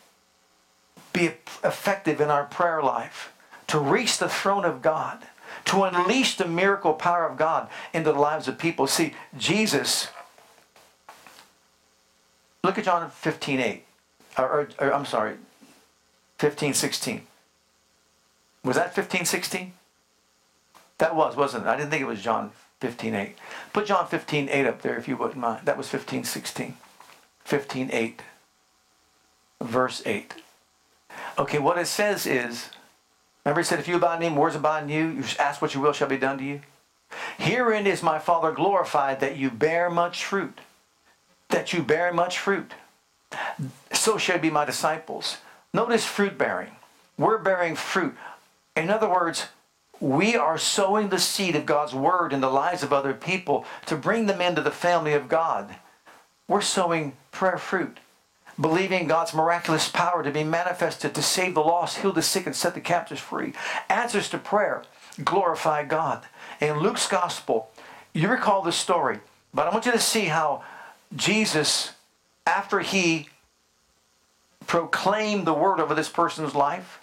Be 1.13 1.33
effective 1.65 2.21
in 2.21 2.31
our 2.31 2.45
prayer 2.45 2.83
life 2.83 3.33
to 3.67 3.79
reach 3.79 4.19
the 4.19 4.29
throne 4.29 4.65
of 4.65 4.83
God, 4.83 5.27
to 5.67 5.83
unleash 5.85 6.37
the 6.37 6.47
miracle 6.47 6.93
power 6.93 7.27
of 7.27 7.37
God 7.37 7.69
into 7.93 8.13
the 8.13 8.19
lives 8.19 8.47
of 8.47 8.59
people. 8.59 8.87
See, 8.87 9.15
Jesus 9.37 10.09
Look 12.65 12.79
at 12.79 12.85
John 12.87 13.11
15, 13.11 13.61
8. 13.61 13.85
Or, 14.39 14.45
or, 14.45 14.69
or, 14.81 14.95
I'm 14.95 15.05
sorry, 15.05 15.37
15, 16.39 16.73
16. 16.73 17.27
Was 18.65 18.77
that 18.77 18.95
15, 18.95 19.27
16? 19.27 19.73
That 20.99 21.17
was, 21.17 21.37
wasn't 21.37 21.67
it? 21.67 21.69
I 21.69 21.77
didn't 21.77 21.91
think 21.91 22.03
it 22.03 22.07
was 22.07 22.23
John 22.23 22.53
15, 22.81 23.15
8. 23.15 23.37
Put 23.73 23.87
John 23.87 24.07
15, 24.07 24.49
8 24.49 24.67
up 24.67 24.83
there 24.83 24.97
if 24.97 25.09
you 25.09 25.17
wouldn't 25.17 25.39
mind. 25.39 25.67
That 25.67 25.77
was 25.77 25.89
15, 25.89 26.25
16. 26.25 26.77
15, 27.45 27.91
8. 27.93 28.23
Verse 29.63 30.03
8. 30.05 30.35
Okay, 31.39 31.59
what 31.59 31.79
it 31.79 31.87
says 31.87 32.27
is, 32.27 32.71
remember 33.45 33.61
he 33.61 33.65
said, 33.65 33.79
if 33.79 33.89
you 33.89 33.97
abide 33.97 34.23
in 34.23 34.33
me, 34.33 34.39
words 34.39 34.57
abide 34.57 34.85
in 34.85 34.89
you, 34.89 35.09
you 35.09 35.25
ask 35.39 35.61
what 35.61 35.75
you 35.75 35.81
will 35.81 35.93
shall 35.93 36.09
be 36.09 36.17
done 36.17 36.39
to 36.39 36.45
you. 36.45 36.61
Herein 37.39 37.87
is 37.87 38.03
my 38.03 38.19
Father 38.19 38.53
glorified 38.53 39.21
that 39.21 39.37
you 39.37 39.51
bear 39.51 39.91
much 39.91 40.25
fruit 40.25 40.59
that 41.55 41.73
you 41.73 41.83
bear 41.83 42.13
much 42.13 42.39
fruit. 42.39 42.73
So 43.93 44.19
shall 44.19 44.39
be 44.39 44.51
my 44.51 44.65
disciples. 44.65 45.39
Notice 45.73 46.05
fruit 46.05 46.37
bearing. 46.37 46.73
We're 47.17 47.39
bearing 47.39 47.77
fruit. 47.77 48.17
In 48.77 48.91
other 48.91 49.09
words, 49.09 49.47
we 50.05 50.37
are 50.37 50.59
sowing 50.59 51.09
the 51.09 51.19
seed 51.19 51.57
of 51.57 51.65
God's 51.65 51.95
word 51.95 52.35
in 52.35 52.43
the 52.43 52.51
lives 52.51 52.83
of 52.83 52.93
other 52.93 53.15
people 53.15 53.65
to 53.87 53.97
bring 53.97 54.27
them 54.27 54.39
into 54.39 54.61
the 54.61 54.71
family 54.71 55.15
of 55.15 55.31
God. 55.31 55.77
We're 56.47 56.61
sowing 56.61 57.17
prayer 57.33 57.57
fruit, 57.57 58.01
believing 58.61 59.09
God's 59.09 59.33
miraculous 59.33 59.89
power 59.89 60.23
to 60.23 60.31
be 60.31 60.45
manifested 60.45 61.15
to 61.15 61.23
save 61.23 61.55
the 61.55 61.63
lost, 61.63 61.99
heal 61.99 62.13
the 62.13 62.21
sick, 62.21 62.45
and 62.45 62.55
set 62.55 62.75
the 62.75 62.83
captives 62.83 63.23
free. 63.23 63.55
Answers 63.89 64.29
to 64.29 64.39
prayer 64.39 64.83
glorify 65.25 65.85
God. 65.85 66.25
In 66.61 66.81
Luke's 66.81 67.09
gospel, 67.09 67.71
you 68.13 68.29
recall 68.29 68.61
the 68.61 68.73
story, 68.73 69.21
but 69.55 69.67
I 69.67 69.71
want 69.71 69.87
you 69.87 69.93
to 69.93 69.99
see 69.99 70.27
how 70.27 70.65
Jesus, 71.17 71.93
after 72.47 72.81
he 72.81 73.31
proclaimed 74.67 75.47
the 75.47 75.55
word 75.55 75.81
over 75.81 75.95
this 75.95 76.11
person's 76.11 76.55
life, 76.55 77.01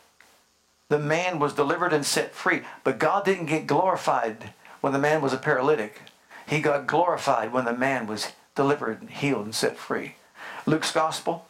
the 0.92 1.00
man 1.00 1.40
was 1.40 1.54
delivered 1.54 1.94
and 1.94 2.06
set 2.06 2.36
free. 2.36 2.64
But 2.84 3.00
God 3.00 3.24
didn't 3.24 3.46
get 3.46 3.66
glorified 3.66 4.54
when 4.82 4.92
the 4.92 5.00
man 5.00 5.22
was 5.22 5.32
a 5.32 5.38
paralytic. 5.38 6.02
He 6.46 6.60
got 6.60 6.86
glorified 6.86 7.54
when 7.54 7.64
the 7.64 7.72
man 7.72 8.08
was 8.08 8.34
delivered 8.56 9.00
and 9.00 9.10
healed 9.10 9.46
and 9.46 9.56
set 9.56 9.78
free. 9.78 10.16
Luke's 10.66 10.92
Gospel, 10.92 11.48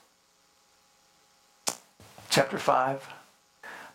chapter 2.30 2.60
5. 2.60 3.08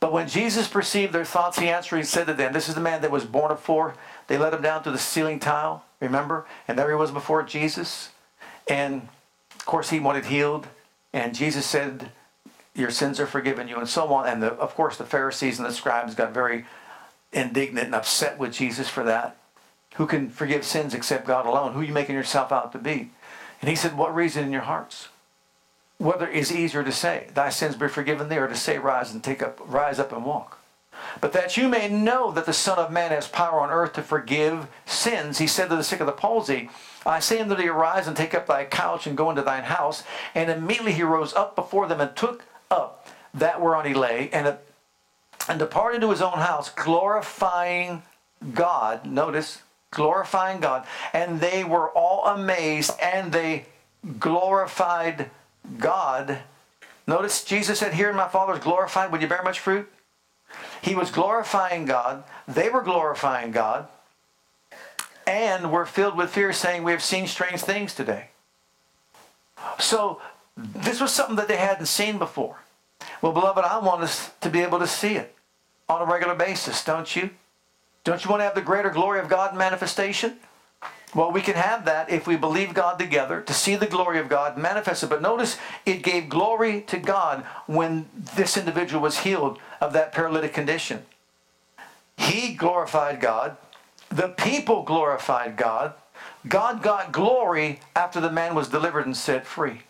But 0.00 0.12
when 0.12 0.26
Jesus 0.26 0.66
perceived 0.66 1.12
their 1.12 1.24
thoughts, 1.24 1.60
he 1.60 1.68
answered, 1.68 1.98
he 1.98 2.02
said 2.02 2.26
to 2.26 2.34
them, 2.34 2.52
This 2.52 2.68
is 2.68 2.74
the 2.74 2.80
man 2.80 3.00
that 3.02 3.12
was 3.12 3.24
born 3.24 3.52
of 3.52 3.60
four. 3.60 3.94
They 4.26 4.36
let 4.36 4.52
him 4.52 4.62
down 4.62 4.82
to 4.82 4.90
the 4.90 4.98
ceiling 4.98 5.38
tile, 5.38 5.84
remember? 6.00 6.44
And 6.66 6.76
there 6.76 6.88
he 6.88 6.96
was 6.96 7.12
before 7.12 7.44
Jesus. 7.44 8.10
And 8.66 9.08
of 9.54 9.64
course, 9.64 9.90
he 9.90 10.00
wanted 10.00 10.24
healed. 10.24 10.66
And 11.12 11.36
Jesus 11.36 11.66
said, 11.66 12.10
Your 12.76 12.90
sins 12.90 13.18
are 13.18 13.26
forgiven 13.26 13.68
you, 13.68 13.78
and 13.78 13.88
so 13.88 14.12
on. 14.12 14.28
And 14.28 14.42
the, 14.42 14.52
of 14.52 14.74
course, 14.74 14.96
the 14.96 15.04
Pharisees 15.04 15.58
and 15.58 15.66
the 15.66 15.72
scribes 15.72 16.14
got 16.14 16.32
very 16.32 16.66
indignant 17.32 17.86
and 17.86 17.94
upset 17.94 18.38
with 18.38 18.52
Jesus 18.52 18.88
for 18.88 19.02
that. 19.04 19.36
Who 19.94 20.06
can 20.06 20.28
forgive 20.28 20.64
sins 20.64 20.92
except 20.92 21.26
God 21.26 21.46
alone? 21.46 21.72
Who 21.72 21.80
are 21.80 21.84
you 21.84 21.94
making 21.94 22.14
yourself 22.14 22.52
out 22.52 22.72
to 22.72 22.78
be? 22.78 23.10
And 23.60 23.70
he 23.70 23.76
said, 23.76 23.96
What 23.96 24.14
reason 24.14 24.44
in 24.44 24.52
your 24.52 24.62
hearts? 24.62 25.08
Whether 25.98 26.28
it 26.28 26.36
is 26.36 26.52
easier 26.52 26.84
to 26.84 26.92
say, 26.92 27.28
Thy 27.32 27.48
sins 27.48 27.76
be 27.76 27.88
forgiven 27.88 28.28
thee, 28.28 28.36
or 28.36 28.48
to 28.48 28.54
say, 28.54 28.78
Rise 28.78 29.12
and 29.12 29.24
take 29.24 29.42
up, 29.42 29.58
rise 29.64 29.98
up 29.98 30.12
and 30.12 30.24
walk. 30.24 30.58
But 31.20 31.32
that 31.32 31.56
you 31.56 31.68
may 31.68 31.88
know 31.88 32.30
that 32.32 32.46
the 32.46 32.52
Son 32.52 32.78
of 32.78 32.92
Man 32.92 33.10
has 33.10 33.28
power 33.28 33.60
on 33.60 33.70
earth 33.70 33.94
to 33.94 34.02
forgive 34.02 34.66
sins, 34.84 35.38
he 35.38 35.46
said 35.46 35.70
to 35.70 35.76
the 35.76 35.84
sick 35.84 36.00
of 36.00 36.06
the 36.06 36.12
palsy, 36.12 36.68
I 37.06 37.20
say 37.20 37.38
unto 37.38 37.54
thee, 37.54 37.68
arise 37.68 38.08
and 38.08 38.16
take 38.16 38.34
up 38.34 38.46
thy 38.46 38.64
couch 38.64 39.06
and 39.06 39.16
go 39.16 39.30
into 39.30 39.42
thine 39.42 39.64
house. 39.64 40.02
And 40.34 40.50
immediately 40.50 40.92
he 40.92 41.04
rose 41.04 41.32
up 41.34 41.54
before 41.54 41.86
them 41.86 42.00
and 42.00 42.14
took 42.16 42.44
up 42.70 43.08
that 43.34 43.60
whereon 43.60 43.86
he 43.86 43.94
lay 43.94 44.30
and, 44.32 44.46
uh, 44.46 44.56
and 45.48 45.58
departed 45.58 46.00
to 46.00 46.10
his 46.10 46.22
own 46.22 46.38
house, 46.38 46.70
glorifying 46.70 48.02
God. 48.54 49.06
Notice, 49.06 49.62
glorifying 49.90 50.60
God. 50.60 50.86
And 51.12 51.40
they 51.40 51.64
were 51.64 51.90
all 51.90 52.26
amazed 52.26 52.92
and 53.00 53.32
they 53.32 53.66
glorified 54.18 55.30
God, 55.78 56.38
notice 57.06 57.44
Jesus 57.44 57.78
said, 57.78 57.94
Here 57.94 58.10
in 58.10 58.16
my 58.16 58.28
Father 58.28 58.54
is 58.54 58.60
glorified. 58.60 59.10
Would 59.12 59.22
you 59.22 59.28
bear 59.28 59.42
much 59.42 59.58
fruit? 59.58 59.90
He 60.80 60.94
was 60.94 61.10
glorifying 61.10 61.86
God. 61.86 62.24
They 62.46 62.68
were 62.68 62.82
glorifying 62.82 63.50
God. 63.50 63.88
And 65.26 65.72
were 65.72 65.86
filled 65.86 66.16
with 66.16 66.30
fear, 66.30 66.52
saying, 66.52 66.84
We 66.84 66.92
have 66.92 67.02
seen 67.02 67.26
strange 67.26 67.60
things 67.60 67.94
today. 67.94 68.28
So 69.78 70.20
this 70.56 71.00
was 71.00 71.12
something 71.12 71.36
that 71.36 71.48
they 71.48 71.56
hadn't 71.56 71.86
seen 71.86 72.18
before. 72.18 72.62
Well, 73.20 73.32
beloved, 73.32 73.64
I 73.64 73.78
want 73.78 74.02
us 74.02 74.30
to 74.40 74.50
be 74.50 74.62
able 74.62 74.78
to 74.78 74.86
see 74.86 75.16
it 75.16 75.34
on 75.88 76.02
a 76.02 76.10
regular 76.10 76.34
basis, 76.34 76.84
don't 76.84 77.14
you? 77.14 77.30
Don't 78.04 78.24
you 78.24 78.30
want 78.30 78.40
to 78.40 78.44
have 78.44 78.54
the 78.54 78.62
greater 78.62 78.90
glory 78.90 79.20
of 79.20 79.28
God 79.28 79.56
manifestation? 79.56 80.38
Well, 81.14 81.32
we 81.32 81.40
can 81.40 81.54
have 81.54 81.84
that 81.86 82.10
if 82.10 82.26
we 82.26 82.36
believe 82.36 82.74
God 82.74 82.98
together 82.98 83.40
to 83.40 83.54
see 83.54 83.76
the 83.76 83.86
glory 83.86 84.18
of 84.18 84.28
God 84.28 84.58
manifested. 84.58 85.08
But 85.08 85.22
notice 85.22 85.56
it 85.84 86.02
gave 86.02 86.28
glory 86.28 86.82
to 86.82 86.98
God 86.98 87.44
when 87.66 88.08
this 88.36 88.56
individual 88.56 89.02
was 89.02 89.20
healed 89.20 89.58
of 89.80 89.92
that 89.92 90.12
paralytic 90.12 90.52
condition. 90.52 91.04
He 92.16 92.54
glorified 92.54 93.20
God. 93.20 93.56
The 94.08 94.28
people 94.28 94.82
glorified 94.82 95.56
God. 95.56 95.94
God 96.46 96.82
got 96.82 97.12
glory 97.12 97.80
after 97.94 98.20
the 98.20 98.30
man 98.30 98.54
was 98.54 98.68
delivered 98.68 99.06
and 99.06 99.16
set 99.16 99.46
free. 99.46 99.82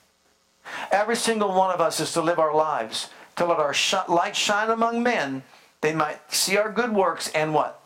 Every 0.91 1.17
single 1.17 1.53
one 1.53 1.73
of 1.73 1.81
us 1.81 2.01
is 2.01 2.13
to 2.13 2.21
live 2.21 2.39
our 2.39 2.55
lives, 2.55 3.11
to 3.37 3.47
let 3.47 3.59
our 3.59 3.75
light 4.09 4.37
shine 4.37 4.71
among 4.71 5.03
men. 5.03 5.43
They 5.81 5.95
might 5.95 6.33
see 6.33 6.57
our 6.57 6.71
good 6.71 6.95
works 6.95 7.29
and 7.29 7.55
what? 7.55 7.83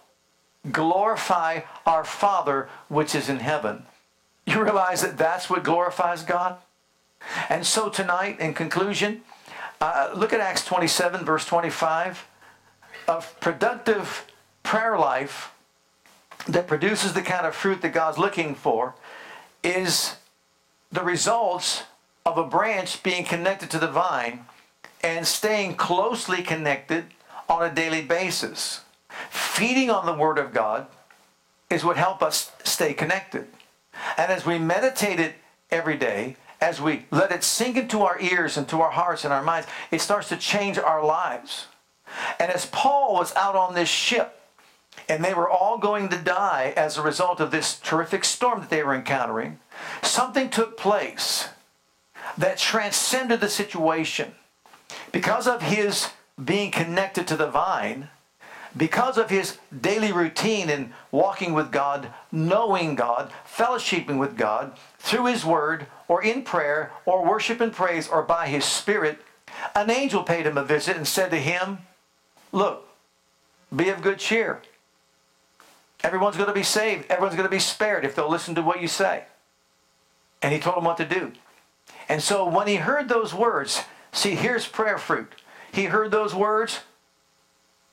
Glorify 0.70 1.60
our 1.86 2.04
Father 2.04 2.68
which 2.88 3.14
is 3.14 3.28
in 3.28 3.38
heaven. 3.38 3.84
You 4.46 4.62
realize 4.62 5.02
that 5.02 5.18
that's 5.18 5.48
what 5.48 5.64
glorifies 5.64 6.22
God? 6.22 6.58
And 7.48 7.66
so 7.66 7.88
tonight, 7.88 8.40
in 8.40 8.54
conclusion, 8.54 9.22
uh, 9.80 10.10
look 10.14 10.32
at 10.32 10.40
Acts 10.40 10.64
27, 10.64 11.24
verse 11.24 11.44
25. 11.44 12.26
A 13.08 13.22
productive 13.40 14.26
prayer 14.62 14.98
life 14.98 15.52
that 16.46 16.66
produces 16.66 17.12
the 17.12 17.22
kind 17.22 17.46
of 17.46 17.54
fruit 17.54 17.82
that 17.82 17.92
God's 17.92 18.18
looking 18.18 18.54
for 18.54 18.94
is 19.62 20.16
the 20.90 21.02
results 21.02 21.84
of 22.24 22.38
a 22.38 22.44
branch 22.44 23.02
being 23.02 23.24
connected 23.24 23.70
to 23.70 23.78
the 23.78 23.88
vine 23.88 24.46
and 25.02 25.26
staying 25.26 25.74
closely 25.74 26.42
connected 26.42 27.04
on 27.48 27.62
a 27.62 27.74
daily 27.74 28.02
basis. 28.02 28.82
Feeding 29.28 29.90
on 29.90 30.06
the 30.06 30.12
Word 30.12 30.38
of 30.38 30.52
God 30.52 30.86
is 31.68 31.84
what 31.84 31.96
help 31.96 32.22
us 32.22 32.52
stay 32.64 32.92
connected. 32.92 33.46
And 34.16 34.30
as 34.30 34.46
we 34.46 34.58
meditate 34.58 35.20
it 35.20 35.34
every 35.70 35.96
day, 35.96 36.36
as 36.60 36.80
we 36.80 37.06
let 37.10 37.32
it 37.32 37.42
sink 37.42 37.76
into 37.76 38.02
our 38.02 38.20
ears 38.20 38.56
and 38.56 38.68
to 38.68 38.80
our 38.82 38.90
hearts 38.90 39.24
and 39.24 39.32
our 39.32 39.42
minds, 39.42 39.66
it 39.90 40.00
starts 40.00 40.28
to 40.28 40.36
change 40.36 40.78
our 40.78 41.04
lives. 41.04 41.66
And 42.38 42.50
as 42.50 42.66
Paul 42.66 43.14
was 43.14 43.34
out 43.34 43.56
on 43.56 43.74
this 43.74 43.88
ship, 43.88 44.36
and 45.08 45.24
they 45.24 45.34
were 45.34 45.48
all 45.48 45.78
going 45.78 46.08
to 46.10 46.18
die 46.18 46.72
as 46.76 46.96
a 46.96 47.02
result 47.02 47.40
of 47.40 47.50
this 47.50 47.78
terrific 47.78 48.24
storm 48.24 48.60
that 48.60 48.70
they 48.70 48.82
were 48.82 48.94
encountering, 48.94 49.58
something 50.02 50.50
took 50.50 50.76
place 50.76 51.48
that 52.38 52.58
transcended 52.58 53.40
the 53.40 53.48
situation. 53.48 54.34
Because 55.12 55.46
of 55.46 55.62
his 55.62 56.10
being 56.42 56.70
connected 56.70 57.26
to 57.28 57.36
the 57.36 57.48
vine, 57.48 58.08
because 58.76 59.18
of 59.18 59.30
his 59.30 59.58
daily 59.80 60.12
routine 60.12 60.70
in 60.70 60.92
walking 61.10 61.52
with 61.52 61.72
God, 61.72 62.12
knowing 62.30 62.94
God, 62.94 63.32
fellowshipping 63.46 64.18
with 64.18 64.36
God, 64.36 64.76
through 64.98 65.26
his 65.26 65.44
word, 65.44 65.86
or 66.08 66.22
in 66.22 66.42
prayer, 66.42 66.92
or 67.04 67.28
worship 67.28 67.60
and 67.60 67.72
praise, 67.72 68.08
or 68.08 68.22
by 68.22 68.46
his 68.46 68.64
spirit, 68.64 69.20
an 69.74 69.90
angel 69.90 70.22
paid 70.22 70.46
him 70.46 70.56
a 70.56 70.64
visit 70.64 70.96
and 70.96 71.06
said 71.06 71.30
to 71.30 71.36
him, 71.36 71.78
Look, 72.52 72.86
be 73.74 73.88
of 73.88 74.02
good 74.02 74.18
cheer. 74.18 74.62
Everyone's 76.02 76.36
going 76.36 76.48
to 76.48 76.54
be 76.54 76.62
saved. 76.62 77.10
Everyone's 77.10 77.36
going 77.36 77.46
to 77.46 77.54
be 77.54 77.60
spared 77.60 78.04
if 78.04 78.14
they'll 78.14 78.30
listen 78.30 78.54
to 78.54 78.62
what 78.62 78.80
you 78.80 78.88
say. 78.88 79.24
And 80.42 80.52
he 80.52 80.58
told 80.58 80.78
him 80.78 80.84
what 80.84 80.96
to 80.96 81.04
do. 81.04 81.32
And 82.08 82.22
so 82.22 82.48
when 82.48 82.66
he 82.66 82.76
heard 82.76 83.08
those 83.08 83.32
words, 83.32 83.84
see, 84.12 84.34
here's 84.34 84.66
prayer 84.66 84.98
fruit. 84.98 85.32
He 85.72 85.84
heard 85.84 86.10
those 86.10 86.34
words. 86.34 86.80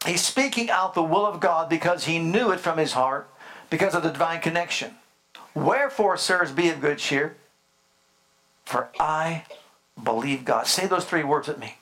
He's 0.05 0.25
speaking 0.25 0.69
out 0.69 0.93
the 0.93 1.03
will 1.03 1.25
of 1.25 1.39
God 1.39 1.69
because 1.69 2.05
he 2.05 2.19
knew 2.19 2.51
it 2.51 2.59
from 2.59 2.77
his 2.77 2.93
heart 2.93 3.29
because 3.69 3.93
of 3.93 4.03
the 4.03 4.09
divine 4.09 4.41
connection. 4.41 4.95
Wherefore, 5.53 6.17
sirs, 6.17 6.51
be 6.51 6.69
of 6.69 6.81
good 6.81 6.97
cheer, 6.97 7.35
for 8.65 8.89
I 8.99 9.45
believe 10.01 10.45
God. 10.45 10.67
Say 10.67 10.87
those 10.87 11.05
three 11.05 11.23
words 11.23 11.47
with 11.47 11.59
me. 11.59 11.77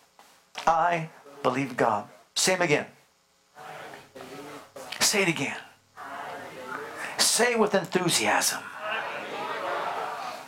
I 0.65 1.09
believe 1.43 1.75
God. 1.75 2.07
Say 2.35 2.53
them 2.53 2.61
again. 2.61 2.85
Say 4.99 5.23
it 5.23 5.27
again. 5.27 5.57
Say 7.17 7.53
it 7.53 7.59
with 7.59 7.75
enthusiasm. 7.75 8.63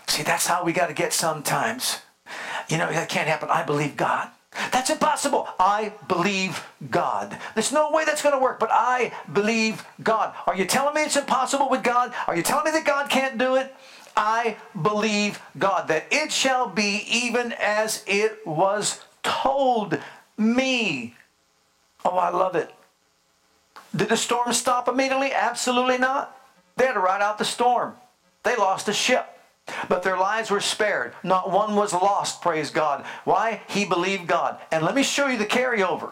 See, 0.08 0.24
that's 0.24 0.48
how 0.48 0.64
we 0.64 0.74
got 0.74 0.88
to 0.88 0.94
get 0.94 1.14
sometimes. 1.14 2.00
You 2.70 2.78
know, 2.78 2.92
that 2.92 3.10
can't 3.10 3.28
happen. 3.28 3.50
I 3.50 3.64
believe 3.64 3.96
God. 3.96 4.30
That's 4.72 4.90
impossible. 4.90 5.48
I 5.60 5.94
believe 6.08 6.66
God. 6.90 7.38
There's 7.54 7.72
no 7.72 7.92
way 7.92 8.06
that's 8.06 8.22
going 8.22 8.34
to 8.34 8.42
work, 8.42 8.60
but 8.60 8.70
I 8.72 9.14
believe 9.32 9.86
God. 10.02 10.34
Are 10.48 10.56
you 10.56 10.66
telling 10.66 10.96
me 10.96 11.04
it's 11.04 11.16
impossible 11.16 11.70
with 11.70 11.84
God? 11.84 12.14
Are 12.26 12.36
you 12.36 12.42
telling 12.42 12.66
me 12.66 12.72
that 12.72 12.86
God 12.86 13.10
can't 13.10 13.38
do 13.38 13.56
it? 13.56 13.74
I 14.16 14.58
believe 14.82 15.40
God, 15.60 15.88
that 15.90 16.08
it 16.10 16.32
shall 16.32 16.68
be 16.68 17.04
even 17.12 17.54
as 17.60 18.04
it 18.08 18.40
was 18.48 19.04
told 19.22 20.00
me. 20.38 21.16
Oh, 22.04 22.18
I 22.18 22.30
love 22.30 22.56
it. 22.56 22.74
Did 23.96 24.10
the 24.10 24.18
storm 24.18 24.54
stop 24.54 24.88
immediately? 24.88 25.34
Absolutely 25.34 26.00
not. 26.00 26.36
They 26.78 26.88
had 26.88 26.94
to 26.94 27.00
ride 27.00 27.22
out 27.22 27.38
the 27.38 27.46
storm. 27.46 27.94
They 28.44 28.56
lost 28.56 28.88
a 28.88 28.94
ship. 28.94 29.37
But 29.90 30.04
their 30.04 30.18
lives 30.18 30.50
were 30.50 30.62
spared. 30.62 31.14
Not 31.24 31.52
one 31.52 31.76
was 31.76 31.94
lost, 31.94 32.42
praise 32.42 32.72
God. 32.72 33.06
Why? 33.26 33.62
He 33.68 33.86
believed 33.86 34.28
God. 34.28 34.60
And 34.72 34.84
let 34.84 34.96
me 34.96 35.04
show 35.04 35.28
you 35.28 35.38
the 35.38 35.46
carryover. 35.46 36.12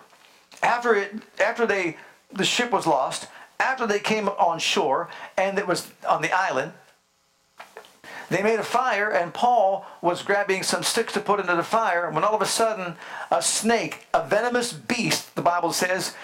After 0.61 0.95
it 0.95 1.13
after 1.39 1.65
they 1.65 1.97
the 2.31 2.45
ship 2.45 2.71
was 2.71 2.87
lost, 2.87 3.27
after 3.59 3.87
they 3.87 3.99
came 3.99 4.27
on 4.27 4.59
shore 4.59 5.09
and 5.37 5.57
it 5.57 5.67
was 5.67 5.91
on 6.07 6.21
the 6.21 6.31
island, 6.31 6.73
they 8.29 8.41
made 8.41 8.59
a 8.59 8.63
fire 8.63 9.09
and 9.09 9.33
Paul 9.33 9.85
was 10.01 10.23
grabbing 10.23 10.63
some 10.63 10.83
sticks 10.83 11.13
to 11.13 11.19
put 11.19 11.39
into 11.39 11.55
the 11.55 11.63
fire 11.63 12.09
when 12.09 12.23
all 12.23 12.35
of 12.35 12.41
a 12.41 12.45
sudden 12.45 12.95
a 13.31 13.41
snake, 13.41 14.07
a 14.13 14.27
venomous 14.27 14.73
beast, 14.73 15.35
the 15.35 15.41
Bible 15.41 15.71
says, 15.71 16.15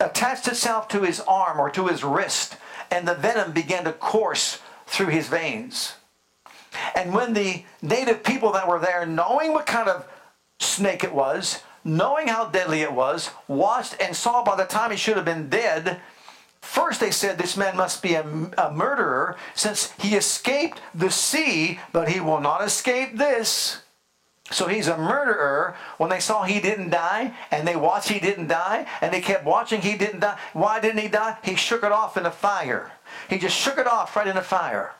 attached 0.00 0.46
itself 0.46 0.86
to 0.88 1.02
his 1.02 1.20
arm 1.20 1.58
or 1.58 1.68
to 1.70 1.88
his 1.88 2.04
wrist 2.04 2.56
and 2.90 3.06
the 3.06 3.14
venom 3.14 3.52
began 3.52 3.84
to 3.84 3.92
course 3.92 4.60
through 4.86 5.08
his 5.08 5.28
veins. 5.28 5.94
And 6.94 7.12
when 7.12 7.32
the 7.32 7.64
native 7.82 8.22
people 8.22 8.52
that 8.52 8.68
were 8.68 8.78
there, 8.78 9.06
knowing 9.06 9.52
what 9.52 9.66
kind 9.66 9.88
of 9.88 10.06
snake 10.60 11.04
it 11.04 11.12
was, 11.12 11.62
knowing 11.84 12.28
how 12.28 12.46
deadly 12.46 12.82
it 12.82 12.92
was, 12.92 13.30
watched 13.46 13.96
and 14.00 14.14
saw 14.14 14.42
by 14.44 14.56
the 14.56 14.64
time 14.64 14.90
he 14.90 14.96
should 14.96 15.16
have 15.16 15.24
been 15.24 15.48
dead, 15.48 16.00
first 16.60 17.00
they 17.00 17.10
said 17.10 17.38
this 17.38 17.56
man 17.56 17.76
must 17.76 18.02
be 18.02 18.14
a, 18.14 18.22
a 18.58 18.72
murderer 18.72 19.36
since 19.54 19.92
he 19.98 20.14
escaped 20.16 20.80
the 20.94 21.10
sea, 21.10 21.80
but 21.92 22.08
he 22.08 22.20
will 22.20 22.40
not 22.40 22.64
escape 22.64 23.16
this. 23.16 23.82
So 24.50 24.66
he's 24.66 24.88
a 24.88 24.96
murderer. 24.96 25.76
When 25.98 26.10
they 26.10 26.20
saw 26.20 26.44
he 26.44 26.60
didn't 26.60 26.90
die, 26.90 27.34
and 27.50 27.68
they 27.68 27.76
watched 27.76 28.08
he 28.08 28.18
didn't 28.18 28.48
die, 28.48 28.86
and 29.00 29.12
they 29.12 29.20
kept 29.20 29.44
watching 29.44 29.82
he 29.82 29.96
didn't 29.96 30.20
die. 30.20 30.38
Why 30.52 30.80
didn't 30.80 31.02
he 31.02 31.08
die? 31.08 31.36
He 31.42 31.54
shook 31.54 31.84
it 31.84 31.92
off 31.92 32.16
in 32.16 32.22
the 32.22 32.30
fire. 32.30 32.92
He 33.28 33.38
just 33.38 33.56
shook 33.56 33.78
it 33.78 33.86
off 33.86 34.16
right 34.16 34.26
in 34.26 34.36
the 34.36 34.42
fire. 34.42 34.94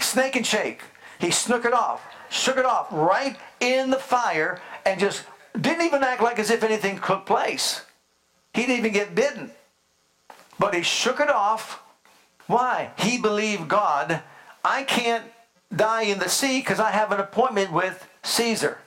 Snake 0.00 0.36
and 0.36 0.46
shake. 0.46 0.82
He 1.20 1.30
snook 1.30 1.64
it 1.64 1.74
off, 1.74 2.02
shook 2.30 2.56
it 2.56 2.64
off 2.64 2.88
right 2.90 3.36
in 3.60 3.90
the 3.90 3.98
fire, 3.98 4.60
and 4.86 4.98
just 4.98 5.24
didn't 5.60 5.84
even 5.84 6.02
act 6.02 6.22
like 6.22 6.38
as 6.38 6.50
if 6.50 6.62
anything 6.62 6.98
took 6.98 7.26
place. 7.26 7.84
He 8.54 8.62
didn't 8.62 8.78
even 8.78 8.92
get 8.92 9.14
bitten. 9.14 9.50
But 10.58 10.74
he 10.74 10.82
shook 10.82 11.20
it 11.20 11.30
off. 11.30 11.82
Why? 12.46 12.90
He 12.98 13.18
believed 13.18 13.68
God. 13.68 14.22
I 14.64 14.82
can't 14.82 15.24
die 15.74 16.02
in 16.02 16.18
the 16.18 16.28
sea 16.28 16.60
because 16.60 16.80
I 16.80 16.90
have 16.90 17.12
an 17.12 17.20
appointment 17.20 17.72
with 17.72 18.06
Caesar. 18.22 18.78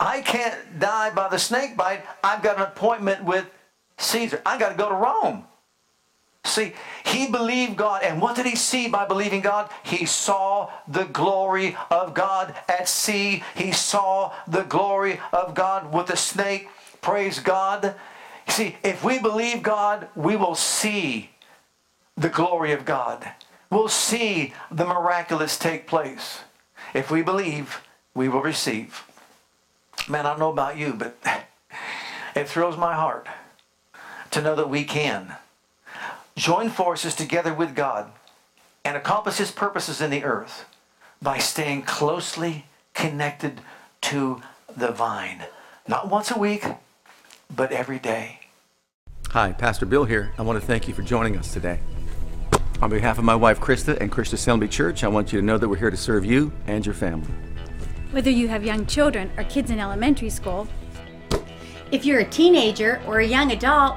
I 0.00 0.20
can't 0.20 0.78
die 0.78 1.10
by 1.10 1.28
the 1.28 1.38
snake 1.38 1.76
bite. 1.76 2.04
I've 2.22 2.42
got 2.42 2.56
an 2.56 2.62
appointment 2.62 3.24
with 3.24 3.46
Caesar. 3.98 4.42
I 4.44 4.58
got 4.58 4.70
to 4.70 4.74
go 4.74 4.88
to 4.88 4.94
Rome. 4.94 5.44
See, 6.46 6.72
he 7.04 7.26
believed 7.26 7.76
God. 7.76 8.02
And 8.02 8.20
what 8.20 8.36
did 8.36 8.46
he 8.46 8.56
see 8.56 8.88
by 8.88 9.04
believing 9.04 9.40
God? 9.40 9.68
He 9.82 10.06
saw 10.06 10.70
the 10.86 11.04
glory 11.04 11.76
of 11.90 12.14
God 12.14 12.54
at 12.68 12.88
sea. 12.88 13.42
He 13.54 13.72
saw 13.72 14.32
the 14.46 14.62
glory 14.62 15.20
of 15.32 15.54
God 15.54 15.92
with 15.92 16.06
the 16.06 16.16
snake. 16.16 16.68
Praise 17.00 17.40
God. 17.40 17.94
See, 18.48 18.76
if 18.82 19.02
we 19.04 19.18
believe 19.18 19.62
God, 19.62 20.08
we 20.14 20.36
will 20.36 20.54
see 20.54 21.30
the 22.16 22.28
glory 22.28 22.72
of 22.72 22.84
God. 22.84 23.32
We'll 23.68 23.88
see 23.88 24.52
the 24.70 24.86
miraculous 24.86 25.58
take 25.58 25.86
place. 25.86 26.40
If 26.94 27.10
we 27.10 27.22
believe, 27.22 27.82
we 28.14 28.28
will 28.28 28.40
receive. 28.40 29.04
Man, 30.08 30.24
I 30.24 30.30
don't 30.30 30.38
know 30.38 30.52
about 30.52 30.76
you, 30.76 30.94
but 30.94 31.16
it 32.36 32.48
thrills 32.48 32.76
my 32.76 32.94
heart 32.94 33.26
to 34.30 34.40
know 34.40 34.54
that 34.54 34.70
we 34.70 34.84
can 34.84 35.36
join 36.36 36.68
forces 36.68 37.14
together 37.14 37.52
with 37.52 37.74
God 37.74 38.10
and 38.84 38.96
accomplish 38.96 39.38
His 39.38 39.50
purposes 39.50 40.00
in 40.00 40.10
the 40.10 40.22
earth 40.22 40.66
by 41.20 41.38
staying 41.38 41.82
closely 41.82 42.66
connected 42.94 43.60
to 44.02 44.42
the 44.76 44.92
vine. 44.92 45.44
Not 45.88 46.08
once 46.10 46.30
a 46.30 46.38
week, 46.38 46.64
but 47.54 47.72
every 47.72 47.98
day. 47.98 48.40
Hi, 49.30 49.52
Pastor 49.52 49.86
Bill 49.86 50.04
here. 50.04 50.32
I 50.38 50.42
want 50.42 50.60
to 50.60 50.66
thank 50.66 50.86
you 50.86 50.94
for 50.94 51.02
joining 51.02 51.36
us 51.36 51.52
today. 51.52 51.80
On 52.82 52.90
behalf 52.90 53.18
of 53.18 53.24
my 53.24 53.34
wife 53.34 53.58
Krista 53.58 53.98
and 54.00 54.12
Christian 54.12 54.34
Assembly 54.34 54.68
Church, 54.68 55.02
I 55.02 55.08
want 55.08 55.32
you 55.32 55.40
to 55.40 55.44
know 55.44 55.56
that 55.56 55.68
we're 55.68 55.76
here 55.76 55.90
to 55.90 55.96
serve 55.96 56.24
you 56.24 56.52
and 56.66 56.84
your 56.84 56.94
family. 56.94 57.30
Whether 58.10 58.30
you 58.30 58.48
have 58.48 58.64
young 58.64 58.86
children 58.86 59.30
or 59.36 59.44
kids 59.44 59.70
in 59.70 59.80
elementary 59.80 60.30
school, 60.30 60.68
if 61.90 62.04
you're 62.04 62.20
a 62.20 62.24
teenager 62.24 63.00
or 63.06 63.20
a 63.20 63.26
young 63.26 63.52
adult, 63.52 63.96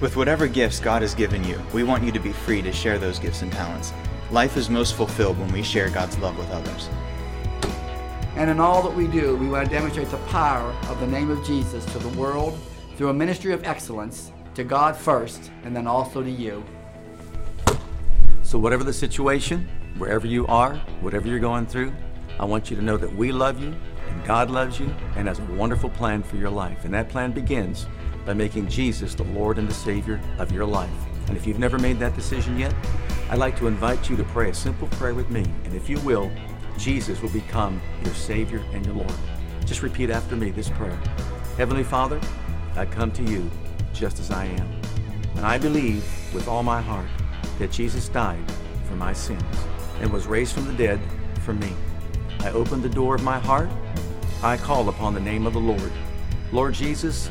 With 0.00 0.14
whatever 0.14 0.46
gifts 0.46 0.78
God 0.78 1.02
has 1.02 1.12
given 1.12 1.42
you, 1.42 1.60
we 1.72 1.82
want 1.82 2.04
you 2.04 2.12
to 2.12 2.20
be 2.20 2.32
free 2.32 2.62
to 2.62 2.70
share 2.70 3.00
those 3.00 3.18
gifts 3.18 3.42
and 3.42 3.50
talents. 3.50 3.92
Life 4.30 4.56
is 4.56 4.70
most 4.70 4.94
fulfilled 4.94 5.36
when 5.40 5.50
we 5.50 5.60
share 5.60 5.90
God's 5.90 6.16
love 6.18 6.38
with 6.38 6.48
others. 6.52 6.88
And 8.36 8.48
in 8.48 8.60
all 8.60 8.80
that 8.84 8.94
we 8.94 9.08
do, 9.08 9.34
we 9.34 9.48
want 9.48 9.68
to 9.68 9.74
demonstrate 9.74 10.08
the 10.10 10.18
power 10.28 10.70
of 10.88 11.00
the 11.00 11.06
name 11.08 11.30
of 11.30 11.44
Jesus 11.44 11.84
to 11.86 11.98
the 11.98 12.16
world 12.16 12.56
through 12.96 13.08
a 13.08 13.12
ministry 13.12 13.52
of 13.52 13.64
excellence 13.64 14.30
to 14.54 14.62
God 14.62 14.96
first 14.96 15.50
and 15.64 15.74
then 15.74 15.88
also 15.88 16.22
to 16.22 16.30
you. 16.30 16.64
So, 18.42 18.56
whatever 18.56 18.84
the 18.84 18.92
situation, 18.92 19.68
wherever 19.96 20.28
you 20.28 20.46
are, 20.46 20.76
whatever 21.00 21.26
you're 21.26 21.40
going 21.40 21.66
through, 21.66 21.92
I 22.38 22.44
want 22.44 22.70
you 22.70 22.76
to 22.76 22.82
know 22.82 22.96
that 22.98 23.12
we 23.12 23.32
love 23.32 23.60
you 23.60 23.74
and 24.08 24.24
God 24.24 24.48
loves 24.48 24.78
you 24.78 24.94
and 25.16 25.26
has 25.26 25.40
a 25.40 25.44
wonderful 25.46 25.90
plan 25.90 26.22
for 26.22 26.36
your 26.36 26.50
life. 26.50 26.84
And 26.84 26.94
that 26.94 27.08
plan 27.08 27.32
begins 27.32 27.88
by 28.28 28.34
making 28.34 28.68
Jesus 28.68 29.14
the 29.14 29.24
Lord 29.24 29.56
and 29.56 29.66
the 29.66 29.72
Savior 29.72 30.20
of 30.38 30.52
your 30.52 30.66
life. 30.66 30.90
And 31.28 31.36
if 31.38 31.46
you've 31.46 31.58
never 31.58 31.78
made 31.78 31.98
that 32.00 32.14
decision 32.14 32.58
yet, 32.58 32.74
I'd 33.30 33.38
like 33.38 33.56
to 33.56 33.66
invite 33.66 34.10
you 34.10 34.16
to 34.18 34.24
pray 34.24 34.50
a 34.50 34.54
simple 34.54 34.86
prayer 34.88 35.14
with 35.14 35.30
me. 35.30 35.46
And 35.64 35.72
if 35.74 35.88
you 35.88 35.98
will, 36.00 36.30
Jesus 36.76 37.22
will 37.22 37.30
become 37.30 37.80
your 38.04 38.12
Savior 38.12 38.62
and 38.74 38.84
your 38.84 38.96
Lord. 38.96 39.14
Just 39.64 39.82
repeat 39.82 40.10
after 40.10 40.36
me 40.36 40.50
this 40.50 40.68
prayer 40.68 41.00
Heavenly 41.56 41.84
Father, 41.84 42.20
I 42.76 42.84
come 42.84 43.10
to 43.12 43.22
you 43.22 43.50
just 43.94 44.20
as 44.20 44.30
I 44.30 44.44
am. 44.44 44.68
And 45.36 45.46
I 45.46 45.56
believe 45.56 46.04
with 46.34 46.48
all 46.48 46.62
my 46.62 46.82
heart 46.82 47.08
that 47.58 47.72
Jesus 47.72 48.10
died 48.10 48.44
for 48.84 48.94
my 48.94 49.14
sins 49.14 49.42
and 50.02 50.12
was 50.12 50.26
raised 50.26 50.52
from 50.52 50.66
the 50.66 50.74
dead 50.74 51.00
for 51.46 51.54
me. 51.54 51.72
I 52.40 52.50
open 52.50 52.82
the 52.82 52.90
door 52.90 53.14
of 53.14 53.22
my 53.22 53.38
heart. 53.38 53.70
I 54.42 54.58
call 54.58 54.90
upon 54.90 55.14
the 55.14 55.20
name 55.20 55.46
of 55.46 55.54
the 55.54 55.60
Lord. 55.60 55.92
Lord 56.52 56.74
Jesus, 56.74 57.30